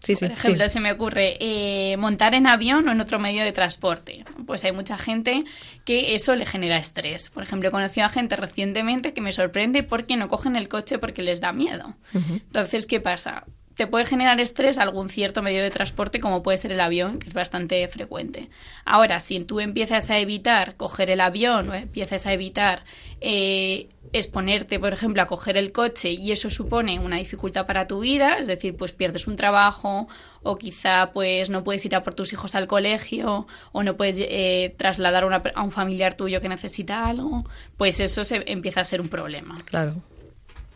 por 0.03 0.31
ejemplo, 0.31 0.67
se 0.67 0.81
me 0.81 0.91
ocurre 0.91 1.37
eh, 1.39 1.95
montar 1.95 2.35
en 2.35 2.45
avión 2.45 2.85
o 2.89 2.91
en 2.91 2.99
otro 2.99 3.19
medio 3.19 3.41
de 3.43 3.53
transporte. 3.53 4.25
Pues 4.45 4.65
hay 4.65 4.73
mucha 4.73 4.97
gente 4.97 5.45
que 5.85 6.13
eso 6.13 6.35
le 6.35 6.45
genera 6.45 6.75
estrés. 6.75 7.29
Por 7.29 7.43
ejemplo, 7.43 7.69
he 7.69 7.71
conocido 7.71 8.05
a 8.05 8.09
gente 8.09 8.35
recientemente 8.35 9.13
que 9.13 9.21
me 9.21 9.31
sorprende 9.31 9.81
porque 9.81 10.17
no 10.17 10.27
cogen 10.27 10.57
el 10.57 10.67
coche 10.67 10.99
porque 10.99 11.21
les 11.21 11.39
da 11.39 11.53
miedo. 11.53 11.95
Entonces, 12.13 12.85
¿qué 12.85 12.99
pasa? 12.99 13.45
Te 13.75 13.87
puede 13.87 14.05
generar 14.05 14.39
estrés 14.39 14.77
algún 14.77 15.09
cierto 15.09 15.41
medio 15.41 15.63
de 15.63 15.71
transporte 15.71 16.19
como 16.19 16.43
puede 16.43 16.57
ser 16.57 16.71
el 16.71 16.79
avión, 16.79 17.19
que 17.19 17.27
es 17.27 17.33
bastante 17.33 17.87
frecuente. 17.87 18.49
Ahora, 18.85 19.19
si 19.19 19.39
tú 19.41 19.59
empiezas 19.59 20.09
a 20.09 20.19
evitar 20.19 20.75
coger 20.75 21.09
el 21.09 21.21
avión 21.21 21.69
o 21.69 21.73
empiezas 21.73 22.25
a 22.27 22.33
evitar 22.33 22.83
eh, 23.21 23.89
exponerte, 24.11 24.79
por 24.79 24.93
ejemplo, 24.93 25.21
a 25.21 25.27
coger 25.27 25.57
el 25.57 25.71
coche 25.71 26.11
y 26.11 26.31
eso 26.31 26.49
supone 26.49 26.99
una 26.99 27.17
dificultad 27.17 27.65
para 27.65 27.87
tu 27.87 28.01
vida, 28.01 28.37
es 28.37 28.47
decir, 28.47 28.75
pues 28.77 28.91
pierdes 28.91 29.27
un 29.27 29.35
trabajo 29.35 30.07
o 30.43 30.57
quizá 30.57 31.11
pues 31.11 31.49
no 31.49 31.63
puedes 31.63 31.83
ir 31.85 31.95
a 31.95 32.03
por 32.03 32.13
tus 32.13 32.31
hijos 32.33 32.53
al 32.53 32.67
colegio 32.67 33.47
o 33.71 33.83
no 33.83 33.97
puedes 33.97 34.17
eh, 34.19 34.75
trasladar 34.77 35.23
a 35.55 35.63
un 35.63 35.71
familiar 35.71 36.13
tuyo 36.13 36.41
que 36.41 36.49
necesita 36.49 37.07
algo, 37.07 37.43
pues 37.77 37.99
eso 37.99 38.23
se 38.23 38.43
empieza 38.51 38.81
a 38.81 38.85
ser 38.85 39.01
un 39.01 39.09
problema. 39.09 39.55
Claro. 39.65 39.95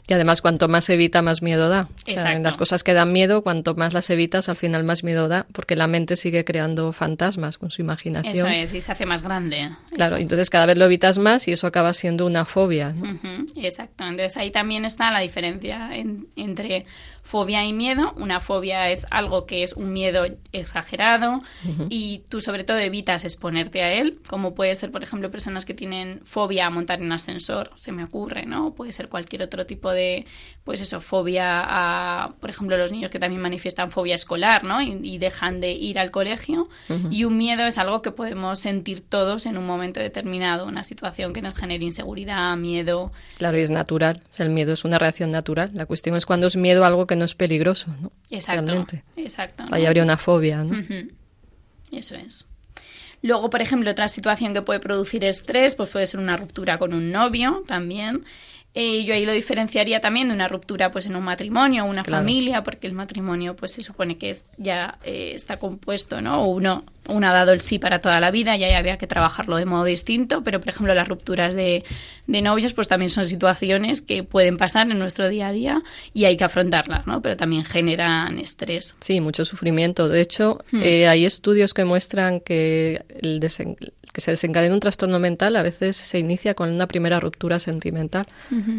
Y 0.08 0.14
además, 0.14 0.42
cuanto 0.42 0.70
más 0.70 0.90
evita, 0.90 1.22
más 1.22 1.42
miedo 1.42 1.68
da. 1.68 1.90
en 2.06 2.42
las 2.42 2.56
cosas 2.56 2.84
que 2.84 2.94
dan 2.94 3.12
miedo, 3.12 3.42
cuanto 3.42 3.76
más 3.76 3.94
las 3.94 4.10
evitas, 4.10 4.48
al 4.48 4.56
final 4.56 4.86
más 4.86 5.04
miedo 5.04 5.28
da, 5.28 5.46
porque 5.52 5.76
la 5.76 5.88
mente 5.88 6.16
sigue 6.16 6.46
creando 6.46 6.94
fantasmas 6.94 7.58
con 7.58 7.72
su 7.72 7.82
imaginación. 7.82 8.34
Eso 8.34 8.48
es, 8.48 8.74
y 8.74 8.80
se 8.80 8.92
hace 8.94 9.06
más 9.06 9.22
grande. 9.22 9.70
Claro, 9.94 10.16
entonces 10.16 10.50
cada 10.50 10.66
vez 10.66 10.78
lo 10.78 10.86
evitas 10.86 11.18
más 11.18 11.48
y 11.50 11.52
eso 11.52 11.68
acaba 11.68 11.94
siendo 11.94 12.26
una 12.26 12.46
fobia. 12.46 12.96
Exacto, 13.58 14.06
entonces 14.06 14.38
ahí 14.38 14.50
también 14.50 14.86
está 14.86 15.12
la 15.12 15.20
diferencia 15.20 15.90
entre 16.38 16.86
fobia 17.28 17.66
y 17.66 17.74
miedo. 17.74 18.14
Una 18.16 18.40
fobia 18.40 18.90
es 18.90 19.06
algo 19.12 19.46
que 19.46 19.62
es 19.62 19.74
un 19.74 19.92
miedo 19.92 20.24
exagerado 20.54 21.42
y 21.90 22.20
tú 22.30 22.40
sobre 22.40 22.64
todo 22.64 22.78
evitas 22.78 23.26
exponerte 23.26 23.84
a 23.84 23.92
él, 23.92 24.20
como 24.30 24.56
puede 24.56 24.74
ser, 24.76 24.92
por 24.92 25.04
ejemplo, 25.04 25.30
personas 25.30 25.66
que 25.66 25.74
tienen 25.74 26.22
fobia 26.24 26.68
a 26.68 26.70
montar 26.70 27.02
en 27.02 27.12
ascensor, 27.12 27.72
se 27.76 27.92
me 27.92 28.06
ocurre, 28.06 28.46
¿no? 28.46 28.74
Puede 28.74 28.94
ser 28.94 29.10
cualquier 29.10 29.42
otro 29.42 29.66
tipo 29.66 29.92
de, 29.92 30.26
pues 30.64 30.80
eso, 30.80 31.02
fobia 31.02 31.64
a, 31.66 32.36
por 32.40 32.50
ejemplo, 32.50 32.78
los 32.78 32.94
niños 32.94 33.12
que 33.12 33.20
también 33.20 33.42
manifiestan 33.42 33.92
fobia 33.92 34.16
escolar, 34.16 34.64
¿no? 34.64 34.82
Y, 34.82 35.18
dejan 35.18 35.60
de 35.60 35.72
ir 35.72 35.98
al 35.98 36.12
colegio. 36.12 36.70
Y 37.10 37.24
un 37.24 37.38
miedo 37.38 37.66
es 37.66 37.78
algo 37.78 38.02
que 38.04 38.12
podemos 38.12 38.60
sentir 38.60 39.02
todos 39.02 39.48
en 39.48 39.58
un 39.58 39.66
momento 39.66 40.00
determinado, 40.00 40.66
una 40.66 40.84
situación 40.84 41.34
que 41.34 41.42
nos 41.42 41.56
genere 41.56 41.84
inseguridad, 41.84 42.56
miedo. 42.56 43.12
Claro, 43.38 43.58
y 43.58 43.62
es 43.62 43.72
natural. 43.72 44.22
el 44.38 44.52
miedo 44.52 44.74
es 44.74 44.86
una 44.86 45.00
reacción 45.00 45.32
natural. 45.32 45.72
La 45.74 45.88
cuestión 45.88 46.16
es 46.16 46.26
cuando 46.26 46.48
es 46.48 46.56
miedo 46.56 46.84
a 46.84 46.88
algo 46.88 47.08
que 47.08 47.17
no 47.18 47.26
es 47.26 47.36
peligroso, 47.36 47.94
¿no? 48.02 48.12
Exacto. 48.30 48.86
Exacto. 49.16 49.66
Ahí 49.72 49.86
habría 49.86 50.04
una 50.04 50.18
fobia, 50.18 50.64
¿no? 50.64 50.78
Eso 51.92 52.16
es. 52.16 52.48
Luego, 53.22 53.50
por 53.50 53.62
ejemplo, 53.62 53.90
otra 53.90 54.08
situación 54.08 54.54
que 54.54 54.62
puede 54.62 54.80
producir 54.80 55.24
estrés, 55.24 55.76
pues 55.76 55.90
puede 55.90 56.06
ser 56.06 56.20
una 56.20 56.38
ruptura 56.38 56.78
con 56.78 56.94
un 56.94 57.12
novio 57.12 57.64
también. 57.68 58.24
Eh, 58.74 59.06
yo 59.06 59.16
ahí 59.16 59.26
lo 59.26 59.32
diferenciaría 59.32 60.02
también 60.02 60.28
de 60.28 60.36
una 60.36 60.48
ruptura 60.48 60.92
pues 60.92 61.08
en 61.08 61.16
un 61.16 61.24
matrimonio 61.24 61.84
o 61.84 61.90
una 61.90 62.04
familia, 62.04 62.62
porque 62.64 62.86
el 62.86 62.94
matrimonio 62.94 63.56
pues 63.56 63.72
se 63.72 63.82
supone 63.82 64.18
que 64.18 64.30
es, 64.30 64.46
ya 64.58 65.00
eh, 65.04 65.32
está 65.34 65.58
compuesto, 65.58 66.22
¿no? 66.22 66.44
O 66.44 66.48
uno, 66.48 66.84
uno 67.08 67.28
ha 67.28 67.34
dado 67.34 67.54
el 67.54 67.62
sí 67.62 67.80
para 67.80 68.00
toda 68.00 68.20
la 68.20 68.32
vida 68.32 68.56
y 68.56 68.64
ahí 68.64 68.74
había 68.74 68.98
que 68.98 69.08
trabajarlo 69.08 69.58
de 69.58 69.66
modo 69.66 69.86
distinto, 69.86 70.44
pero 70.44 70.60
por 70.60 70.70
ejemplo 70.70 70.94
las 70.94 71.08
rupturas 71.08 71.56
de, 71.56 71.84
de 72.28 72.42
novios 72.42 72.74
pues 72.74 72.88
también 72.88 73.10
son 73.10 73.26
situaciones 73.26 74.02
que 74.02 74.24
pueden 74.24 74.58
pasar 74.58 74.90
en 74.90 75.00
nuestro 75.00 75.30
día 75.30 75.48
a 75.48 75.52
día 75.52 75.82
y 76.14 76.26
hay 76.26 76.38
que 76.38 76.44
afrontarlas, 76.44 77.08
¿no? 77.08 77.22
Pero 77.22 77.38
también 77.38 77.64
generan 77.64 78.38
estrés. 78.38 78.96
Sí, 79.00 79.22
mucho 79.22 79.46
sufrimiento. 79.46 80.10
De 80.10 80.22
hecho, 80.22 80.64
hmm. 80.72 80.82
eh, 80.84 81.08
hay 81.08 81.26
estudios 81.26 81.74
que 81.74 81.86
muestran 81.86 82.40
que 82.40 83.02
el, 83.22 83.40
que 84.14 84.22
se 84.22 84.32
desencadena 84.32 84.74
un 84.74 84.80
trastorno 84.80 85.20
mental 85.20 85.56
a 85.56 85.64
veces 85.64 85.96
se 85.96 86.20
inicia 86.20 86.54
con 86.54 86.70
una 86.70 86.88
primera 86.88 87.20
ruptura 87.20 87.60
sentimental. 87.60 88.26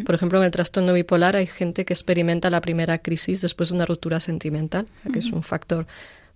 Por 0.05 0.15
ejemplo, 0.15 0.39
en 0.39 0.45
el 0.45 0.51
trastorno 0.51 0.93
bipolar 0.93 1.35
hay 1.35 1.47
gente 1.47 1.85
que 1.85 1.93
experimenta 1.93 2.49
la 2.49 2.61
primera 2.61 2.97
crisis 2.97 3.41
después 3.41 3.69
de 3.69 3.75
una 3.75 3.85
ruptura 3.85 4.19
sentimental, 4.19 4.87
que 5.11 5.19
es 5.19 5.31
un 5.31 5.43
factor 5.43 5.87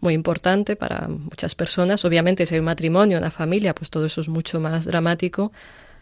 muy 0.03 0.13
importante 0.13 0.75
para 0.75 1.07
muchas 1.07 1.55
personas. 1.55 2.05
Obviamente, 2.05 2.45
si 2.45 2.53
hay 2.53 2.59
un 2.59 2.65
matrimonio, 2.65 3.17
una 3.17 3.31
familia, 3.31 3.73
pues 3.73 3.89
todo 3.89 4.05
eso 4.05 4.21
es 4.21 4.29
mucho 4.29 4.59
más 4.59 4.85
dramático, 4.85 5.51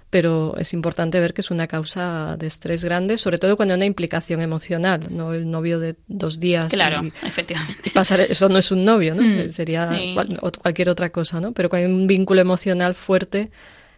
pero 0.10 0.58
es 0.58 0.74
importante 0.74 1.20
ver 1.22 1.34
que 1.34 1.42
es 1.42 1.52
una 1.52 1.68
causa 1.68 2.36
de 2.38 2.48
estrés 2.48 2.84
grande, 2.84 3.18
sobre 3.18 3.38
todo 3.38 3.56
cuando 3.56 3.74
hay 3.74 3.78
una 3.78 3.86
implicación 3.86 4.42
emocional, 4.42 5.08
no 5.10 5.34
el 5.34 5.50
novio 5.50 5.80
de 5.80 5.96
dos 6.08 6.40
días. 6.40 6.74
Claro, 6.74 7.02
efectivamente. 7.24 7.92
pasar, 7.92 8.20
eso 8.20 8.50
no 8.50 8.58
es 8.58 8.72
un 8.72 8.84
novio, 8.84 9.16
¿no? 9.16 9.22
Mm, 9.22 9.50
Sería 9.50 9.90
cualquier 10.62 10.90
otra 10.90 11.12
cosa, 11.12 11.40
¿no? 11.40 11.54
Pero 11.54 11.70
cuando 11.70 11.88
hay 11.88 11.94
un 11.94 12.08
vínculo 12.08 12.42
emocional 12.42 12.96
fuerte, 12.96 13.52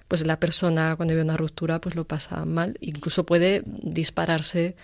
pues 0.08 0.26
la 0.28 0.38
persona 0.38 0.96
cuando 0.96 1.14
vive 1.14 1.24
una 1.24 1.38
ruptura 1.38 1.80
pues 1.80 1.96
lo 1.96 2.04
pasa 2.04 2.46
mal, 2.46 2.78
incluso 2.82 3.26
puede 3.26 3.64
dispararse 3.66 4.76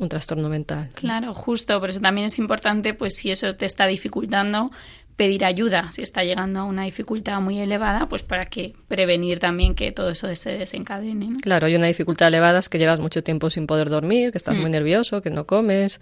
un 0.00 0.08
trastorno 0.08 0.48
mental. 0.48 0.90
Claro, 0.94 1.34
justo, 1.34 1.78
por 1.78 1.90
eso 1.90 2.00
también 2.00 2.26
es 2.26 2.38
importante, 2.38 2.94
pues 2.94 3.16
si 3.16 3.30
eso 3.30 3.52
te 3.52 3.66
está 3.66 3.86
dificultando, 3.86 4.70
pedir 5.16 5.44
ayuda 5.44 5.92
si 5.92 6.00
está 6.00 6.24
llegando 6.24 6.60
a 6.60 6.64
una 6.64 6.84
dificultad 6.84 7.40
muy 7.40 7.58
elevada, 7.58 8.08
pues 8.08 8.22
para 8.22 8.46
que 8.46 8.74
prevenir 8.88 9.38
también 9.38 9.74
que 9.74 9.92
todo 9.92 10.08
eso 10.08 10.34
se 10.34 10.52
desencadene. 10.52 11.36
Claro, 11.42 11.66
hay 11.66 11.76
una 11.76 11.86
dificultad 11.86 12.28
elevada 12.28 12.58
es 12.58 12.70
que 12.70 12.78
llevas 12.78 13.00
mucho 13.00 13.22
tiempo 13.22 13.50
sin 13.50 13.66
poder 13.66 13.90
dormir, 13.90 14.32
que 14.32 14.38
estás 14.38 14.56
muy 14.56 14.70
mm. 14.70 14.72
nervioso, 14.72 15.20
que 15.20 15.28
no 15.28 15.46
comes, 15.46 16.00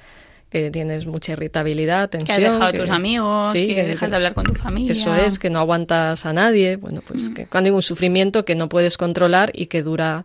que 0.48 0.70
tienes 0.70 1.06
mucha 1.06 1.32
irritabilidad, 1.32 2.08
tensión. 2.08 2.38
Que 2.38 2.46
has 2.46 2.52
dejado 2.52 2.70
a 2.70 2.72
tus 2.72 2.90
amigos, 2.90 3.52
que, 3.52 3.82
dejas 3.82 4.10
de 4.10 4.16
hablar 4.16 4.34
con 4.34 4.46
tu 4.46 4.54
familia. 4.54 4.92
Eso 4.92 5.12
es, 5.16 5.40
que 5.40 5.50
no 5.50 5.58
aguantas 5.58 6.24
a 6.24 6.32
nadie. 6.32 6.76
Bueno, 6.76 7.02
pues 7.04 7.30
mm. 7.30 7.34
que 7.34 7.46
cuando 7.46 7.70
hay 7.70 7.74
un 7.74 7.82
sufrimiento 7.82 8.44
que 8.44 8.54
no 8.54 8.68
puedes 8.68 8.96
controlar 8.96 9.50
y 9.52 9.66
que 9.66 9.82
dura 9.82 10.24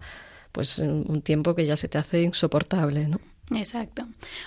pues 0.52 0.78
un 0.78 1.24
tiempo 1.24 1.56
que 1.56 1.66
ya 1.66 1.76
se 1.76 1.88
te 1.88 1.98
hace 1.98 2.22
insoportable, 2.22 3.08
¿no? 3.08 3.20
Exacto. 3.52 4.04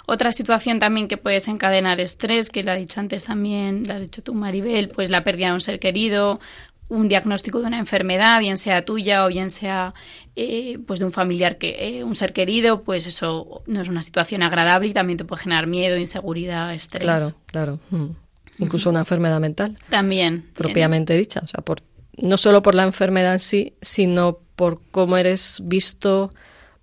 Otra 0.06 0.32
situación 0.32 0.78
también 0.78 1.08
que 1.08 1.16
puede 1.16 1.34
desencadenar 1.34 2.00
estrés, 2.00 2.50
que 2.50 2.62
lo 2.62 2.72
ha 2.72 2.76
dicho 2.76 3.00
antes 3.00 3.24
también, 3.24 3.86
lo 3.86 3.94
has 3.94 4.00
dicho 4.00 4.22
tú, 4.22 4.34
Maribel, 4.34 4.88
pues 4.88 5.10
la 5.10 5.22
pérdida 5.22 5.48
de 5.48 5.52
un 5.52 5.60
ser 5.60 5.78
querido, 5.78 6.40
un 6.88 7.08
diagnóstico 7.08 7.60
de 7.60 7.66
una 7.66 7.78
enfermedad, 7.78 8.38
bien 8.38 8.58
sea 8.58 8.84
tuya 8.84 9.24
o 9.24 9.28
bien 9.28 9.50
sea 9.50 9.92
eh, 10.36 10.78
pues 10.86 11.00
de 11.00 11.06
un 11.06 11.12
familiar 11.12 11.58
que 11.58 11.76
eh, 11.78 12.04
un 12.04 12.14
ser 12.14 12.32
querido, 12.32 12.82
pues 12.82 13.06
eso 13.06 13.62
no 13.66 13.80
es 13.80 13.88
una 13.88 14.02
situación 14.02 14.42
agradable 14.42 14.88
y 14.88 14.92
también 14.92 15.16
te 15.16 15.24
puede 15.24 15.42
generar 15.42 15.66
miedo, 15.66 15.96
inseguridad, 15.96 16.72
estrés. 16.74 17.02
Claro, 17.02 17.34
claro. 17.46 17.80
Mm. 17.90 18.10
Incluso 18.58 18.88
una 18.88 19.00
enfermedad 19.00 19.40
mental. 19.40 19.76
También. 19.90 20.46
Propiamente 20.54 21.14
dicha, 21.14 21.40
o 21.42 21.46
sea, 21.46 21.62
por, 21.62 21.82
no 22.16 22.36
solo 22.36 22.62
por 22.62 22.74
la 22.74 22.84
enfermedad 22.84 23.34
en 23.34 23.40
sí, 23.40 23.74
sino 23.82 24.38
por 24.54 24.80
cómo 24.90 25.18
eres 25.18 25.60
visto 25.64 26.30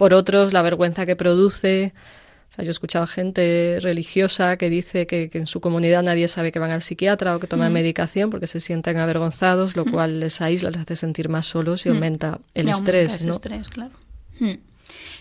por 0.04 0.14
otros, 0.14 0.52
la 0.52 0.62
vergüenza 0.62 1.06
que 1.06 1.16
produce. 1.16 1.94
O 2.50 2.54
sea, 2.54 2.66
yo 2.66 2.72
he 2.72 2.72
escuchado 2.72 3.08
gente 3.08 3.78
religiosa 3.80 4.58
que 4.58 4.70
dice 4.70 5.08
que, 5.08 5.30
en 5.32 5.48
su 5.48 5.62
comunidad 5.62 6.04
nadie 6.04 6.28
sabe 6.28 6.52
que 6.52 6.60
van 6.60 6.72
al 6.72 6.82
psiquiatra 6.82 7.38
o 7.38 7.40
que 7.40 7.48
toman 7.48 7.72
mm. 7.72 7.74
medicación 7.74 8.30
porque 8.30 8.48
se 8.48 8.60
sienten 8.60 8.98
avergonzados, 8.98 9.78
lo 9.78 9.86
mm. 9.86 9.92
cual 9.92 10.20
les 10.20 10.42
aísla, 10.42 10.72
les 10.72 10.82
hace 10.82 10.98
sentir 10.98 11.30
más 11.30 11.46
solos 11.46 11.86
y 11.86 11.90
mm. 11.90 11.94
aumenta 11.94 12.40
el 12.54 12.68
estrés. 12.68 13.26
¿no? 13.26 13.32
estrés, 13.32 13.70
claro. 13.70 13.94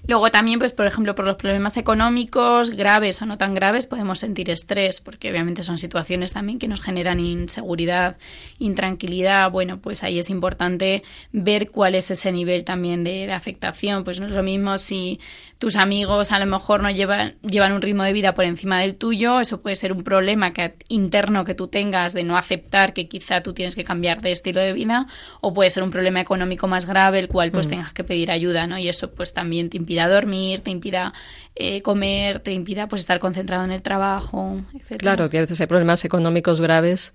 Luego 0.07 0.31
también, 0.33 0.59
pues 0.59 0.73
por 0.73 0.87
ejemplo, 0.87 1.15
por 1.15 1.25
los 1.25 1.37
problemas 1.37 1.77
económicos 1.77 2.71
graves 2.71 3.23
o 3.23 3.27
no 3.27 3.39
tan 3.39 3.55
graves 3.55 3.87
podemos 3.87 4.19
sentir 4.19 4.51
estrés, 4.51 5.01
porque 5.01 5.31
obviamente 5.31 5.63
son 5.63 5.79
situaciones 5.79 6.33
también 6.33 6.59
que 6.59 6.67
nos 6.67 6.81
generan 6.81 7.21
inseguridad, 7.21 8.17
intranquilidad. 8.59 9.51
Bueno, 9.53 9.79
pues 9.79 10.03
ahí 10.03 10.19
es 10.19 10.29
importante 10.29 11.05
ver 11.31 11.71
cuál 11.71 11.95
es 11.95 12.11
ese 12.11 12.33
nivel 12.33 12.65
también 12.65 13.05
de, 13.05 13.27
de 13.27 13.33
afectación. 13.33 14.03
Pues 14.03 14.19
no 14.19 14.27
es 14.27 14.33
lo 14.33 14.43
mismo 14.43 14.77
si 14.77 15.21
tus 15.63 15.77
amigos 15.77 16.33
a 16.33 16.41
lo 16.41 16.47
mejor 16.47 16.83
no 16.83 16.91
llevan, 16.91 17.37
llevan 17.43 17.71
un 17.71 17.81
ritmo 17.81 18.03
de 18.03 18.13
vida 18.13 18.35
por 18.35 18.45
encima 18.45 18.81
del 18.81 18.97
tuyo, 18.97 19.39
eso 19.39 19.63
puede 19.63 19.77
ser 19.77 19.93
un 19.93 20.03
problema 20.03 20.53
que, 20.53 20.75
interno 20.89 21.45
que 21.45 21.55
tú 21.55 21.69
tengas 21.69 22.15
de 22.15 22.25
no 22.25 22.37
aceptar 22.37 22.93
que 22.93 23.07
quizá 23.07 23.43
tú 23.43 23.55
tienes 23.55 23.77
que 23.77 23.85
cambiar 23.85 24.23
de 24.23 24.33
estilo 24.33 24.61
de 24.61 24.73
vida, 24.73 25.07
o 25.41 25.55
puede 25.55 25.71
ser 25.71 25.85
un 25.85 25.93
problema 25.93 26.21
económico 26.21 26.67
más 26.67 26.87
grave, 26.87 27.21
el 27.21 27.29
cual 27.29 27.53
pues 27.53 27.69
mm. 27.69 27.71
tengas 27.71 27.93
que 27.93 28.03
pedir 28.03 28.33
ayuda, 28.33 28.67
¿no? 28.67 28.77
Y 28.77 28.89
eso 28.89 29.13
pues 29.13 29.35
también 29.35 29.71
te 29.71 29.77
impida 29.77 30.09
dormir, 30.09 30.63
te 30.63 30.73
impida 30.73 31.13
eh, 31.55 31.81
comer, 31.81 32.41
te 32.41 32.51
impida 32.51 32.89
pues 32.89 33.03
estar 33.03 33.21
concentrado 33.21 33.63
en 33.63 33.71
el 33.71 33.83
trabajo, 33.83 34.61
etc. 34.75 34.99
Claro, 34.99 35.31
que 35.31 35.39
a 35.39 35.43
veces 35.43 35.61
hay 35.61 35.69
problemas 35.69 36.05
económicos 36.05 36.61
graves 36.61 37.15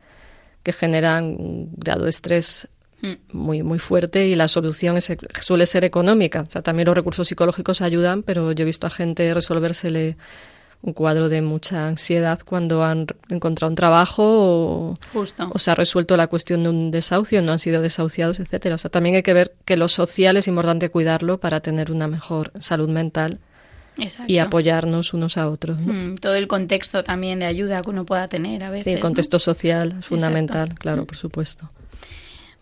que 0.64 0.72
generan 0.72 1.36
un 1.38 1.74
grado 1.76 2.06
de 2.06 2.12
estrés. 2.12 2.70
Muy, 3.32 3.64
muy 3.64 3.80
fuerte 3.80 4.28
y 4.28 4.36
la 4.36 4.48
solución 4.48 4.98
es, 4.98 5.12
suele 5.42 5.66
ser 5.66 5.86
económica. 5.86 6.42
O 6.42 6.50
sea, 6.50 6.62
también 6.62 6.88
los 6.88 6.96
recursos 6.96 7.28
psicológicos 7.28 7.82
ayudan, 7.82 8.24
pero 8.24 8.52
yo 8.52 8.64
he 8.64 8.66
visto 8.66 8.88
a 8.88 8.90
gente 8.90 9.34
resolvérsele 9.34 10.18
un 10.82 10.94
cuadro 10.94 11.28
de 11.28 11.42
mucha 11.42 11.88
ansiedad 11.88 12.40
cuando 12.46 12.84
han 12.84 13.08
encontrado 13.30 13.72
un 13.72 13.76
trabajo 13.76 14.24
o, 14.24 14.98
o, 15.14 15.60
se 15.60 15.72
ha 15.72 15.76
resuelto 15.76 16.16
la 16.18 16.28
cuestión 16.28 16.64
de 16.64 16.70
un 16.70 16.92
desahucio, 16.92 17.42
no 17.42 17.52
han 17.52 17.60
sido 17.60 17.82
desahuciados, 17.82 18.40
etcétera. 18.40 18.76
O 18.76 18.78
sea, 18.78 18.92
también 18.92 19.16
hay 19.16 19.24
que 19.24 19.34
ver 19.34 19.56
que 19.66 19.76
lo 19.76 19.88
social 19.88 20.38
es 20.38 20.48
importante 20.48 20.90
cuidarlo 20.90 21.40
para 21.40 21.62
tener 21.62 21.92
una 21.92 22.08
mejor 22.08 22.52
salud 22.60 22.90
mental 22.90 23.40
y 24.28 24.38
apoyarnos 24.38 25.14
unos 25.14 25.38
a 25.38 25.50
otros. 25.50 25.80
Mm, 25.80 26.16
todo 26.16 26.36
el 26.36 26.48
contexto 26.48 27.04
también 27.04 27.40
de 27.40 27.46
ayuda 27.46 27.82
que 27.82 27.90
uno 27.90 28.06
pueda 28.06 28.28
tener 28.28 28.64
a 28.64 28.70
veces. 28.70 28.86
Sí, 28.86 28.92
el 28.92 29.00
contexto 29.00 29.40
social 29.40 29.96
es 30.00 30.06
fundamental, 30.06 30.76
claro, 30.76 31.06
por 31.06 31.18
supuesto. 31.18 31.72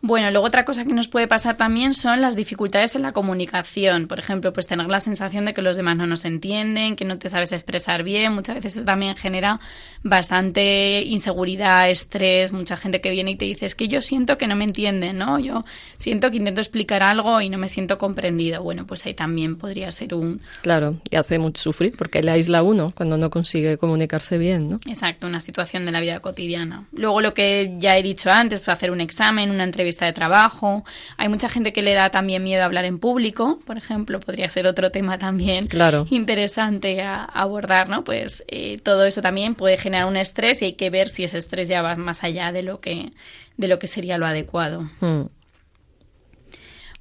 Bueno, 0.01 0.29
luego 0.29 0.45
otra 0.45 0.65
cosa 0.65 0.85
que 0.85 0.93
nos 0.93 1.07
puede 1.07 1.27
pasar 1.27 1.57
también 1.57 1.95
son 1.95 2.21
las 2.21 2.35
dificultades 2.35 2.93
en 2.93 3.01
la 3.01 3.11
comunicación. 3.11 4.07
Por 4.07 4.19
ejemplo, 4.19 4.53
pues 4.53 4.67
tener 4.67 4.87
la 4.87 4.99
sensación 4.99 5.45
de 5.45 5.53
que 5.55 5.63
los 5.63 5.77
demás 5.77 5.97
no 5.97 6.05
nos 6.05 6.25
entienden, 6.25 6.95
que 6.95 7.05
no 7.05 7.17
te 7.17 7.29
sabes 7.29 7.51
expresar 7.53 8.03
bien. 8.03 8.33
Muchas 8.33 8.55
veces 8.55 8.75
eso 8.75 8.85
también 8.85 9.15
genera 9.15 9.59
bastante 10.03 11.01
inseguridad, 11.01 11.89
estrés. 11.89 12.53
Mucha 12.53 12.77
gente 12.77 13.01
que 13.01 13.09
viene 13.09 13.31
y 13.31 13.35
te 13.35 13.45
dice, 13.45 13.65
es 13.65 13.73
que 13.73 13.87
yo 13.87 14.01
siento 14.01 14.37
que 14.37 14.45
no 14.45 14.55
me 14.55 14.65
entienden, 14.65 15.17
¿no? 15.17 15.39
Yo 15.39 15.63
siento 15.97 16.29
que 16.29 16.37
intento 16.37 16.61
explicar 16.61 17.01
algo 17.01 17.41
y 17.41 17.49
no 17.49 17.57
me 17.57 17.69
siento 17.69 17.97
comprendido. 17.97 18.61
Bueno, 18.61 18.85
pues 18.85 19.05
ahí 19.07 19.15
también 19.15 19.55
podría 19.55 19.91
ser 19.91 20.13
un... 20.13 20.39
Claro, 20.61 20.97
y 21.09 21.15
hace 21.15 21.39
mucho 21.39 21.63
sufrir 21.63 21.95
porque 21.97 22.21
le 22.21 22.31
aísla 22.31 22.61
uno 22.61 22.91
cuando 22.93 23.17
no 23.17 23.29
consigue 23.29 23.77
comunicarse 23.77 24.37
bien, 24.37 24.69
¿no? 24.69 24.77
Exacto, 24.85 25.25
una 25.25 25.41
situación 25.41 25.85
de 25.85 25.91
la 25.91 25.99
vida 25.99 26.19
cotidiana. 26.19 26.85
Luego 26.91 27.21
lo 27.21 27.33
que 27.33 27.75
ya 27.79 27.97
he 27.97 28.03
dicho 28.03 28.29
antes, 28.29 28.59
pues 28.59 28.69
hacer 28.69 28.91
un 28.91 29.01
examen, 29.01 29.49
una 29.49 29.63
entrevista 29.63 29.94
de 30.03 30.11
trabajo. 30.11 30.83
Hay 31.15 31.29
mucha 31.29 31.47
gente 31.47 31.71
que 31.71 31.81
le 31.81 31.93
da 31.93 32.09
también 32.09 32.43
miedo 32.43 32.63
a 32.63 32.65
hablar 32.65 32.83
en 32.83 32.99
público, 32.99 33.59
por 33.65 33.77
ejemplo, 33.77 34.19
podría 34.19 34.49
ser 34.49 34.67
otro 34.67 34.91
tema 34.91 35.17
también 35.17 35.69
interesante 36.09 37.01
a, 37.01 37.23
abordar, 37.23 37.87
¿no? 37.87 38.03
Pues 38.03 38.43
eh, 38.47 38.79
todo 38.83 39.05
eso 39.05 39.21
también 39.21 39.55
puede 39.55 39.77
generar 39.77 40.07
un 40.07 40.17
estrés 40.17 40.61
y 40.61 40.65
hay 40.65 40.73
que 40.73 40.89
ver 40.89 41.07
si 41.07 41.23
ese 41.23 41.37
estrés 41.37 41.69
ya 41.69 41.81
va 41.81 41.95
más 41.95 42.23
allá 42.23 42.51
de 42.51 42.63
lo 42.63 42.81
que, 42.81 43.13
de 43.55 43.67
lo 43.67 43.79
que 43.79 43.87
sería 43.87 44.17
lo 44.17 44.25
adecuado. 44.25 44.89
Hmm. 44.99 45.27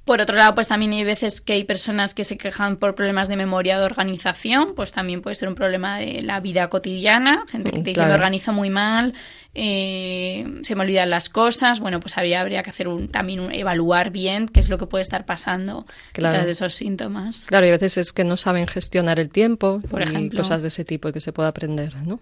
Por 0.05 0.21
otro 0.21 0.37
lado, 0.37 0.53
pues 0.53 0.67
también 0.67 0.93
hay 0.93 1.03
veces 1.03 1.41
que 1.41 1.53
hay 1.53 1.63
personas 1.63 2.13
que 2.13 2.23
se 2.23 2.37
quejan 2.37 2.77
por 2.77 2.93
problemas 2.93 3.27
de 3.27 3.37
memoria 3.37 3.79
de 3.79 3.85
organización, 3.85 4.73
pues 4.75 4.91
también 4.91 5.23
puede 5.23 5.35
ser 5.35 5.49
un 5.49 5.55
problema 5.55 5.97
de 5.97 6.21
la 6.21 6.39
vida 6.39 6.69
cotidiana, 6.69 7.43
gente 7.49 7.71
que 7.71 7.79
te 7.79 7.89
dice 7.89 8.05
me 8.05 8.13
organizo 8.13 8.53
muy 8.53 8.69
mal, 8.69 9.15
eh, 9.55 10.59
se 10.61 10.75
me 10.75 10.83
olvidan 10.83 11.09
las 11.09 11.29
cosas, 11.29 11.79
bueno, 11.79 11.99
pues 11.99 12.19
habría, 12.19 12.41
habría 12.41 12.61
que 12.61 12.69
hacer 12.69 12.87
un, 12.87 13.07
también 13.07 13.51
evaluar 13.51 14.11
bien 14.11 14.47
qué 14.47 14.59
es 14.59 14.69
lo 14.69 14.77
que 14.77 14.85
puede 14.85 15.01
estar 15.01 15.25
pasando 15.25 15.87
detrás 16.13 16.45
de 16.45 16.51
esos 16.51 16.75
síntomas. 16.75 17.47
Claro, 17.47 17.65
y 17.65 17.69
a 17.69 17.71
veces 17.71 17.97
es 17.97 18.13
que 18.13 18.23
no 18.23 18.37
saben 18.37 18.67
gestionar 18.67 19.19
el 19.19 19.29
tiempo, 19.29 19.81
por 19.89 20.03
ejemplo. 20.03 20.41
Cosas 20.41 20.61
de 20.61 20.67
ese 20.67 20.85
tipo 20.85 21.09
y 21.09 21.13
que 21.13 21.21
se 21.21 21.33
pueda 21.33 21.49
aprender, 21.49 21.95
¿no? 22.05 22.19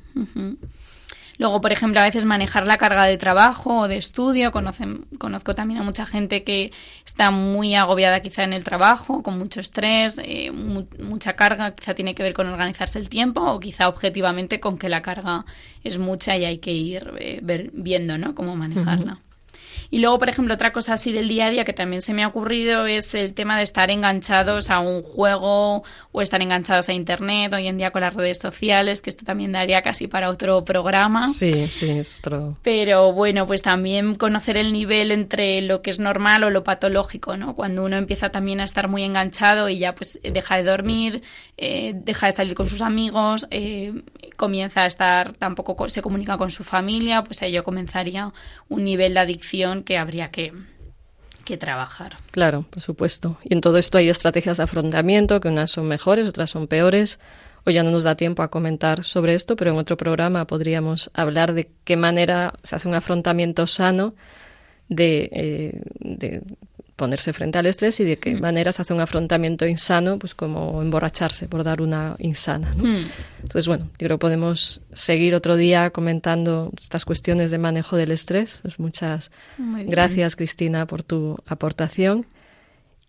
Luego, 1.37 1.61
por 1.61 1.71
ejemplo, 1.71 1.99
a 1.99 2.03
veces 2.03 2.25
manejar 2.25 2.67
la 2.67 2.77
carga 2.77 3.05
de 3.05 3.17
trabajo 3.17 3.81
o 3.81 3.87
de 3.87 3.97
estudio. 3.97 4.51
conozco 4.51 5.53
también 5.53 5.81
a 5.81 5.83
mucha 5.83 6.05
gente 6.05 6.43
que 6.43 6.71
está 7.05 7.31
muy 7.31 7.75
agobiada 7.75 8.21
quizá 8.21 8.43
en 8.43 8.53
el 8.53 8.63
trabajo, 8.63 9.23
con 9.23 9.37
mucho 9.37 9.59
estrés, 9.59 10.19
eh, 10.23 10.51
mucha 10.51 11.33
carga, 11.33 11.75
quizá 11.75 11.93
tiene 11.93 12.15
que 12.15 12.23
ver 12.23 12.33
con 12.33 12.47
organizarse 12.47 12.99
el 12.99 13.09
tiempo 13.09 13.41
o 13.41 13.59
quizá 13.59 13.87
objetivamente 13.87 14.59
con 14.59 14.77
que 14.77 14.89
la 14.89 15.01
carga 15.01 15.45
es 15.83 15.97
mucha 15.97 16.37
y 16.37 16.45
hay 16.45 16.57
que 16.57 16.71
ir 16.71 17.11
eh, 17.19 17.69
viendo 17.73 18.17
¿no? 18.17 18.35
cómo 18.35 18.55
manejarla. 18.55 19.19
Y 19.93 19.99
luego, 19.99 20.17
por 20.17 20.27
ejemplo, 20.27 20.55
otra 20.55 20.73
cosa 20.73 20.93
así 20.93 21.11
del 21.11 21.27
día 21.27 21.45
a 21.45 21.49
día 21.51 21.65
que 21.65 21.71
también 21.71 22.01
se 22.01 22.15
me 22.15 22.23
ha 22.23 22.27
ocurrido 22.27 22.87
es 22.87 23.13
el 23.13 23.35
tema 23.35 23.57
de 23.57 23.63
estar 23.63 23.91
enganchados 23.91 24.71
a 24.71 24.79
un 24.79 25.03
juego 25.03 25.83
o 26.11 26.21
estar 26.23 26.41
enganchados 26.41 26.89
a 26.89 26.93
Internet 26.93 27.53
hoy 27.53 27.67
en 27.67 27.77
día 27.77 27.91
con 27.91 28.01
las 28.01 28.15
redes 28.15 28.39
sociales, 28.39 29.03
que 29.03 29.11
esto 29.11 29.23
también 29.23 29.51
daría 29.51 29.83
casi 29.83 30.07
para 30.07 30.31
otro 30.31 30.65
programa. 30.65 31.27
Sí, 31.27 31.67
sí, 31.67 31.91
es 31.91 32.17
otro. 32.17 32.57
Pero 32.63 33.13
bueno, 33.13 33.45
pues 33.45 33.61
también 33.61 34.15
conocer 34.15 34.57
el 34.57 34.73
nivel 34.73 35.11
entre 35.11 35.61
lo 35.61 35.83
que 35.83 35.91
es 35.91 35.99
normal 35.99 36.43
o 36.43 36.49
lo 36.49 36.63
patológico, 36.63 37.37
¿no? 37.37 37.53
Cuando 37.53 37.85
uno 37.85 37.95
empieza 37.95 38.29
también 38.29 38.61
a 38.61 38.63
estar 38.63 38.87
muy 38.87 39.03
enganchado 39.03 39.69
y 39.69 39.77
ya 39.77 39.93
pues 39.93 40.19
deja 40.23 40.57
de 40.57 40.63
dormir, 40.63 41.21
eh, 41.57 41.93
deja 41.93 42.25
de 42.25 42.31
salir 42.31 42.55
con 42.55 42.67
sus 42.67 42.81
amigos, 42.81 43.45
eh, 43.51 43.93
comienza 44.37 44.81
a 44.81 44.85
estar, 44.87 45.33
tampoco 45.33 45.87
se 45.87 46.01
comunica 46.01 46.35
con 46.39 46.49
su 46.49 46.63
familia, 46.63 47.23
pues 47.23 47.43
ahí 47.43 47.51
yo 47.51 47.63
comenzaría 47.63 48.33
un 48.69 48.83
nivel 48.83 49.13
de 49.13 49.19
adicción 49.19 49.82
que 49.83 49.97
habría 49.97 50.29
que, 50.31 50.53
que 51.45 51.57
trabajar. 51.57 52.17
Claro, 52.31 52.65
por 52.69 52.81
supuesto. 52.81 53.37
Y 53.43 53.53
en 53.53 53.61
todo 53.61 53.77
esto 53.77 53.97
hay 53.97 54.09
estrategias 54.09 54.57
de 54.57 54.63
afrontamiento, 54.63 55.39
que 55.39 55.49
unas 55.49 55.71
son 55.71 55.87
mejores, 55.87 56.27
otras 56.27 56.49
son 56.49 56.67
peores. 56.67 57.19
Hoy 57.65 57.75
ya 57.75 57.83
no 57.83 57.91
nos 57.91 58.03
da 58.03 58.15
tiempo 58.15 58.43
a 58.43 58.49
comentar 58.49 59.03
sobre 59.03 59.33
esto, 59.35 59.55
pero 59.55 59.71
en 59.71 59.77
otro 59.77 59.95
programa 59.95 60.45
podríamos 60.45 61.09
hablar 61.13 61.53
de 61.53 61.69
qué 61.85 61.95
manera 61.95 62.53
se 62.63 62.75
hace 62.75 62.87
un 62.87 62.95
afrontamiento 62.95 63.67
sano 63.67 64.15
de, 64.89 65.29
eh, 65.31 65.81
de 65.99 66.43
ponerse 66.95 67.33
frente 67.33 67.57
al 67.57 67.65
estrés 67.65 67.99
y 67.99 68.03
de 68.03 68.17
qué 68.17 68.35
mm. 68.35 68.39
maneras 68.39 68.79
hace 68.79 68.93
un 68.93 69.01
afrontamiento 69.01 69.65
insano, 69.65 70.19
pues 70.19 70.35
como 70.35 70.81
emborracharse, 70.81 71.47
por 71.47 71.63
dar 71.63 71.81
una 71.81 72.15
insana. 72.19 72.73
¿no? 72.75 72.83
Mm. 72.83 73.05
Entonces, 73.41 73.67
bueno, 73.67 73.85
yo 73.85 74.07
creo 74.07 74.17
que 74.17 74.21
podemos 74.21 74.81
seguir 74.91 75.33
otro 75.35 75.55
día 75.55 75.89
comentando 75.89 76.71
estas 76.79 77.05
cuestiones 77.05 77.51
de 77.51 77.57
manejo 77.57 77.97
del 77.97 78.11
estrés. 78.11 78.59
Pues 78.61 78.79
muchas 78.79 79.31
gracias, 79.57 80.35
Cristina, 80.35 80.85
por 80.85 81.03
tu 81.03 81.37
aportación. 81.47 82.25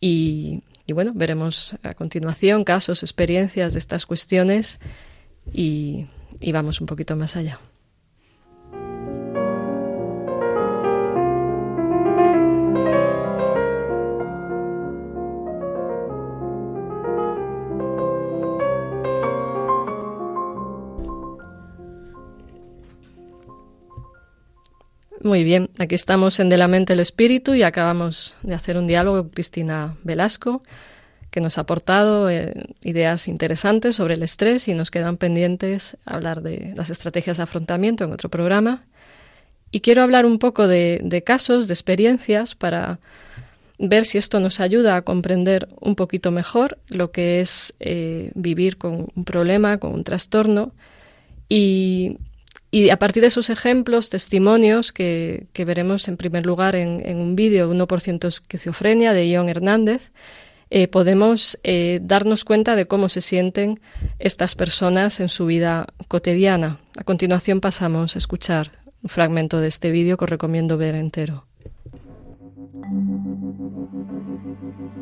Y, 0.01 0.62
y, 0.87 0.92
bueno, 0.92 1.12
veremos 1.14 1.77
a 1.83 1.94
continuación 1.94 2.64
casos, 2.64 3.03
experiencias 3.03 3.73
de 3.75 3.79
estas 3.79 4.07
cuestiones 4.07 4.81
y, 5.53 6.07
y 6.40 6.53
vamos 6.53 6.81
un 6.81 6.87
poquito 6.87 7.16
más 7.16 7.37
allá. 7.37 7.59
Muy 25.24 25.42
bien, 25.42 25.70
aquí 25.78 25.94
estamos 25.94 26.38
en 26.38 26.50
De 26.50 26.58
la 26.58 26.68
mente 26.68 26.92
el 26.92 27.00
espíritu 27.00 27.54
y 27.54 27.62
acabamos 27.62 28.37
de 28.42 28.52
hacer 28.52 28.76
un 28.76 28.87
diálogo 28.87 29.22
con 29.22 29.30
Cristina 29.30 29.96
Velasco, 30.02 30.62
que 31.30 31.40
nos 31.40 31.56
ha 31.56 31.62
aportado 31.62 32.28
eh, 32.28 32.52
ideas 32.82 33.26
interesantes 33.26 33.96
sobre 33.96 34.14
el 34.14 34.22
estrés 34.22 34.68
y 34.68 34.74
nos 34.74 34.90
quedan 34.90 35.16
pendientes 35.16 35.96
hablar 36.04 36.42
de 36.42 36.74
las 36.76 36.90
estrategias 36.90 37.38
de 37.38 37.44
afrontamiento 37.44 38.04
en 38.04 38.12
otro 38.12 38.28
programa. 38.28 38.84
Y 39.70 39.80
quiero 39.80 40.02
hablar 40.02 40.26
un 40.26 40.38
poco 40.38 40.68
de, 40.68 41.22
casos, 41.24 41.68
de 41.68 41.72
experiencias, 41.72 42.54
para 42.54 42.98
ver 43.78 44.04
si 44.04 44.18
esto 44.18 44.40
nos 44.40 44.60
ayuda 44.60 44.94
a 44.94 45.02
comprender 45.02 45.68
un 45.80 45.96
poquito 45.96 46.32
mejor 46.32 46.76
lo 46.87 47.12
que 47.12 47.40
es 47.40 47.72
eh, 47.80 48.30
vivir 48.34 48.76
con 48.76 49.08
un 49.16 49.24
problema, 49.24 49.78
con 49.78 49.94
un 49.94 50.04
trastorno 50.04 50.74
y, 51.48 52.18
a 52.90 52.96
partir 52.96 53.20
de 53.20 53.28
esos 53.28 53.50
ejemplos, 53.50 54.10
testimonios 54.10 54.90
que, 54.90 55.46
veremos 55.54 56.08
en 56.08 56.16
primer 56.16 56.44
lugar 56.44 56.74
en, 56.74 57.18
un 57.18 57.37
vídeo 57.37 57.72
1% 57.72 58.26
esquizofrenia 58.26 59.12
de 59.12 59.28
Ion 59.28 59.48
Hernández, 59.48 60.10
eh, 60.70 60.88
podemos 60.88 61.58
eh, 61.62 62.00
darnos 62.02 62.44
cuenta 62.44 62.74
de 62.74 62.87
cómo 62.87 63.08
se 63.08 63.20
sienten 63.20 63.80
estas 64.18 64.56
personas 64.56 65.20
en 65.20 65.28
su 65.28 65.46
vida 65.46 65.87
cotidiana. 66.08 66.80
A 66.96 67.04
continuación 67.04 67.60
pasamos 67.60 68.16
a 68.16 68.18
escuchar 68.18 68.72
un 69.02 69.08
fragmento 69.08 69.60
de 69.60 69.68
este 69.68 69.90
vídeo 69.90 70.16
que 70.16 70.24
os 70.24 70.30
recomiendo 70.30 70.76
ver 70.76 70.94
entero. 70.96 71.46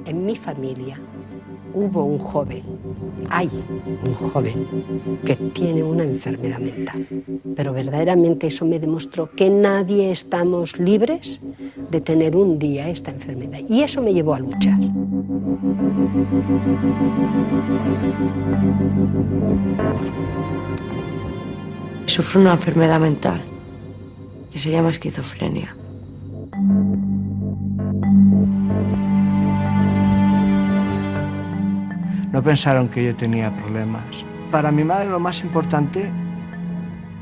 En 0.04 0.26
mi 0.26 0.36
familia 0.36 1.00
hubo 1.74 2.04
un 2.04 2.18
joven, 2.18 2.62
hay 3.30 3.50
un 4.04 4.14
joven 4.14 4.66
que 5.24 5.36
tiene 5.36 5.82
una 5.82 6.04
enfermedad 6.04 6.58
mental. 6.58 7.06
Pero 7.56 7.72
verdaderamente 7.72 8.48
eso 8.48 8.64
me 8.64 8.78
demostró 8.78 9.30
que 9.30 9.50
nadie 9.50 10.10
estamos 10.10 10.78
libres 10.78 11.40
de 11.90 12.00
tener 12.00 12.36
un 12.36 12.58
día 12.58 12.88
esta 12.88 13.10
enfermedad. 13.10 13.60
Y 13.68 13.82
eso 13.82 14.02
me 14.02 14.12
llevó 14.12 14.34
a 14.34 14.40
luchar. 14.40 14.78
Sufro 22.06 22.40
una 22.40 22.52
enfermedad 22.52 23.00
mental 23.00 23.42
que 24.50 24.58
se 24.58 24.70
llama 24.70 24.90
esquizofrenia. 24.90 25.74
No 32.32 32.42
pensaron 32.42 32.88
que 32.88 33.04
yo 33.04 33.14
tenía 33.14 33.54
problemas. 33.54 34.24
Para 34.50 34.72
mi 34.72 34.84
madre 34.84 35.08
lo 35.08 35.20
más 35.20 35.42
importante 35.42 36.10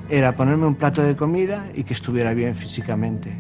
era 0.09 0.35
ponerme 0.35 0.67
un 0.67 0.77
plato 0.77 1.03
de 1.03 1.17
comida 1.17 1.67
y 1.75 1.85
que 1.85 1.95
estuviera 1.95 2.33
bien 2.33 2.55
físicamente. 2.55 3.37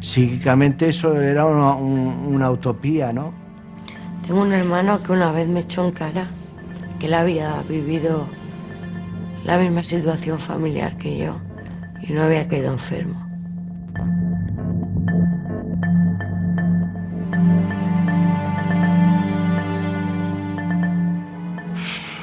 Psíquicamente 0.00 0.88
eso 0.88 1.20
era 1.20 1.44
una, 1.46 1.74
una 1.74 2.50
utopía, 2.50 3.12
¿no? 3.12 3.32
Tengo 4.26 4.42
un 4.42 4.52
hermano 4.52 5.02
que 5.02 5.12
una 5.12 5.32
vez 5.32 5.48
me 5.48 5.60
echó 5.60 5.86
en 5.86 5.92
cara 5.92 6.26
que 6.98 7.06
él 7.06 7.14
había 7.14 7.62
vivido 7.68 8.26
la 9.44 9.58
misma 9.58 9.84
situación 9.84 10.38
familiar 10.38 10.96
que 10.96 11.18
yo 11.18 11.40
y 12.00 12.12
no 12.12 12.22
había 12.22 12.48
quedado 12.48 12.74
enfermo. 12.74 13.31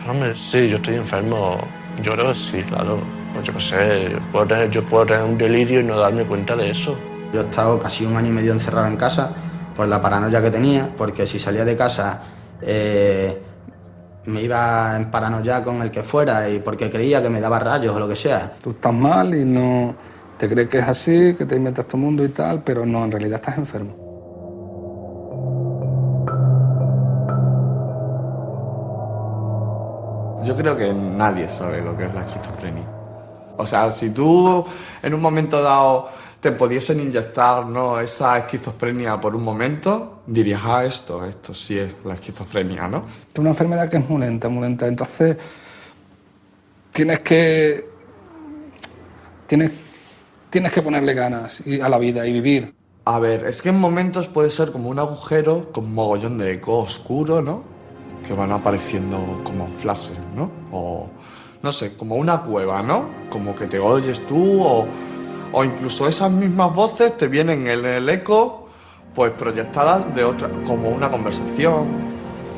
Hombre, 0.10 0.36
sí, 0.36 0.68
yo 0.68 0.78
estoy 0.78 0.96
enfermo. 0.96 1.58
Yo 2.02 2.14
creo 2.14 2.30
que 2.30 2.36
sí, 2.36 2.64
claro. 2.64 3.00
Pues 3.32 3.46
yo 3.46 3.54
qué 3.54 3.60
sé, 3.60 4.18
puedo 4.32 4.48
tener, 4.48 4.72
yo 4.72 4.84
puedo 4.84 5.06
tener 5.06 5.24
un 5.24 5.38
delirio 5.38 5.82
y 5.82 5.84
no 5.84 6.00
darme 6.00 6.26
cuenta 6.26 6.56
de 6.56 6.72
eso. 6.72 6.98
Yo 7.32 7.42
he 7.42 7.44
estado 7.44 7.78
casi 7.78 8.06
un 8.06 8.18
año 8.18 8.30
y 8.30 8.32
medio 8.32 8.54
encerrado 8.54 8.88
en 8.88 8.98
casa 8.98 9.32
por 9.76 9.88
la 9.88 10.02
paranoia 10.02 10.42
que 10.42 10.50
tenía, 10.50 10.90
porque 10.98 11.28
si 11.28 11.38
salía 11.38 11.64
de 11.64 11.76
casa 11.76 12.22
eh, 12.64 13.40
me 14.26 14.42
iba 14.42 14.96
en 14.98 15.12
paranoia 15.12 15.64
con 15.64 15.80
el 15.84 15.92
que 15.92 16.02
fuera 16.02 16.50
y 16.50 16.60
porque 16.60 16.90
creía 16.90 17.22
que 17.22 17.30
me 17.30 17.40
daba 17.40 17.60
rayos 17.60 17.96
o 17.96 18.00
lo 18.00 18.08
que 18.08 18.16
sea. 18.16 18.54
Tú 18.64 18.72
estás 18.72 18.94
mal 18.94 19.36
y 19.36 19.46
no 19.46 19.94
te 20.40 20.50
crees 20.50 20.70
que 20.70 20.80
es 20.80 20.88
así, 20.88 21.36
que 21.38 21.46
te 21.46 21.56
inventas 21.56 21.88
tu 21.88 21.98
mundo 21.98 22.26
y 22.26 22.30
tal, 22.30 22.64
pero 22.64 22.84
no, 22.84 23.04
en 23.06 23.12
realidad 23.12 23.36
estás 23.36 23.60
enfermo. 23.60 24.09
Yo 30.50 30.56
creo 30.56 30.76
que 30.76 30.92
nadie 30.92 31.48
sabe 31.48 31.80
lo 31.80 31.96
que 31.96 32.08
es 32.08 32.14
la 32.16 32.22
esquizofrenia. 32.22 32.84
O 33.56 33.68
sea, 33.68 33.92
si 33.92 34.10
tú 34.10 34.66
en 35.04 35.14
un 35.14 35.22
momento 35.22 35.62
dado 35.62 36.10
te 36.40 36.52
pudiesen 36.52 37.00
inyectar 37.00 37.68
¿no? 37.68 38.00
esa 38.00 38.40
esquizofrenia 38.40 39.22
por 39.22 39.36
un 39.36 39.44
momento, 39.44 40.24
dirías, 40.26 40.62
ah, 40.66 40.84
esto, 40.84 41.24
esto 41.24 41.54
sí 41.54 41.78
es 41.78 41.92
la 42.04 42.16
esquizofrenia, 42.16 42.88
¿no? 42.88 43.06
Es 43.32 43.38
una 43.38 43.52
enfermedad 43.52 43.92
que 43.92 43.98
es 43.98 44.10
muy 44.10 44.22
lenta, 44.22 44.50
muy 44.50 44.64
lenta. 44.64 44.88
Entonces, 44.88 45.38
tienes 46.94 47.20
que. 47.20 47.88
Tienes, 49.46 49.72
tienes 50.50 50.72
que 50.72 50.82
ponerle 50.82 51.14
ganas 51.14 51.62
a 51.80 51.90
la 51.90 52.00
vida 52.00 52.26
y 52.26 52.34
vivir. 52.34 52.74
A 53.06 53.20
ver, 53.20 53.46
es 53.46 53.62
que 53.62 53.70
en 53.70 53.80
momentos 53.80 54.28
puede 54.28 54.50
ser 54.50 54.72
como 54.72 54.90
un 54.90 54.98
agujero 54.98 55.72
con 55.72 55.94
mogollón 55.94 56.40
de 56.40 56.54
eco 56.54 56.80
oscuro, 56.80 57.44
¿no? 57.44 57.79
Que 58.26 58.34
van 58.34 58.52
apareciendo 58.52 59.42
como 59.44 59.68
flashes, 59.68 60.18
¿no? 60.36 60.52
O, 60.72 61.08
no 61.62 61.72
sé, 61.72 61.96
como 61.96 62.16
una 62.16 62.42
cueva, 62.42 62.82
¿no? 62.84 63.10
Como 63.30 63.56
que 63.56 63.68
te 63.68 63.80
oyes 63.80 64.26
tú 64.28 64.62
o 64.64 64.88
o 65.52 65.64
incluso 65.64 66.08
esas 66.08 66.32
mismas 66.32 66.74
voces 66.74 67.18
te 67.18 67.28
vienen 67.28 67.68
en 67.68 67.86
el 67.86 68.10
eco, 68.10 68.70
pues 69.16 69.32
proyectadas 69.32 70.14
de 70.14 70.24
otra, 70.24 70.50
como 70.66 70.90
una 70.90 71.10
conversación 71.10 71.88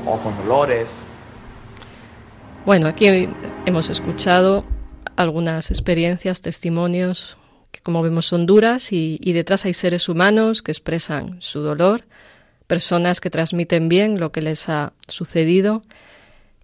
o 0.05 0.17
con 0.17 0.33
olores. 0.45 1.03
Bueno, 2.65 2.87
aquí 2.87 3.29
hemos 3.65 3.89
escuchado 3.89 4.65
algunas 5.15 5.71
experiencias, 5.71 6.41
testimonios 6.41 7.37
que 7.71 7.79
como 7.79 8.01
vemos 8.01 8.25
son 8.25 8.45
duras 8.45 8.91
y, 8.91 9.17
y 9.21 9.31
detrás 9.31 9.65
hay 9.65 9.73
seres 9.73 10.09
humanos 10.09 10.61
que 10.61 10.71
expresan 10.71 11.37
su 11.39 11.61
dolor, 11.61 12.03
personas 12.71 13.19
que 13.19 13.29
transmiten 13.29 13.89
bien 13.89 14.17
lo 14.17 14.31
que 14.31 14.41
les 14.41 14.69
ha 14.69 14.93
sucedido 15.05 15.81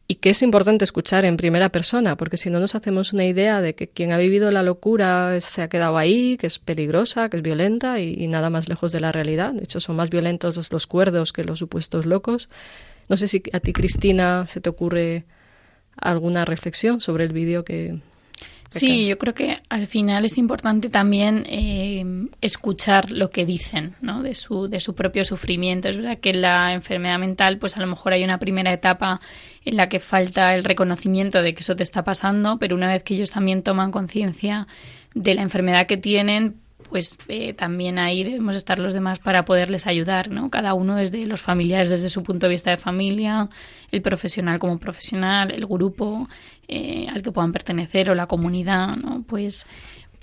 y 0.07 0.15
que 0.15 0.29
es 0.29 0.41
importante 0.41 0.85
escuchar 0.85 1.25
en 1.25 1.35
primera 1.35 1.67
persona, 1.67 2.15
porque 2.15 2.37
si 2.37 2.49
no 2.49 2.61
nos 2.61 2.75
hacemos 2.75 3.11
una 3.11 3.25
idea 3.25 3.59
de 3.59 3.75
que 3.75 3.89
quien 3.89 4.13
ha 4.13 4.17
vivido 4.17 4.49
la 4.49 4.63
locura 4.63 5.37
se 5.41 5.61
ha 5.61 5.67
quedado 5.67 5.97
ahí, 5.97 6.37
que 6.37 6.47
es 6.47 6.59
peligrosa, 6.59 7.27
que 7.27 7.35
es 7.35 7.43
violenta 7.43 7.99
y, 7.99 8.25
nada 8.29 8.49
más 8.49 8.69
lejos 8.69 8.93
de 8.93 9.01
la 9.01 9.11
realidad. 9.11 9.51
De 9.51 9.65
hecho, 9.65 9.81
son 9.81 9.97
más 9.97 10.09
violentos 10.09 10.71
los, 10.71 10.87
cuerdos 10.87 11.33
que 11.33 11.43
los 11.43 11.59
supuestos 11.59 12.05
locos. 12.05 12.47
No 13.09 13.17
sé 13.17 13.27
si 13.27 13.43
a 13.51 13.59
ti, 13.59 13.73
Cristina, 13.73 14.45
se 14.47 14.61
te 14.61 14.69
ocurre 14.69 15.25
alguna 15.97 16.45
reflexión 16.45 17.01
sobre 17.01 17.25
el 17.25 17.33
vídeo 17.33 17.65
que, 17.65 17.99
Sí, 18.69 19.07
yo 19.07 19.17
creo 19.17 19.33
que 19.33 19.59
al 19.69 19.87
final 19.87 20.25
es 20.25 20.37
importante 20.37 20.89
también 20.89 21.45
eh, 21.47 22.27
escuchar 22.41 23.11
lo 23.11 23.29
que 23.29 23.45
dicen, 23.45 23.95
¿no? 24.01 24.23
De 24.23 24.35
su, 24.35 24.67
de 24.67 24.79
su 24.79 24.93
propio 24.93 25.23
sufrimiento. 25.25 25.87
Es 25.87 25.97
verdad 25.97 26.17
que 26.19 26.31
en 26.31 26.41
la 26.41 26.73
enfermedad 26.73 27.17
mental, 27.19 27.57
pues 27.59 27.77
a 27.77 27.79
lo 27.79 27.87
mejor 27.87 28.13
hay 28.13 28.23
una 28.23 28.39
primera 28.39 28.73
etapa 28.73 29.21
en 29.63 29.77
la 29.77 29.89
que 29.89 29.99
falta 29.99 30.53
el 30.53 30.63
reconocimiento 30.63 31.41
de 31.41 31.53
que 31.53 31.61
eso 31.61 31.75
te 31.75 31.83
está 31.83 32.03
pasando, 32.03 32.57
pero 32.59 32.75
una 32.75 32.87
vez 32.87 33.03
que 33.03 33.13
ellos 33.13 33.31
también 33.31 33.63
toman 33.63 33.91
conciencia 33.91 34.67
de 35.15 35.33
la 35.33 35.41
enfermedad 35.41 35.87
que 35.87 35.97
tienen, 35.97 36.55
pues 36.89 37.17
eh, 37.27 37.53
también 37.53 37.99
ahí 37.99 38.23
debemos 38.23 38.55
estar 38.55 38.79
los 38.79 38.93
demás 38.93 39.19
para 39.19 39.45
poderles 39.45 39.87
ayudar, 39.87 40.29
¿no? 40.29 40.49
Cada 40.49 40.73
uno 40.73 40.95
desde 40.95 41.25
los 41.25 41.41
familiares, 41.41 41.89
desde 41.89 42.09
su 42.09 42.23
punto 42.23 42.47
de 42.47 42.51
vista 42.51 42.71
de 42.71 42.77
familia, 42.77 43.49
el 43.91 44.01
profesional 44.01 44.59
como 44.59 44.77
profesional, 44.79 45.51
el 45.51 45.65
grupo 45.65 46.27
eh, 46.67 47.07
al 47.13 47.21
que 47.21 47.31
puedan 47.31 47.51
pertenecer 47.51 48.09
o 48.09 48.15
la 48.15 48.27
comunidad, 48.27 48.95
¿no? 48.95 49.23
Pues, 49.27 49.65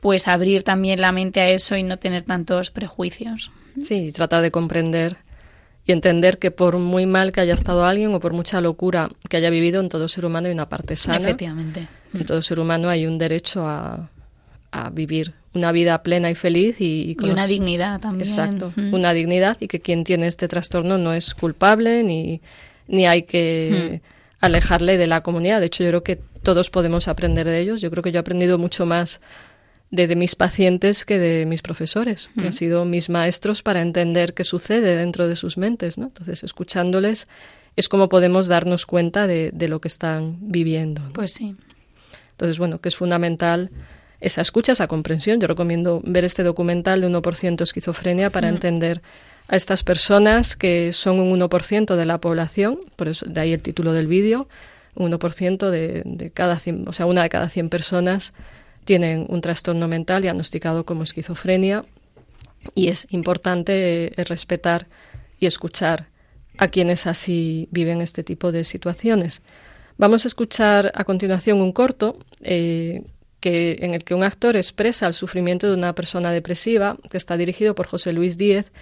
pues 0.01 0.29
abrir 0.29 0.62
también 0.62 1.01
la 1.01 1.12
mente 1.12 1.41
a 1.41 1.49
eso 1.49 1.77
y 1.77 1.83
no 1.83 1.99
tener 1.99 2.23
tantos 2.23 2.71
prejuicios. 2.71 3.51
Sí, 3.83 4.12
tratar 4.12 4.43
de 4.43 4.51
comprender 4.51 5.17
y 5.87 5.93
entender 5.93 6.39
que 6.39 6.51
por 6.51 6.79
muy 6.79 7.07
mal 7.07 7.33
que 7.33 7.41
haya 7.41 7.55
estado 7.55 7.85
alguien 7.85 8.15
o 8.15 8.21
por 8.21 8.33
mucha 8.33 8.61
locura 8.61 9.11
que 9.29 9.37
haya 9.37 9.51
vivido, 9.51 9.81
en 9.81 9.89
todo 9.89 10.09
ser 10.09 10.25
humano 10.25 10.47
hay 10.47 10.55
una 10.55 10.69
parte 10.69 10.97
sana. 10.97 11.19
Efectivamente. 11.19 11.87
En 12.15 12.25
todo 12.25 12.41
ser 12.43 12.61
humano 12.61 12.89
hay 12.89 13.07
un 13.07 13.19
derecho 13.19 13.67
a, 13.67 14.11
a 14.75 14.91
vivir 14.91 15.35
una 15.55 15.70
vida 15.70 16.03
plena 16.03 16.31
y 16.31 16.35
feliz 16.35 16.77
y, 16.81 17.14
con 17.14 17.31
una 17.31 17.47
dignidad 17.47 18.01
también. 18.01 18.29
Exacto, 18.29 18.72
una 18.77 19.12
dignidad 19.12 19.57
y 19.61 19.68
que 19.68 19.81
quien 19.81 20.03
tiene 20.03 20.27
este 20.27 20.49
trastorno 20.49 20.99
no 20.99 21.12
es 21.12 21.35
culpable 21.35 22.03
ni, 22.03 22.41
ni 22.89 23.07
hay 23.07 23.22
que 23.22 24.03
alejarle 24.41 24.99
de 24.99 25.07
la 25.07 25.22
comunidad. 25.22 25.61
De 25.61 25.66
hecho, 25.66 25.85
yo 25.85 25.91
creo 25.91 26.03
que 26.03 26.16
todos 26.43 26.70
podemos 26.70 27.07
aprender 27.07 27.47
de 27.47 27.61
ellos. 27.61 27.81
Yo 27.81 27.91
creo 27.91 28.03
que 28.03 28.11
yo 28.11 28.18
he 28.18 28.20
aprendido 28.20 28.59
mucho 28.59 28.85
más 28.85 29.20
de, 29.93 30.16
mis 30.16 30.35
pacientes 30.35 31.05
que 31.05 31.20
de 31.20 31.47
mis 31.47 31.62
profesores. 31.62 32.31
Han 32.37 32.53
sido 32.53 32.85
mis 32.85 33.09
maestros 33.09 33.62
para 33.62 33.81
entender 33.81 34.35
qué 34.35 34.43
sucede 34.43 34.97
dentro 34.97 35.29
de 35.29 35.37
sus 35.37 35.57
mentes. 35.57 35.99
¿no? 35.99 36.07
Entonces, 36.07 36.43
escuchándoles 36.43 37.29
es 37.77 37.89
como 37.89 38.09
podemos 38.09 38.49
darnos 38.49 38.87
cuenta 38.87 39.27
de, 39.27 39.53
lo 39.68 39.81
que 39.81 39.89
están 39.89 40.39
viviendo. 40.41 41.01
Pues 41.12 41.33
sí. 41.33 41.57
Entonces, 42.33 42.59
bueno, 42.59 42.81
que 42.81 42.89
es 42.89 42.97
fundamental 42.97 43.70
esa 44.21 44.41
escucha, 44.41 44.73
esa 44.73 44.87
comprensión. 44.87 45.41
Yo 45.41 45.47
recomiendo 45.47 46.01
ver 46.05 46.25
este 46.25 46.43
documental 46.43 47.01
de 47.01 47.09
1% 47.09 47.62
esquizofrenia 47.62 48.31
para 48.31 48.49
entender 48.49 49.03
a 49.49 49.57
estas 49.57 49.83
personas 49.83 50.57
que 50.57 50.93
son 50.93 51.21
un 51.21 51.39
1% 51.39 51.97
de 51.97 52.05
la 52.05 52.19
población, 52.19 52.79
por 52.97 53.09
eso 53.09 53.27
de 53.27 53.41
ahí 53.41 53.53
el 53.53 53.61
título 53.61 53.93
del 53.93 54.07
vídeo, 54.07 54.49
un 54.95 55.12
1% 55.12 55.71
de, 55.71 56.03
de 56.05 56.31
cada 56.31 56.57
100, 56.57 56.89
o 56.89 56.93
sea, 56.93 57.07
una 57.07 57.23
de 57.23 57.29
cada 57.29 57.49
100 57.49 57.69
personas 57.69 58.33
tienen 58.85 59.27
un 59.29 59.41
trastorno 59.41 59.89
mental 59.89 60.23
diagnosticado 60.23 60.85
como 60.85 61.03
esquizofrenia 61.03 61.85
y 62.75 62.89
es 62.89 63.07
importante 63.11 64.21
eh, 64.21 64.25
respetar 64.25 64.87
y 65.39 65.47
escuchar 65.47 66.07
a 66.57 66.69
quienes 66.69 67.07
así 67.07 67.69
viven 67.71 68.01
este 68.01 68.23
tipo 68.23 68.53
de 68.53 68.65
situaciones. 68.65 69.43
Vamos 69.97 70.25
a 70.25 70.29
escuchar 70.29 70.93
a 70.95 71.05
continuación 71.05 71.61
un 71.61 71.73
corto 71.73 72.19
eh, 72.41 73.03
que, 73.45 73.76
en 73.82 73.92
el 73.92 74.05
que 74.05 74.14
un 74.14 74.22
actor 74.24 74.57
expresa 74.57 75.07
el 75.07 75.12
sufrimiento 75.12 75.68
de 75.68 75.74
una 75.74 75.95
persona 75.95 76.32
depresiva, 76.32 76.97
que 77.11 77.18
está 77.18 77.36
dirigido 77.36 77.74
por 77.74 77.86
José 77.86 78.14
Luis 78.14 78.38
Díez, 78.38 78.72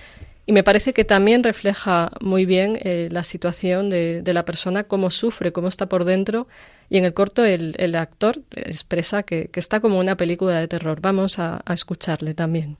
y 0.46 0.52
me 0.52 0.62
parece 0.62 0.92
que 0.92 1.04
también 1.04 1.42
refleja 1.42 2.12
muy 2.20 2.46
bien 2.46 2.78
eh, 2.80 3.08
la 3.10 3.24
situación 3.24 3.90
de, 3.90 4.22
la 4.24 4.44
persona, 4.44 4.84
cómo 4.84 5.10
sufre, 5.10 5.50
cómo 5.50 5.66
está 5.66 5.86
por 5.86 6.04
dentro. 6.04 6.46
Y 6.88 6.98
en 6.98 7.04
el 7.04 7.12
corto 7.12 7.44
el, 7.44 7.94
actor 7.96 8.38
expresa 8.52 9.24
que, 9.24 9.50
está 9.52 9.80
como 9.80 9.98
una 9.98 10.16
película 10.16 10.60
de 10.60 10.68
terror. 10.68 11.00
Vamos 11.00 11.40
a, 11.40 11.60
a 11.64 11.74
escucharle 11.74 12.34
también. 12.34 12.76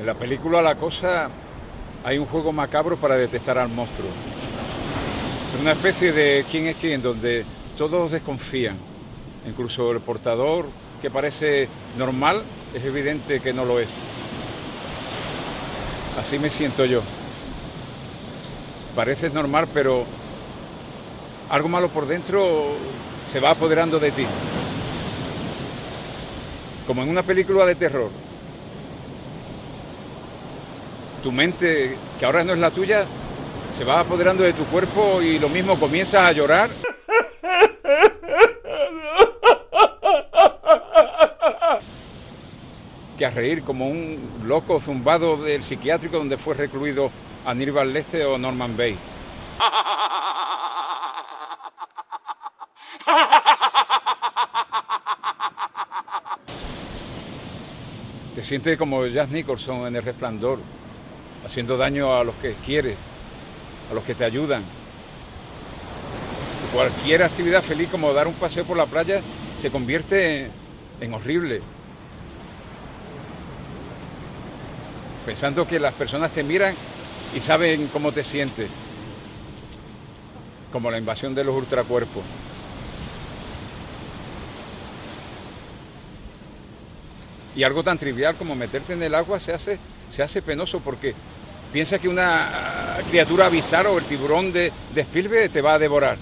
En 0.00 0.06
la 0.06 0.14
película 0.14 0.62
La 0.62 0.74
Cosa 0.74 1.30
hay 2.04 2.18
un 2.18 2.26
juego 2.26 2.50
macabro 2.50 2.96
para 2.96 3.16
detectar 3.16 3.56
al 3.58 3.68
monstruo. 3.68 4.10
Es 5.54 5.60
una 5.60 5.72
especie 5.72 6.12
de 6.12 6.44
quién 6.50 6.66
es 6.66 6.76
quién, 6.76 7.00
donde 7.00 7.44
todos 7.78 8.10
desconfían. 8.10 8.93
Incluso 9.46 9.90
el 9.90 10.00
portador, 10.00 10.66
que 11.02 11.10
parece 11.10 11.68
normal, 11.98 12.42
es 12.72 12.84
evidente 12.84 13.40
que 13.40 13.52
no 13.52 13.64
lo 13.64 13.78
es. 13.78 13.88
Así 16.18 16.38
me 16.38 16.50
siento 16.50 16.84
yo. 16.84 17.02
Parece 18.94 19.28
normal, 19.30 19.66
pero 19.74 20.04
algo 21.50 21.68
malo 21.68 21.88
por 21.88 22.06
dentro 22.06 22.72
se 23.30 23.40
va 23.40 23.50
apoderando 23.50 23.98
de 23.98 24.12
ti. 24.12 24.26
Como 26.86 27.02
en 27.02 27.10
una 27.10 27.22
película 27.22 27.66
de 27.66 27.74
terror. 27.74 28.10
Tu 31.22 31.32
mente, 31.32 31.96
que 32.18 32.26
ahora 32.26 32.44
no 32.44 32.52
es 32.52 32.58
la 32.58 32.70
tuya, 32.70 33.04
se 33.76 33.84
va 33.84 34.00
apoderando 34.00 34.44
de 34.44 34.52
tu 34.52 34.64
cuerpo 34.66 35.20
y 35.20 35.38
lo 35.38 35.48
mismo 35.48 35.78
comienzas 35.78 36.22
a 36.22 36.32
llorar. 36.32 36.70
Que 43.16 43.26
a 43.26 43.30
reír 43.30 43.62
como 43.62 43.88
un 43.88 44.42
loco 44.44 44.80
zumbado 44.80 45.36
del 45.36 45.62
psiquiátrico 45.62 46.18
donde 46.18 46.36
fue 46.36 46.54
recluido 46.54 47.10
Aníbal 47.46 47.92
Leste 47.92 48.24
o 48.24 48.38
Norman 48.38 48.76
Bay. 48.76 48.98
Te 58.34 58.42
sientes 58.42 58.76
como 58.76 59.06
Jack 59.06 59.30
Nicholson 59.30 59.86
en 59.86 59.94
El 59.96 60.02
Resplandor, 60.02 60.58
haciendo 61.46 61.76
daño 61.76 62.16
a 62.16 62.24
los 62.24 62.34
que 62.36 62.54
quieres, 62.54 62.98
a 63.90 63.94
los 63.94 64.02
que 64.02 64.16
te 64.16 64.24
ayudan. 64.24 64.64
Cualquier 66.72 67.22
actividad 67.22 67.62
feliz 67.62 67.88
como 67.88 68.12
dar 68.12 68.26
un 68.26 68.34
paseo 68.34 68.64
por 68.64 68.76
la 68.76 68.86
playa 68.86 69.20
se 69.58 69.70
convierte 69.70 70.50
en 71.00 71.14
horrible. 71.14 71.62
Pensando 75.24 75.66
que 75.66 75.78
las 75.80 75.94
personas 75.94 76.32
te 76.32 76.42
miran 76.42 76.74
y 77.34 77.40
saben 77.40 77.88
cómo 77.88 78.12
te 78.12 78.24
sientes, 78.24 78.68
como 80.72 80.90
la 80.90 80.98
invasión 80.98 81.34
de 81.34 81.44
los 81.44 81.54
ultracuerpos. 81.56 82.22
Y 87.56 87.62
algo 87.62 87.82
tan 87.82 87.98
trivial 87.98 88.36
como 88.36 88.54
meterte 88.54 88.92
en 88.92 89.02
el 89.02 89.14
agua 89.14 89.38
se 89.38 89.52
hace, 89.52 89.78
se 90.10 90.22
hace 90.22 90.42
penoso 90.42 90.80
porque 90.80 91.14
piensa 91.72 91.98
que 91.98 92.08
una 92.08 92.98
criatura 93.08 93.48
bizarra 93.48 93.90
o 93.90 93.98
el 93.98 94.04
tiburón 94.04 94.52
de, 94.52 94.72
de 94.92 95.00
Spielberg 95.00 95.50
te 95.50 95.62
va 95.62 95.74
a 95.74 95.78
devorar. 95.78 96.18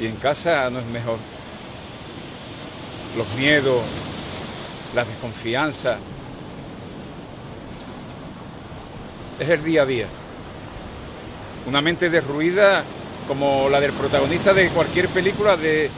Y 0.00 0.06
en 0.06 0.16
casa 0.16 0.70
no 0.70 0.78
es 0.78 0.86
mejor. 0.86 1.18
Los 3.16 3.26
miedos, 3.34 3.82
la 4.94 5.04
desconfianza. 5.04 5.98
Es 9.38 9.48
el 9.48 9.62
día 9.62 9.82
a 9.82 9.86
día. 9.86 10.06
Una 11.66 11.80
mente 11.80 12.10
derruida 12.10 12.84
como 13.26 13.68
la 13.68 13.80
del 13.80 13.92
protagonista 13.92 14.54
de 14.54 14.70
cualquier 14.70 15.08
película 15.08 15.56
de, 15.56 15.90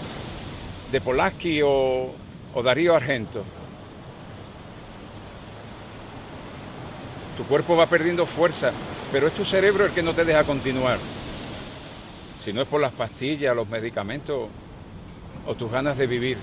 de 0.90 1.00
Polaski 1.00 1.62
o, 1.62 2.12
o 2.54 2.62
Darío 2.62 2.96
Argento. 2.96 3.44
Tu 7.36 7.44
cuerpo 7.44 7.76
va 7.76 7.86
perdiendo 7.86 8.26
fuerza, 8.26 8.72
pero 9.12 9.28
es 9.28 9.34
tu 9.34 9.44
cerebro 9.44 9.86
el 9.86 9.92
que 9.92 10.02
no 10.02 10.14
te 10.14 10.24
deja 10.24 10.44
continuar. 10.44 10.98
Si 12.44 12.52
no 12.52 12.62
es 12.62 12.68
por 12.68 12.80
las 12.80 12.92
pastillas, 12.92 13.54
los 13.54 13.68
medicamentos 13.68 14.48
o 15.46 15.54
tus 15.54 15.70
ganas 15.70 15.96
de 15.96 16.06
vivir. 16.06 16.36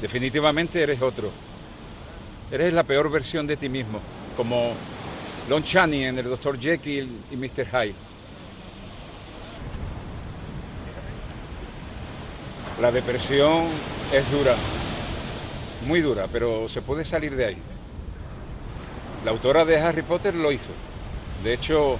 Definitivamente 0.00 0.82
eres 0.82 1.00
otro. 1.02 1.30
Eres 2.50 2.72
la 2.72 2.84
peor 2.84 3.10
versión 3.10 3.46
de 3.46 3.56
ti 3.56 3.68
mismo, 3.68 4.00
como 4.36 4.72
Lon 5.48 5.62
Chaney 5.62 6.04
en 6.04 6.18
el 6.18 6.24
Dr. 6.24 6.58
Jekyll 6.58 7.08
y 7.30 7.36
Mr. 7.36 7.66
Hyde. 7.66 7.94
La 12.80 12.92
depresión 12.92 13.66
es 14.12 14.30
dura, 14.30 14.54
muy 15.86 16.00
dura, 16.00 16.26
pero 16.32 16.68
se 16.68 16.80
puede 16.80 17.04
salir 17.04 17.34
de 17.34 17.46
ahí. 17.46 17.58
La 19.24 19.32
autora 19.32 19.64
de 19.64 19.80
Harry 19.80 20.02
Potter 20.02 20.34
lo 20.34 20.52
hizo. 20.52 20.70
De 21.42 21.54
hecho, 21.54 21.98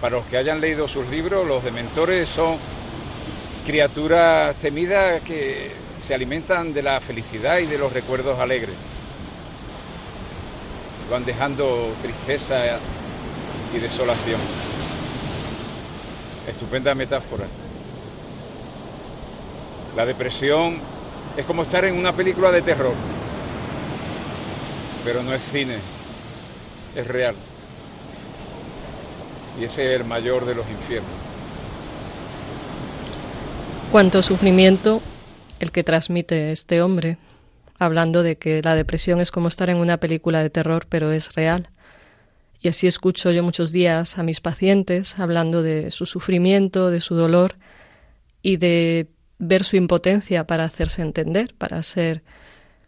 para 0.00 0.16
los 0.16 0.26
que 0.26 0.38
hayan 0.38 0.60
leído 0.60 0.88
sus 0.88 1.06
libros, 1.08 1.46
los 1.46 1.62
dementores 1.62 2.28
son 2.30 2.56
criaturas 3.66 4.56
temidas 4.56 5.20
que 5.22 5.70
se 6.00 6.14
alimentan 6.14 6.72
de 6.72 6.82
la 6.82 7.00
felicidad 7.00 7.58
y 7.58 7.66
de 7.66 7.78
los 7.78 7.92
recuerdos 7.92 8.38
alegres. 8.38 8.74
Van 11.10 11.24
dejando 11.24 11.94
tristeza 12.00 12.78
y 13.74 13.78
desolación. 13.78 14.40
Estupenda 16.48 16.94
metáfora. 16.94 17.44
La 19.96 20.06
depresión 20.06 20.78
es 21.36 21.44
como 21.44 21.62
estar 21.62 21.84
en 21.84 21.96
una 21.96 22.12
película 22.12 22.50
de 22.50 22.62
terror, 22.62 22.94
pero 25.04 25.22
no 25.22 25.34
es 25.34 25.42
cine, 25.42 25.78
es 26.94 27.06
real. 27.06 27.34
Y 29.60 29.64
ese 29.64 29.94
es 29.94 30.00
el 30.00 30.06
mayor 30.06 30.46
de 30.46 30.54
los 30.54 30.68
infiernos. 30.70 31.10
Cuánto 33.90 34.22
sufrimiento 34.22 35.02
el 35.60 35.70
que 35.70 35.84
transmite 35.84 36.52
este 36.52 36.82
hombre, 36.82 37.18
hablando 37.78 38.22
de 38.22 38.36
que 38.36 38.60
la 38.62 38.74
depresión 38.74 39.20
es 39.20 39.30
como 39.30 39.48
estar 39.48 39.70
en 39.70 39.76
una 39.76 39.98
película 39.98 40.42
de 40.42 40.50
terror, 40.50 40.86
pero 40.88 41.12
es 41.12 41.34
real. 41.34 41.68
Y 42.60 42.68
así 42.68 42.86
escucho 42.86 43.30
yo 43.30 43.42
muchos 43.42 43.72
días 43.72 44.18
a 44.18 44.22
mis 44.22 44.40
pacientes 44.40 45.18
hablando 45.18 45.62
de 45.62 45.90
su 45.90 46.04
sufrimiento, 46.04 46.90
de 46.90 47.00
su 47.00 47.14
dolor 47.14 47.56
y 48.42 48.56
de 48.56 49.06
ver 49.38 49.64
su 49.64 49.76
impotencia 49.76 50.46
para 50.46 50.64
hacerse 50.64 51.00
entender, 51.00 51.54
para 51.56 51.82
ser 51.82 52.22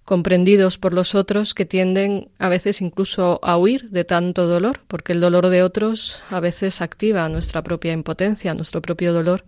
comprendidos 0.05 0.79
por 0.79 0.93
los 0.93 1.15
otros 1.15 1.55
que 1.55 1.65
tienden 1.65 2.29
a 2.39 2.49
veces 2.49 2.81
incluso 2.83 3.39
a 3.43 3.57
huir 3.57 3.91
de 3.91 4.05
tanto 4.05 4.47
dolor, 4.47 4.81
porque 4.89 5.13
el 5.13 5.21
dolor 5.21 5.49
de 5.49 5.63
otros 5.63 6.23
a 6.29 6.41
veces 6.41 6.81
activa 6.81 7.29
nuestra 7.29 7.63
propia 7.63 7.93
impotencia, 7.93 8.53
nuestro 8.55 8.83
propio 8.83 9.13
dolor, 9.13 9.45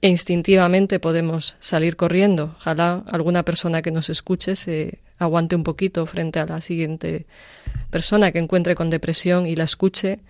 e 0.00 0.08
instintivamente 0.08 1.00
podemos 1.00 1.56
salir 1.60 1.96
corriendo. 1.96 2.54
Ojalá 2.56 3.02
alguna 3.10 3.44
persona 3.44 3.82
que 3.82 3.90
nos 3.90 4.10
escuche 4.10 4.56
se 4.56 5.00
aguante 5.18 5.56
un 5.56 5.64
poquito 5.64 6.06
frente 6.06 6.38
a 6.38 6.46
la 6.46 6.60
siguiente 6.60 7.26
persona 7.90 8.32
que 8.32 8.38
encuentre 8.38 8.74
con 8.74 8.90
depresión 8.90 9.46
y 9.46 9.56
la 9.56 9.64
escuche. 9.64 10.20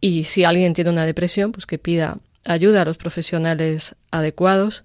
Y 0.00 0.24
si 0.24 0.44
alguien 0.44 0.74
tiene 0.74 0.90
una 0.90 1.06
depresión, 1.06 1.52
pues 1.52 1.66
que 1.66 1.78
pida 1.78 2.18
ayuda 2.44 2.82
a 2.82 2.84
los 2.84 2.96
profesionales 2.96 3.94
adecuados, 4.10 4.84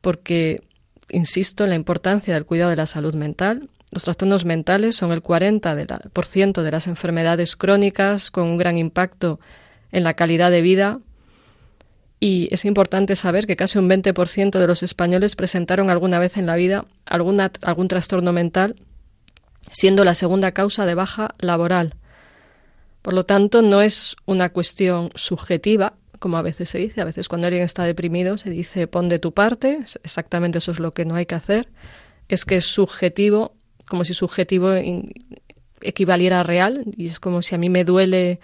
porque 0.00 0.62
insisto 1.10 1.64
en 1.64 1.70
la 1.70 1.76
importancia 1.76 2.34
del 2.34 2.46
cuidado 2.46 2.70
de 2.70 2.76
la 2.76 2.86
salud 2.86 3.14
mental. 3.14 3.68
Los 3.90 4.04
trastornos 4.04 4.44
mentales 4.44 4.96
son 4.96 5.12
el 5.12 5.22
40% 5.22 6.52
de, 6.52 6.62
de 6.62 6.70
las 6.70 6.86
enfermedades 6.86 7.56
crónicas 7.56 8.30
con 8.30 8.44
un 8.44 8.56
gran 8.56 8.78
impacto 8.78 9.40
en 9.90 10.04
la 10.04 10.14
calidad 10.14 10.50
de 10.50 10.62
vida. 10.62 11.00
Y 12.20 12.48
es 12.52 12.66
importante 12.66 13.16
saber 13.16 13.46
que 13.46 13.56
casi 13.56 13.78
un 13.78 13.88
20% 13.88 14.58
de 14.58 14.66
los 14.66 14.82
españoles 14.82 15.36
presentaron 15.36 15.88
alguna 15.88 16.18
vez 16.18 16.36
en 16.36 16.44
la 16.44 16.54
vida 16.54 16.84
alguna, 17.06 17.50
algún 17.62 17.88
trastorno 17.88 18.32
mental, 18.32 18.76
siendo 19.72 20.04
la 20.04 20.14
segunda 20.14 20.52
causa 20.52 20.84
de 20.84 20.94
baja 20.94 21.30
laboral. 21.38 21.94
Por 23.00 23.14
lo 23.14 23.24
tanto, 23.24 23.62
no 23.62 23.80
es 23.80 24.16
una 24.26 24.50
cuestión 24.50 25.10
subjetiva, 25.14 25.94
como 26.18 26.36
a 26.36 26.42
veces 26.42 26.68
se 26.68 26.78
dice. 26.78 27.00
A 27.00 27.04
veces 27.04 27.28
cuando 27.28 27.46
alguien 27.46 27.64
está 27.64 27.84
deprimido 27.84 28.36
se 28.36 28.50
dice 28.50 28.86
pon 28.86 29.08
de 29.08 29.18
tu 29.18 29.32
parte, 29.32 29.80
exactamente 30.04 30.58
eso 30.58 30.72
es 30.72 30.78
lo 30.78 30.92
que 30.92 31.06
no 31.06 31.14
hay 31.14 31.24
que 31.24 31.34
hacer. 31.34 31.68
Es 32.28 32.44
que 32.44 32.56
es 32.56 32.66
subjetivo, 32.66 33.54
como 33.88 34.04
si 34.04 34.12
subjetivo 34.12 34.74
equivaliera 35.80 36.40
a 36.40 36.42
real, 36.42 36.84
y 36.94 37.06
es 37.06 37.18
como 37.18 37.40
si 37.40 37.54
a 37.54 37.58
mí 37.58 37.70
me 37.70 37.84
duele, 37.86 38.40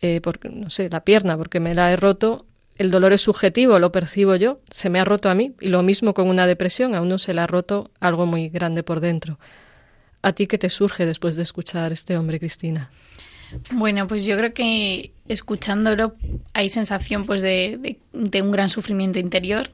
eh, 0.00 0.20
porque, 0.20 0.48
no 0.48 0.70
sé, 0.70 0.90
la 0.90 1.04
pierna 1.04 1.36
porque 1.38 1.60
me 1.60 1.72
la 1.72 1.92
he 1.92 1.96
roto, 1.96 2.44
el 2.78 2.90
dolor 2.90 3.12
es 3.12 3.22
subjetivo, 3.22 3.78
lo 3.78 3.92
percibo 3.92 4.36
yo, 4.36 4.60
se 4.70 4.90
me 4.90 5.00
ha 5.00 5.04
roto 5.04 5.28
a 5.28 5.34
mí, 5.34 5.52
y 5.60 5.68
lo 5.68 5.82
mismo 5.82 6.14
con 6.14 6.28
una 6.28 6.46
depresión, 6.46 6.94
a 6.94 7.00
uno 7.00 7.18
se 7.18 7.34
le 7.34 7.40
ha 7.40 7.46
roto 7.46 7.90
algo 8.00 8.26
muy 8.26 8.48
grande 8.48 8.82
por 8.82 9.00
dentro. 9.00 9.38
¿A 10.22 10.32
ti 10.32 10.46
qué 10.46 10.58
te 10.58 10.70
surge 10.70 11.06
después 11.06 11.36
de 11.36 11.42
escuchar 11.42 11.92
este 11.92 12.16
hombre, 12.16 12.38
Cristina? 12.38 12.90
Bueno, 13.70 14.06
pues 14.06 14.24
yo 14.24 14.36
creo 14.36 14.52
que 14.52 15.12
escuchándolo 15.28 16.14
hay 16.52 16.68
sensación 16.68 17.26
pues 17.26 17.42
de, 17.42 17.98
de, 18.12 18.42
un 18.42 18.50
gran 18.50 18.70
sufrimiento 18.70 19.18
interior, 19.18 19.70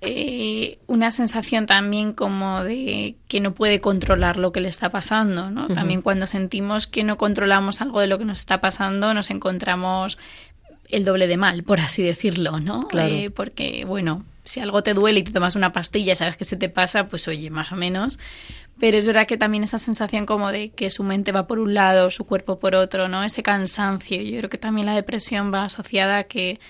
eh, 0.00 0.78
una 0.86 1.10
sensación 1.10 1.66
también 1.66 2.12
como 2.12 2.62
de 2.62 3.16
que 3.26 3.40
no 3.40 3.52
puede 3.52 3.80
controlar 3.80 4.36
lo 4.36 4.52
que 4.52 4.60
le 4.60 4.68
está 4.68 4.90
pasando, 4.90 5.50
¿no? 5.50 5.66
También 5.66 6.02
cuando 6.02 6.26
sentimos 6.26 6.86
que 6.86 7.02
no 7.02 7.18
controlamos 7.18 7.80
algo 7.80 8.00
de 8.00 8.06
lo 8.06 8.16
que 8.16 8.24
nos 8.24 8.38
está 8.38 8.60
pasando, 8.60 9.12
nos 9.12 9.30
encontramos 9.30 10.18
el 10.88 11.04
doble 11.04 11.26
de 11.26 11.36
mal, 11.36 11.62
por 11.62 11.80
así 11.80 12.02
decirlo, 12.02 12.60
¿no? 12.60 12.88
Claro. 12.88 13.12
Eh, 13.12 13.30
porque, 13.30 13.84
bueno, 13.86 14.24
si 14.44 14.60
algo 14.60 14.82
te 14.82 14.94
duele 14.94 15.20
y 15.20 15.24
te 15.24 15.32
tomas 15.32 15.56
una 15.56 15.72
pastilla 15.72 16.12
y 16.12 16.16
sabes 16.16 16.36
que 16.36 16.44
se 16.44 16.56
te 16.56 16.68
pasa, 16.68 17.08
pues 17.08 17.28
oye, 17.28 17.50
más 17.50 17.72
o 17.72 17.76
menos. 17.76 18.18
Pero 18.80 18.96
es 18.96 19.06
verdad 19.06 19.26
que 19.26 19.36
también 19.36 19.64
esa 19.64 19.78
sensación 19.78 20.24
como 20.24 20.50
de 20.50 20.70
que 20.70 20.88
su 20.88 21.02
mente 21.02 21.32
va 21.32 21.46
por 21.46 21.58
un 21.58 21.74
lado, 21.74 22.10
su 22.10 22.24
cuerpo 22.24 22.58
por 22.58 22.74
otro, 22.74 23.08
¿no? 23.08 23.24
Ese 23.24 23.42
cansancio. 23.42 24.22
Yo 24.22 24.38
creo 24.38 24.50
que 24.50 24.58
también 24.58 24.86
la 24.86 24.94
depresión 24.94 25.52
va 25.52 25.64
asociada 25.64 26.18
a 26.18 26.24
que, 26.24 26.60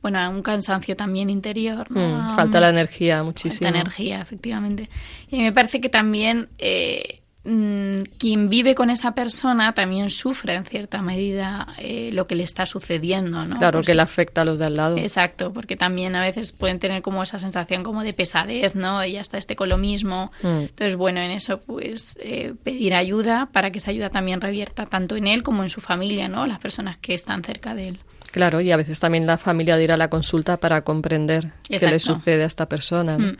bueno, 0.00 0.18
a 0.20 0.28
un 0.28 0.42
cansancio 0.42 0.96
también 0.96 1.28
interior, 1.28 1.90
¿no? 1.90 2.22
Mm, 2.22 2.36
falta 2.36 2.60
la 2.60 2.70
energía 2.70 3.22
muchísimo. 3.22 3.66
Falta 3.66 3.80
energía, 3.80 4.20
efectivamente. 4.20 4.88
Y 5.28 5.38
me 5.42 5.52
parece 5.52 5.80
que 5.80 5.88
también 5.88 6.48
eh, 6.58 7.20
Mm, 7.48 8.02
quien 8.18 8.48
vive 8.48 8.74
con 8.74 8.90
esa 8.90 9.14
persona 9.14 9.72
también 9.72 10.10
sufre 10.10 10.54
en 10.54 10.64
cierta 10.64 11.00
medida 11.00 11.68
eh, 11.78 12.10
lo 12.12 12.26
que 12.26 12.34
le 12.34 12.42
está 12.42 12.66
sucediendo, 12.66 13.46
¿no? 13.46 13.56
Claro, 13.56 13.82
que 13.82 13.94
le 13.94 14.02
afecta 14.02 14.40
a 14.40 14.44
los 14.44 14.58
de 14.58 14.66
al 14.66 14.74
lado. 14.74 14.96
Exacto, 14.96 15.52
porque 15.52 15.76
también 15.76 16.16
a 16.16 16.22
veces 16.22 16.52
pueden 16.52 16.80
tener 16.80 17.02
como 17.02 17.22
esa 17.22 17.38
sensación 17.38 17.84
como 17.84 18.02
de 18.02 18.12
pesadez, 18.12 18.74
¿no? 18.74 18.98
De 18.98 19.12
ya 19.12 19.20
está 19.20 19.38
este 19.38 19.54
con 19.54 19.68
lo 19.68 19.78
mismo. 19.78 20.32
Mm. 20.42 20.62
Entonces, 20.62 20.96
bueno, 20.96 21.20
en 21.20 21.30
eso 21.30 21.60
pues 21.60 22.18
eh, 22.20 22.54
pedir 22.64 22.94
ayuda 22.94 23.48
para 23.52 23.70
que 23.70 23.78
esa 23.78 23.92
ayuda 23.92 24.10
también 24.10 24.40
revierta 24.40 24.84
tanto 24.84 25.14
en 25.14 25.28
él 25.28 25.44
como 25.44 25.62
en 25.62 25.70
su 25.70 25.80
familia, 25.80 26.28
¿no? 26.28 26.48
Las 26.48 26.58
personas 26.58 26.96
que 26.96 27.14
están 27.14 27.44
cerca 27.44 27.76
de 27.76 27.88
él. 27.88 27.98
Claro, 28.32 28.60
y 28.60 28.72
a 28.72 28.76
veces 28.76 28.98
también 28.98 29.24
la 29.24 29.38
familia 29.38 29.76
de 29.76 29.84
ir 29.84 29.92
a 29.92 29.96
la 29.96 30.10
consulta 30.10 30.56
para 30.56 30.82
comprender 30.82 31.52
qué 31.68 31.78
le 31.78 32.00
sucede 32.00 32.42
a 32.42 32.46
esta 32.46 32.68
persona. 32.68 33.16
¿no? 33.16 33.28
Mm 33.28 33.36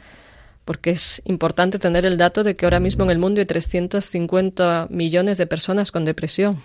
porque 0.67 0.91
es 0.91 1.23
importante 1.25 1.79
tener 1.79 2.05
el 2.05 2.19
dato 2.19 2.43
de 2.43 2.57
que 2.57 2.67
ahora 2.67 2.81
mismo 2.81 3.05
en 3.05 3.11
el 3.11 3.19
mundo 3.19 3.41
hay 3.41 3.47
350 3.47 4.89
millones 4.91 5.39
de 5.39 5.47
personas 5.47 5.93
con 5.93 6.05
depresión. 6.05 6.61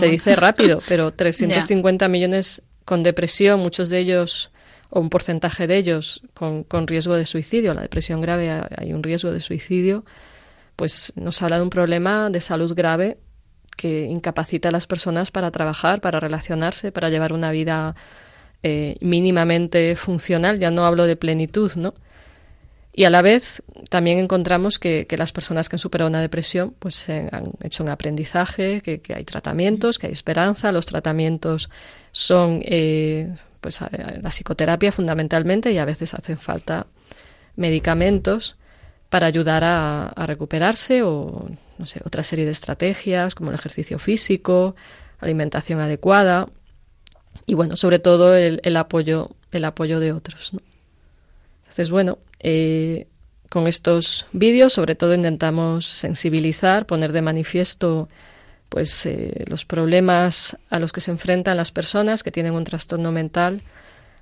Se 0.00 0.06
dice 0.08 0.34
rápido, 0.34 0.82
pero 0.88 1.10
350 1.14 2.08
millones 2.08 2.62
con 2.84 3.04
depresión, 3.04 3.60
muchos 3.60 3.90
de 3.90 4.00
ellos, 4.00 4.50
o 4.90 4.98
un 4.98 5.08
porcentaje 5.08 5.68
de 5.68 5.76
ellos, 5.76 6.22
con, 6.34 6.64
con 6.64 6.88
riesgo 6.88 7.14
de 7.14 7.26
suicidio. 7.26 7.74
La 7.74 7.82
depresión 7.82 8.20
grave 8.20 8.50
hay 8.76 8.92
un 8.92 9.04
riesgo 9.04 9.30
de 9.30 9.40
suicidio. 9.40 10.04
Pues 10.74 11.12
nos 11.14 11.40
habla 11.42 11.58
de 11.58 11.62
un 11.62 11.70
problema 11.70 12.28
de 12.28 12.40
salud 12.40 12.74
grave 12.74 13.18
que 13.76 14.06
incapacita 14.06 14.70
a 14.70 14.72
las 14.72 14.88
personas 14.88 15.30
para 15.30 15.52
trabajar, 15.52 16.00
para 16.00 16.18
relacionarse, 16.18 16.90
para 16.90 17.08
llevar 17.08 17.32
una 17.32 17.52
vida 17.52 17.94
eh, 18.64 18.96
mínimamente 19.00 19.94
funcional. 19.94 20.58
Ya 20.58 20.72
no 20.72 20.84
hablo 20.84 21.06
de 21.06 21.14
plenitud, 21.14 21.70
¿no? 21.76 21.94
Y 23.00 23.04
a 23.04 23.08
la 23.08 23.22
vez 23.22 23.62
también 23.88 24.18
encontramos 24.18 24.78
que, 24.78 25.06
las 25.16 25.32
personas 25.32 25.70
que 25.70 25.76
han 25.76 25.80
superado 25.80 26.10
una 26.10 26.20
depresión 26.20 26.74
pues 26.78 27.08
han 27.08 27.52
hecho 27.62 27.82
un 27.82 27.88
aprendizaje, 27.88 28.82
que, 28.82 29.00
hay 29.14 29.24
tratamientos, 29.24 29.98
que 29.98 30.08
hay 30.08 30.12
esperanza. 30.12 30.70
Los 30.70 30.84
tratamientos 30.84 31.70
son 32.12 32.60
eh, 32.62 33.34
pues 33.62 33.80
la 33.80 34.28
psicoterapia 34.28 34.92
fundamentalmente 34.92 35.72
y 35.72 35.78
a 35.78 35.86
veces 35.86 36.12
hacen 36.12 36.36
falta 36.36 36.88
medicamentos 37.56 38.58
para 39.08 39.28
ayudar 39.28 39.64
a, 39.64 40.12
recuperarse 40.26 41.02
o 41.02 41.48
no 41.78 41.86
sé, 41.86 42.02
otra 42.04 42.22
serie 42.22 42.44
de 42.44 42.50
estrategias 42.50 43.34
como 43.34 43.48
el 43.48 43.54
ejercicio 43.54 43.98
físico, 43.98 44.76
alimentación 45.20 45.80
adecuada 45.80 46.50
y 47.46 47.54
bueno, 47.54 47.76
sobre 47.76 47.98
todo 47.98 48.36
el, 48.36 48.60
el 48.62 48.76
apoyo, 48.76 49.30
el 49.52 49.64
apoyo 49.64 50.00
de 50.00 50.12
otros. 50.12 50.52
¿no? 50.52 50.60
Entonces, 51.62 51.90
bueno, 51.90 52.18
eh, 52.40 53.06
con 53.48 53.66
estos 53.66 54.26
vídeos, 54.32 54.72
sobre 54.72 54.94
todo, 54.94 55.14
intentamos 55.14 55.86
sensibilizar, 55.86 56.86
poner 56.86 57.12
de 57.12 57.22
manifiesto 57.22 58.08
pues 58.68 59.04
eh, 59.04 59.44
los 59.48 59.64
problemas 59.64 60.56
a 60.70 60.78
los 60.78 60.92
que 60.92 61.00
se 61.00 61.10
enfrentan 61.10 61.56
las 61.56 61.72
personas 61.72 62.22
que 62.22 62.30
tienen 62.30 62.54
un 62.54 62.64
trastorno 62.64 63.10
mental, 63.10 63.62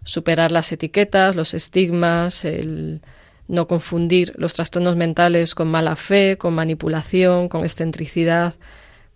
superar 0.05 0.51
las 0.51 0.73
etiquetas, 0.73 1.37
los 1.37 1.53
estigmas, 1.53 2.47
el 2.47 3.03
no 3.47 3.69
confundir 3.69 4.33
los 4.37 4.55
trastornos 4.55 4.97
mentales 4.97 5.55
con 5.55 5.69
mala 5.69 5.97
fe, 5.97 6.39
con 6.39 6.55
manipulación, 6.55 7.49
con 7.49 7.63
excentricidad, 7.63 8.55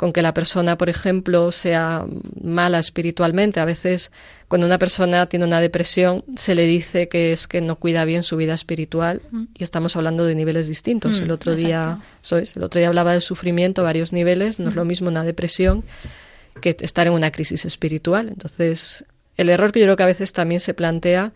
con 0.02 0.12
que 0.12 0.20
la 0.20 0.34
persona, 0.34 0.76
por 0.76 0.88
ejemplo, 0.88 1.52
sea 1.52 2.04
mala 2.42 2.80
espiritualmente. 2.80 3.60
A 3.60 3.64
veces, 3.64 4.10
cuando 4.48 4.66
una 4.66 4.76
persona 4.76 5.26
tiene 5.26 5.44
una 5.44 5.60
depresión, 5.60 6.24
se 6.34 6.56
le 6.56 6.66
dice 6.66 7.06
que 7.08 7.30
es 7.30 7.46
que 7.46 7.60
no 7.60 7.76
cuida 7.76 8.04
bien 8.04 8.24
su 8.24 8.36
vida 8.36 8.52
espiritual 8.52 9.22
y 9.54 9.62
estamos 9.62 9.94
hablando 9.94 10.24
de 10.24 10.34
niveles 10.34 10.66
distintos. 10.66 11.20
Mm, 11.20 11.22
el 11.22 11.30
otro 11.30 11.54
día, 11.54 12.00
el 12.32 12.62
otro 12.64 12.80
día 12.80 12.88
hablaba 12.88 13.12
del 13.12 13.20
sufrimiento, 13.20 13.84
varios 13.84 14.12
niveles. 14.12 14.58
No 14.58 14.70
es 14.70 14.74
lo 14.74 14.84
mismo 14.84 15.06
una 15.06 15.22
depresión 15.22 15.84
que 16.60 16.76
estar 16.80 17.06
en 17.06 17.12
una 17.12 17.30
crisis 17.30 17.64
espiritual. 17.64 18.26
Entonces, 18.28 19.04
el 19.36 19.50
error 19.50 19.70
que 19.70 19.78
yo 19.78 19.86
creo 19.86 19.94
que 19.94 20.02
a 20.02 20.06
veces 20.06 20.32
también 20.32 20.58
se 20.58 20.74
plantea 20.74 21.32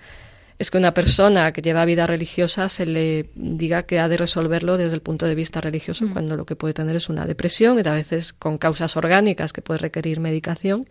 es 0.58 0.70
que 0.70 0.78
una 0.78 0.94
persona 0.94 1.52
que 1.52 1.60
lleva 1.62 1.84
vida 1.84 2.06
religiosa 2.06 2.68
se 2.68 2.86
le 2.86 3.28
diga 3.34 3.82
que 3.84 3.98
ha 3.98 4.08
de 4.08 4.16
resolverlo 4.16 4.78
desde 4.78 4.94
el 4.94 5.02
punto 5.02 5.26
de 5.26 5.34
vista 5.34 5.60
religioso, 5.60 6.06
Mm. 6.06 6.12
cuando 6.12 6.36
lo 6.36 6.46
que 6.46 6.56
puede 6.56 6.72
tener 6.74 6.96
es 6.96 7.08
una 7.08 7.26
depresión 7.26 7.78
y 7.78 7.86
a 7.88 7.92
veces 7.92 8.32
con 8.32 8.56
causas 8.58 8.96
orgánicas 8.96 9.52
que 9.52 9.62
puede 9.62 9.78
requerir 9.78 10.20
medicación. 10.20 10.88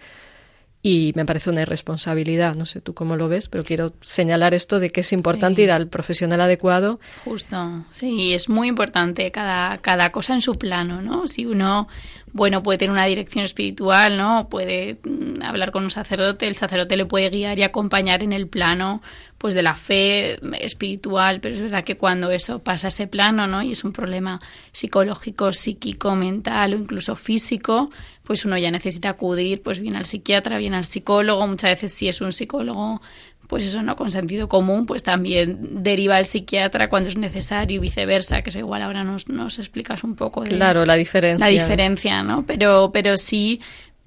Y 0.88 1.14
me 1.16 1.26
parece 1.26 1.50
una 1.50 1.64
irresponsabilidad, 1.64 2.54
no 2.54 2.68
sé 2.68 2.80
tú 2.80 2.94
cómo 2.94 3.16
lo 3.16 3.28
ves, 3.28 3.48
pero 3.48 3.64
quiero 3.64 3.94
señalar 4.02 4.54
esto 4.54 4.78
de 4.80 4.92
que 4.92 5.00
es 5.00 5.14
importante 5.14 5.56
Sí. 5.56 5.64
ir 5.64 5.72
al 5.72 5.88
profesional 5.88 6.42
adecuado. 6.42 7.00
Justo, 7.24 7.86
sí, 7.90 8.36
es 8.36 8.50
muy 8.50 8.68
importante 8.68 9.32
cada, 9.32 9.80
cada 9.80 10.12
cosa 10.12 10.36
en 10.36 10.42
su 10.42 10.54
plano, 10.60 11.02
¿no? 11.02 11.28
Si 11.28 11.48
uno, 11.48 11.88
bueno, 12.34 12.62
puede 12.62 12.78
tener 12.78 12.92
una 12.92 13.06
dirección 13.08 13.44
espiritual, 13.46 14.16
¿no? 14.16 14.48
Puede 14.48 15.00
mm, 15.04 15.42
hablar 15.42 15.72
con 15.72 15.86
un 15.86 15.90
sacerdote, 15.90 16.46
el 16.48 16.56
sacerdote 16.56 16.98
le 16.98 17.08
puede 17.08 17.32
guiar 17.32 17.58
y 17.58 17.64
acompañar 17.64 18.22
en 18.22 18.32
el 18.32 18.48
plano, 18.48 19.02
pues, 19.40 19.56
de 19.56 19.64
la 19.64 19.76
fe 19.76 20.40
espiritual, 20.64 21.40
pero 21.42 21.56
es 21.56 21.62
verdad 21.62 21.84
que 21.84 21.98
cuando 21.98 22.30
eso 22.30 22.60
pasa 22.60 22.88
a 22.88 22.90
ese 22.90 23.08
plano, 23.08 23.48
¿no? 23.48 23.64
Y 23.64 23.72
es 23.72 23.84
un 23.84 23.92
problema 23.92 24.40
psicológico, 24.72 25.52
psíquico, 25.52 26.16
mental 26.16 26.74
o 26.76 26.78
incluso 26.78 27.16
físico, 27.16 27.90
pues 28.26 28.44
uno 28.46 28.58
ya 28.58 28.72
necesita 28.72 29.10
acudir, 29.10 29.62
pues, 29.62 29.80
bien 29.80 29.96
al 29.96 30.06
psiquiatra, 30.06 30.58
bien 30.58 30.74
al 30.74 30.84
psicólogo, 30.86 31.48
muchas 31.48 31.72
veces 31.72 31.94
si 31.94 32.08
es 32.10 32.22
un 32.22 32.32
psicólogo 32.32 33.02
pues 33.48 33.64
eso 33.64 33.84
no 33.84 33.96
con 33.96 34.12
sentido 34.12 34.50
común, 34.50 34.86
pues 34.86 35.04
también 35.04 35.84
deriva 35.84 36.16
al 36.16 36.26
psiquiatra 36.26 36.90
cuando 36.90 37.10
es 37.10 37.18
necesario 37.18 37.78
y 37.78 37.80
viceversa, 37.80 38.42
que 38.42 38.50
eso 38.50 38.60
igual 38.60 38.82
ahora 38.82 39.04
nos, 39.04 39.30
nos 39.30 39.60
explicas 39.60 40.04
un 40.04 40.16
poco 40.16 40.44
de 40.44 40.50
Claro, 40.50 40.86
la 40.86 40.96
diferencia. 40.96 41.46
la 41.46 41.52
diferencia, 41.52 42.24
¿no? 42.24 42.46
Pero, 42.46 42.92
pero 42.92 43.18
sí 43.18 43.62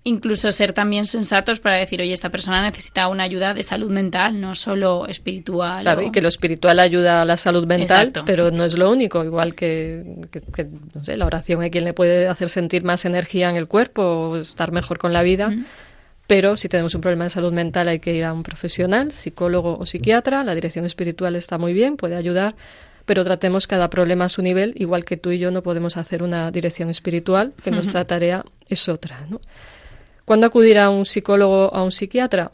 incluso 0.05 0.51
ser 0.53 0.73
también 0.73 1.07
sensatos 1.07 1.61
para 1.61 1.77
decir, 1.77 2.01
oye, 2.01 2.13
esta 2.13 2.31
persona 2.31 2.63
necesita 2.63 3.09
una 3.09 3.25
ayuda 3.25 3.53
de 3.53 3.63
salud 3.63 3.91
mental, 3.91 4.41
no 4.41 4.55
solo 4.55 5.07
espiritual. 5.07 5.83
Claro, 5.83 6.01
o- 6.01 6.05
y 6.05 6.11
que 6.11 6.23
lo 6.23 6.29
espiritual 6.29 6.79
ayuda 6.81 7.23
a 7.23 7.25
la 7.25 7.37
salud 7.37 7.67
mental, 7.67 8.09
Exacto. 8.09 8.23
pero 8.25 8.51
no 8.51 8.65
es 8.65 8.79
lo 8.79 8.91
único. 8.91 9.23
Igual 9.25 9.55
que, 9.55 10.05
que- 10.31 10.41
que, 10.41 10.67
no 10.95 11.05
sé, 11.05 11.17
la 11.17 11.27
oración 11.27 11.61
hay 11.61 11.71
quien 11.71 11.85
le 11.85 11.93
puede 11.93 12.27
hacer 12.29 12.49
sentir 12.49 12.85
más 12.85 13.05
energía 13.05 13.51
en 13.51 13.57
el 13.57 13.67
cuerpo 13.69 14.03
o 14.03 14.37
estar 14.39 14.73
mejor 14.73 14.99
con 14.99 15.13
la 15.13 15.23
vida. 15.23 15.53
Pero 16.27 16.57
si 16.57 16.69
tenemos 16.69 16.95
un 16.95 17.01
problema 17.01 17.25
de 17.25 17.31
salud 17.31 17.53
mental 17.53 17.89
hay 17.89 18.01
que 18.01 18.15
ir 18.15 18.25
a 18.25 18.33
un 18.35 18.43
profesional, 18.43 19.13
psicólogo 19.13 19.79
o 19.79 19.87
psiquiatra. 19.87 20.45
La 20.45 20.55
dirección 20.55 20.85
espiritual 20.85 21.37
está 21.37 21.57
muy 21.59 21.73
bien, 21.73 21.97
puede 21.97 22.17
ayudar, 22.17 22.55
pero 23.07 23.25
tratemos 23.25 23.67
cada 23.67 23.89
problema 23.89 24.27
a 24.27 24.29
su 24.29 24.43
nivel, 24.43 24.75
igual 24.77 25.07
que 25.07 25.17
tú 25.17 25.31
y 25.33 25.39
yo 25.39 25.51
no 25.51 25.63
podemos 25.63 25.97
hacer 25.97 26.23
una 26.23 26.51
dirección 26.51 26.91
espiritual, 26.91 27.55
que 27.65 27.71
nuestra 27.71 28.05
tarea 28.07 28.45
es 28.69 28.89
otra. 28.91 29.27
¿no? 29.31 29.41
¿Cuándo 30.29 30.47
acudir 30.47 30.77
a 30.77 30.91
un 30.91 31.07
psicólogo 31.07 31.69
o 31.69 31.75
a 31.75 31.83
un 31.83 31.91
psiquiatra? 31.91 32.53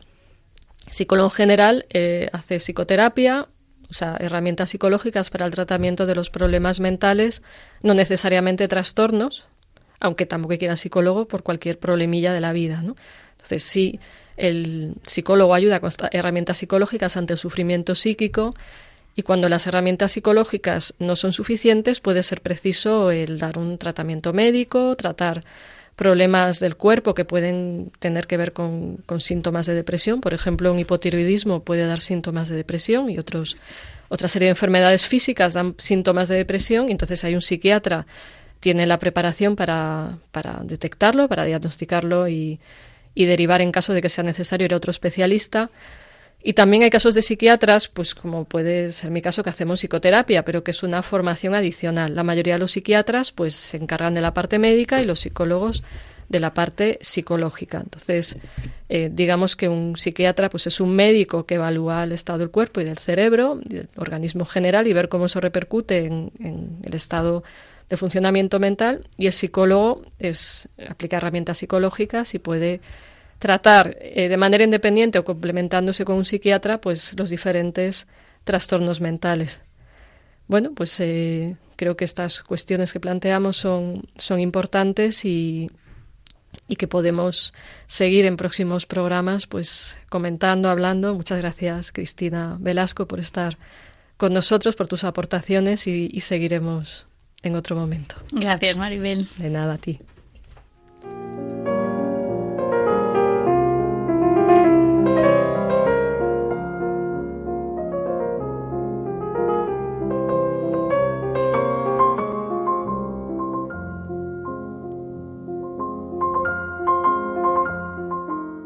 psicólogo 0.93 1.29
general 1.31 1.87
eh, 1.91 2.29
hace 2.33 2.61
psicoterapia, 2.61 3.49
usa 3.91 4.17
herramientas 4.21 4.71
psicológicas 4.71 5.29
para 5.29 5.45
el 5.45 5.51
tratamiento 5.51 6.07
de 6.07 6.15
los 6.15 6.31
problemas 6.31 6.79
mentales, 6.79 7.43
no 7.83 7.95
necesariamente 7.95 8.69
trastornos, 8.69 9.49
aunque 9.99 10.25
tampoco 10.25 10.57
quiera 10.57 10.77
psicólogo 10.77 11.27
por 11.27 11.43
cualquier 11.43 11.81
problemilla 11.81 12.33
de 12.33 12.41
la 12.41 12.53
vida. 12.53 12.81
¿no? 12.81 12.95
Entonces, 13.33 13.65
sí, 13.65 13.99
el 14.37 14.95
psicólogo 15.05 15.53
ayuda 15.53 15.81
con 15.81 15.91
herramientas 16.13 16.59
psicológicas 16.59 17.17
ante 17.17 17.33
el 17.33 17.41
sufrimiento 17.41 17.97
psíquico 17.97 18.55
y 19.17 19.25
cuando 19.25 19.49
las 19.49 19.67
herramientas 19.67 20.13
psicológicas 20.13 20.95
no 21.01 21.17
son 21.17 21.33
suficientes 21.33 21.99
puede 21.99 22.23
ser 22.23 22.41
preciso 22.41 23.11
el 23.11 23.41
dar 23.41 23.59
un 23.59 23.79
tratamiento 23.79 24.33
médico, 24.33 24.95
tratar 24.95 25.43
problemas 25.97 26.61
del 26.61 26.77
cuerpo 26.77 27.15
que 27.15 27.25
pueden 27.25 27.93
tener 27.99 28.27
que 28.27 28.37
ver 28.37 28.53
con, 28.53 29.05
síntomas 29.19 29.67
de 29.67 29.75
depresión. 29.75 30.21
Por 30.21 30.35
ejemplo, 30.35 30.73
un 30.73 30.79
hipotiroidismo 30.79 31.63
puede 31.63 31.87
dar 31.87 32.01
síntomas 32.01 32.49
de 32.49 32.57
depresión 32.57 33.11
y 33.11 33.19
otros, 33.19 33.57
otra 34.09 34.29
serie 34.29 34.47
de 34.47 34.51
enfermedades 34.51 35.07
físicas 35.07 35.55
dan 35.55 35.75
síntomas 35.79 36.29
de 36.29 36.37
depresión. 36.37 36.91
Entonces 36.91 37.23
hay 37.25 37.35
un 37.35 37.43
psiquiatra 37.43 38.07
tiene 38.65 38.87
la 38.87 38.99
preparación 38.99 39.57
para, 39.57 40.17
para 40.33 40.61
detectarlo, 40.65 41.29
para 41.29 41.45
diagnosticarlo 41.45 42.29
y, 42.29 42.61
y 43.15 43.27
derivar 43.27 43.61
en 43.61 43.71
caso 43.71 43.93
de 43.93 44.01
que 44.01 44.09
sea 44.09 44.25
necesario 44.25 44.65
ir 44.65 44.73
a 44.73 44.79
otro 44.79 44.91
especialista. 44.91 45.69
Y 46.47 46.53
también 46.53 46.83
hay 46.83 46.91
casos 46.91 47.15
de 47.15 47.23
psiquiatras, 47.23 47.89
pues 47.89 48.15
como 48.15 48.45
puede 48.45 48.93
ser 48.93 49.11
mi 49.11 49.23
caso, 49.23 49.43
que 49.43 49.49
hacemos 49.49 49.81
psicoterapia, 49.81 50.45
pero 50.45 50.63
que 50.63 50.73
es 50.73 50.83
una 50.83 51.03
formación 51.03 51.55
adicional. 51.55 52.15
La 52.15 52.23
mayoría 52.23 52.55
de 52.55 52.59
los 52.59 52.73
psiquiatras 52.73 53.33
pues 53.33 53.55
se 53.55 53.79
encargan 53.79 54.13
de 54.13 54.21
la 54.21 54.35
parte 54.35 54.59
médica 54.59 55.01
y 55.01 55.07
los 55.07 55.21
psicólogos 55.21 55.83
de 56.29 56.41
la 56.41 56.53
parte 56.53 56.99
psicológica. 57.01 57.81
Entonces, 57.81 58.37
eh, 58.91 59.09
digamos 59.11 59.57
que 59.57 59.71
un 59.71 59.97
psiquiatra 59.97 60.51
pues 60.51 60.67
es 60.67 60.81
un 60.81 60.95
médico 60.95 61.47
que 61.47 61.55
evalúa 61.55 62.05
el 62.05 62.13
estado 62.13 62.41
del 62.41 62.51
cuerpo 62.51 62.83
y 62.83 62.85
del 62.85 62.99
cerebro, 62.99 63.59
del 63.65 63.89
organismo 63.97 64.45
general 64.45 64.87
y 64.87 64.93
ver 64.93 65.09
cómo 65.09 65.25
eso 65.25 65.41
repercute 65.41 66.05
en, 66.05 66.31
en 66.41 66.77
el 66.83 66.93
estado 66.93 67.43
de 67.89 67.97
funcionamiento 67.97 68.61
mental 68.61 69.09
y 69.17 69.29
el 69.29 69.33
psicólogo 69.33 70.03
es 70.19 70.69
aplica 70.91 71.17
herramientas 71.17 71.57
psicológicas 71.57 72.35
y 72.35 72.39
puede 72.39 72.83
tratar 73.45 73.99
eh, 74.01 74.31
de 74.31 74.39
manera 74.39 74.65
independiente 74.65 75.19
o 75.19 75.25
complementándose 75.27 76.07
con 76.07 76.17
un 76.17 76.25
psiquiatra 76.25 76.81
pues 76.81 77.13
los 77.19 77.29
diferentes 77.29 78.07
trastornos 78.45 79.03
mentales. 79.03 79.61
Bueno, 80.49 80.73
pues 80.75 80.99
eh, 81.01 81.59
creo 81.77 81.95
que 81.95 82.07
estas 82.07 82.43
cuestiones 82.43 82.95
que 82.95 83.01
planteamos 83.01 83.59
son, 83.59 84.09
son 84.17 84.41
importantes 84.41 85.27
y, 85.27 85.71
y 86.69 86.77
que 86.77 86.89
podemos 86.89 87.53
seguir 87.87 88.25
en 88.25 88.39
próximos 88.39 88.87
programas 88.87 89.47
pues 89.47 89.95
comentando, 90.09 90.71
hablando. 90.71 91.13
Muchas 91.13 91.37
gracias 91.37 91.93
Cristina 91.93 92.57
Velasco 92.59 93.07
por 93.07 93.21
estar 93.21 93.59
con 94.17 94.33
nosotros, 94.33 94.75
por 94.75 94.89
tus 94.89 95.05
aportaciones 95.05 95.87
y, 95.87 96.09
y 96.11 96.21
seguiremos 96.21 97.07
en 97.43 97.57
otro 97.57 97.77
momento. 97.77 98.15
Gracias 98.33 98.79
Maribel. 98.79 99.29
De 99.37 99.51
nada 99.51 99.75
a 99.75 99.77
ti. 99.77 100.01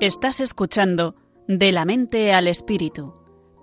Estás 0.00 0.38
escuchando 0.38 1.16
De 1.48 1.72
la 1.72 1.84
mente 1.84 2.32
al 2.32 2.46
espíritu 2.46 3.14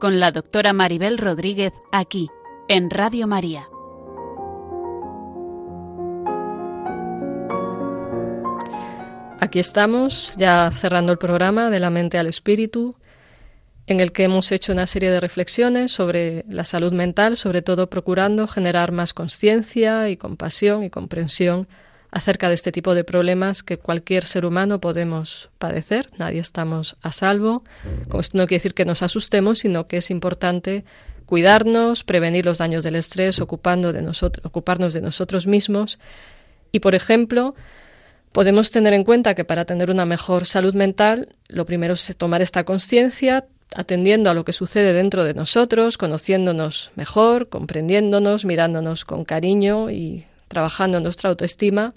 con 0.01 0.19
la 0.19 0.33
doctora 0.33 0.73
Maribel 0.73 1.17
Rodríguez 1.17 1.71
aquí 1.93 2.29
en 2.67 2.89
Radio 2.89 3.25
María. 3.25 3.69
Aquí 9.39 9.59
estamos, 9.59 10.35
ya 10.35 10.71
cerrando 10.71 11.13
el 11.13 11.17
programa 11.17 11.69
de 11.69 11.79
la 11.79 11.89
mente 11.89 12.17
al 12.17 12.27
espíritu, 12.27 12.97
en 13.87 14.01
el 14.01 14.11
que 14.11 14.25
hemos 14.25 14.51
hecho 14.51 14.73
una 14.73 14.87
serie 14.87 15.11
de 15.11 15.21
reflexiones 15.21 15.93
sobre 15.93 16.43
la 16.49 16.65
salud 16.65 16.91
mental, 16.91 17.37
sobre 17.37 17.61
todo 17.61 17.89
procurando 17.89 18.45
generar 18.49 18.91
más 18.91 19.13
conciencia 19.13 20.09
y 20.09 20.17
compasión 20.17 20.83
y 20.83 20.89
comprensión 20.89 21.69
acerca 22.15 22.47
de 22.47 22.55
este 22.55 22.71
tipo 22.71 22.95
de 22.95 23.03
problemas 23.03 23.61
que 23.61 23.77
cualquier 23.77 24.23
ser 24.23 24.45
humano 24.45 24.79
podemos 24.79 25.49
padecer. 25.57 26.07
Nadie 26.17 26.39
estamos 26.39 26.95
a 27.01 27.11
salvo. 27.11 27.61
esto 28.17 28.37
no 28.37 28.47
quiere 28.47 28.59
decir 28.59 28.73
que 28.73 28.85
nos 28.85 29.03
asustemos, 29.03 29.59
sino 29.59 29.87
que 29.87 29.97
es 29.97 30.09
importante 30.09 30.85
cuidarnos, 31.25 32.05
prevenir 32.05 32.45
los 32.45 32.57
daños 32.57 32.85
del 32.85 32.95
estrés, 32.95 33.41
ocupando 33.41 33.91
de 33.91 34.09
ocuparnos 34.43 34.93
de 34.93 35.01
nosotros 35.01 35.45
mismos. 35.45 35.99
Y, 36.71 36.79
por 36.79 36.95
ejemplo, 36.95 37.53
podemos 38.31 38.71
tener 38.71 38.93
en 38.93 39.03
cuenta 39.03 39.35
que 39.35 39.43
para 39.43 39.65
tener 39.65 39.91
una 39.91 40.05
mejor 40.05 40.45
salud 40.45 40.73
mental, 40.73 41.35
lo 41.49 41.65
primero 41.65 41.95
es 41.95 42.15
tomar 42.15 42.41
esta 42.41 42.63
conciencia, 42.63 43.43
atendiendo 43.75 44.29
a 44.29 44.33
lo 44.33 44.45
que 44.45 44.53
sucede 44.53 44.93
dentro 44.93 45.25
de 45.25 45.33
nosotros, 45.33 45.97
conociéndonos 45.97 46.93
mejor, 46.95 47.49
comprendiéndonos, 47.49 48.45
mirándonos 48.45 49.03
con 49.03 49.25
cariño 49.25 49.91
y 49.91 50.23
trabajando 50.55 50.95
en 50.95 51.03
nuestra 51.03 51.29
autoestima, 51.29 51.93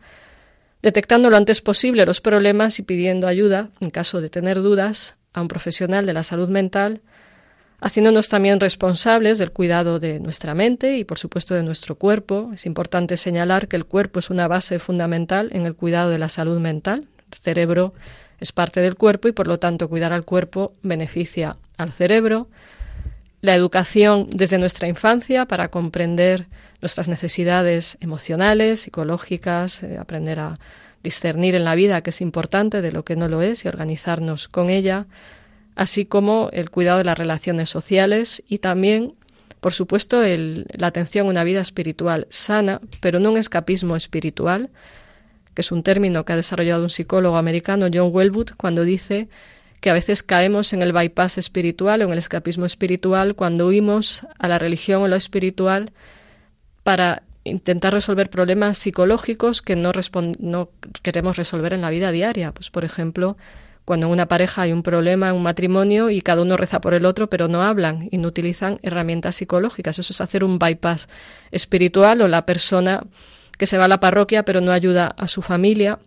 detectando 0.82 1.30
lo 1.30 1.36
antes 1.36 1.60
posible 1.60 2.04
los 2.04 2.20
problemas 2.20 2.80
y 2.80 2.82
pidiendo 2.82 3.28
ayuda, 3.28 3.68
en 3.78 3.90
caso 3.90 4.20
de 4.20 4.30
tener 4.30 4.60
dudas, 4.62 5.14
a 5.32 5.42
un 5.42 5.46
profesional 5.46 6.06
de 6.06 6.12
la 6.12 6.24
salud 6.24 6.48
mental, 6.48 7.00
haciéndonos 7.80 8.28
también 8.28 8.58
responsables 8.58 9.38
del 9.38 9.52
cuidado 9.52 10.00
de 10.00 10.18
nuestra 10.18 10.54
mente 10.54 10.96
y, 10.96 11.04
por 11.04 11.18
supuesto, 11.18 11.54
de 11.54 11.62
nuestro 11.62 11.94
cuerpo. 11.94 12.50
Es 12.52 12.66
importante 12.66 13.16
señalar 13.16 13.68
que 13.68 13.76
el 13.76 13.84
cuerpo 13.84 14.18
es 14.18 14.28
una 14.28 14.48
base 14.48 14.80
fundamental 14.80 15.50
en 15.52 15.64
el 15.64 15.76
cuidado 15.76 16.10
de 16.10 16.18
la 16.18 16.28
salud 16.28 16.58
mental. 16.58 17.06
El 17.30 17.38
cerebro 17.38 17.94
es 18.40 18.50
parte 18.50 18.80
del 18.80 18.96
cuerpo 18.96 19.28
y, 19.28 19.32
por 19.32 19.46
lo 19.46 19.60
tanto, 19.60 19.88
cuidar 19.88 20.12
al 20.12 20.24
cuerpo 20.24 20.72
beneficia 20.82 21.58
al 21.76 21.92
cerebro. 21.92 22.48
La 23.40 23.54
educación 23.54 24.28
desde 24.30 24.58
nuestra 24.58 24.88
infancia 24.88 25.46
para 25.46 25.68
comprender 25.68 26.46
nuestras 26.80 27.06
necesidades 27.08 27.96
emocionales, 28.00 28.80
psicológicas, 28.80 29.82
eh, 29.82 29.96
aprender 29.98 30.40
a 30.40 30.58
discernir 31.02 31.54
en 31.54 31.64
la 31.64 31.76
vida 31.76 32.02
que 32.02 32.10
es 32.10 32.20
importante 32.20 32.82
de 32.82 32.90
lo 32.90 33.04
que 33.04 33.14
no 33.14 33.28
lo 33.28 33.42
es 33.42 33.64
y 33.64 33.68
organizarnos 33.68 34.48
con 34.48 34.70
ella, 34.70 35.06
así 35.76 36.04
como 36.04 36.50
el 36.52 36.70
cuidado 36.70 36.98
de 36.98 37.04
las 37.04 37.16
relaciones 37.16 37.70
sociales 37.70 38.42
y 38.48 38.58
también, 38.58 39.14
por 39.60 39.72
supuesto, 39.72 40.22
la 40.22 40.86
atención 40.88 41.26
a 41.26 41.30
una 41.30 41.44
vida 41.44 41.60
espiritual 41.60 42.26
sana, 42.30 42.80
pero 43.00 43.20
no 43.20 43.30
un 43.30 43.38
escapismo 43.38 43.94
espiritual, 43.94 44.70
que 45.54 45.62
es 45.62 45.70
un 45.70 45.84
término 45.84 46.24
que 46.24 46.32
ha 46.32 46.36
desarrollado 46.36 46.82
un 46.82 46.90
psicólogo 46.90 47.36
americano, 47.36 47.86
John 47.92 48.10
Wellwood, 48.12 48.50
cuando 48.56 48.82
dice 48.82 49.28
que 49.80 49.90
a 49.90 49.92
veces 49.92 50.22
caemos 50.22 50.72
en 50.72 50.82
el 50.82 50.92
bypass 50.92 51.38
espiritual 51.38 52.02
o 52.02 52.06
en 52.06 52.12
el 52.12 52.18
escapismo 52.18 52.66
espiritual 52.66 53.34
cuando 53.34 53.66
huimos 53.66 54.26
a 54.38 54.48
la 54.48 54.58
religión 54.58 55.02
o 55.02 55.08
lo 55.08 55.16
espiritual 55.16 55.92
para 56.82 57.22
intentar 57.44 57.92
resolver 57.92 58.30
problemas 58.30 58.78
psicológicos 58.78 59.62
que 59.62 59.76
no, 59.76 59.92
queremos 61.02 61.36
resolver 61.36 61.72
en 61.72 61.80
la 61.80 61.90
vida 61.90 62.10
diaria. 62.10 62.52
Pues, 62.52 62.70
por 62.70 62.84
ejemplo, 62.84 63.36
cuando 63.84 64.06
en 64.06 64.12
una 64.12 64.26
pareja 64.26 64.62
hay 64.62 64.72
un 64.72 64.82
problema, 64.82 65.30
en 65.30 65.36
un 65.36 65.42
matrimonio, 65.42 66.10
y 66.10 66.20
cada 66.20 66.42
uno 66.42 66.56
reza 66.56 66.80
por 66.80 66.94
el 66.94 67.06
otro, 67.06 67.30
pero 67.30 67.48
no 67.48 67.62
hablan 67.62 68.08
y 68.10 68.18
no 68.18 68.28
utilizan 68.28 68.78
herramientas 68.82 69.36
psicológicas. 69.36 69.98
Eso 69.98 70.12
es 70.12 70.20
hacer 70.20 70.44
un 70.44 70.58
bypass 70.58 71.08
espiritual 71.50 72.20
o 72.20 72.28
la 72.28 72.44
persona 72.44 73.04
que 73.56 73.66
se 73.66 73.78
va 73.78 73.86
a 73.86 73.88
la 73.88 74.00
parroquia 74.00 74.44
pero 74.44 74.60
no 74.60 74.72
ayuda 74.72 75.08
a 75.16 75.26
su 75.28 75.42
familia. 75.42 75.98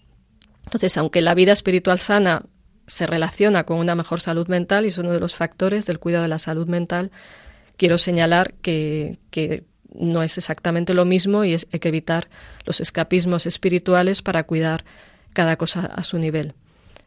Entonces, 0.66 0.96
aunque 0.98 1.22
la 1.22 1.34
vida 1.34 1.52
espiritual 1.52 2.00
sana 2.00 2.44
se 2.92 3.08
relaciona 3.08 3.64
con 3.64 3.78
una 3.78 3.96
mejor 3.96 4.20
salud 4.20 4.48
mental 4.50 4.84
y 4.86 4.90
es 4.90 4.98
uno 4.98 5.12
de 5.12 5.20
los 5.22 5.34
factores 5.34 5.86
del 5.86 5.98
cuidado 5.98 6.24
de 6.24 6.28
la 6.28 6.40
salud 6.40 6.68
mental, 6.68 7.10
quiero 7.78 7.98
señalar 7.98 8.54
que, 8.62 9.18
que 9.30 9.64
no 9.94 10.24
es 10.24 10.38
exactamente 10.38 10.94
lo 10.94 11.06
mismo 11.06 11.46
y 11.46 11.54
es, 11.54 11.68
hay 11.72 11.80
que 11.80 11.88
evitar 11.88 12.28
los 12.66 12.82
escapismos 12.82 13.46
espirituales 13.46 14.22
para 14.22 14.44
cuidar 14.44 14.84
cada 15.32 15.56
cosa 15.56 15.86
a 15.86 16.04
su 16.04 16.20
nivel. 16.20 16.54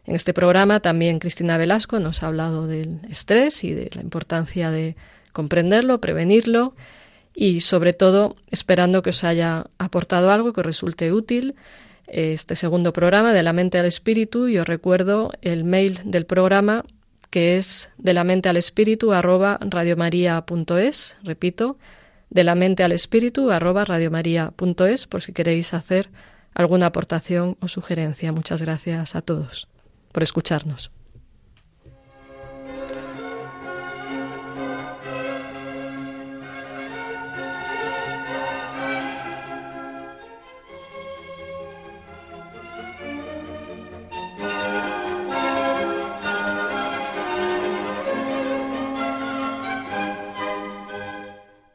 En 0.07 0.15
este 0.15 0.33
programa 0.33 0.81
también 0.81 1.19
Cristina 1.19 1.59
Velasco 1.59 1.99
nos 2.01 2.23
ha 2.23 2.29
hablado 2.29 2.67
del 2.67 3.01
estrés 3.11 3.63
y 3.63 3.75
de 3.75 3.91
la 3.95 4.01
importancia 4.01 4.71
de 4.71 4.97
comprenderlo, 5.33 6.01
prevenirlo 6.01 6.75
y 7.35 7.61
sobre 7.61 7.93
todo 7.93 8.37
esperando 8.51 9.03
que 9.03 9.11
os 9.11 9.23
haya 9.23 9.67
aportado 9.77 10.31
algo 10.31 10.55
que 10.55 10.63
resulte 10.63 11.13
útil 11.13 11.57
este 12.07 12.57
segundo 12.57 12.93
programa 12.93 13.33
de 13.33 13.43
la 13.43 13.53
mente 13.53 13.79
al 13.79 13.87
espíritu 13.87 14.49
y 14.49 14.59
os 14.59 14.67
recuerdo 14.67 15.33
el 15.43 15.65
mail 15.65 16.01
del 16.05 16.27
programa 16.27 16.85
que 17.31 17.57
es 17.57 17.91
de 17.99 18.15
la 18.15 18.23
mente 18.23 18.49
al 18.49 18.57
espíritu 18.57 19.13
arroba 19.13 19.59
radiomaria.es, 19.61 21.17
repito, 21.25 21.79
de 22.31 22.45
la 22.45 22.55
mente 22.55 22.85
al 22.85 22.93
espíritu 22.93 23.51
arroba 23.51 23.85
radiomaria.es 23.85 25.07
por 25.07 25.21
si 25.21 25.33
queréis 25.33 25.75
hacer 25.75 26.11
alguna 26.55 26.87
aportación 26.87 27.57
o 27.61 27.67
sugerencia. 27.67 28.31
Muchas 28.33 28.63
gracias 28.63 29.17
a 29.17 29.21
todos. 29.21 29.69
por 30.13 30.23
escucharnos. 30.23 30.93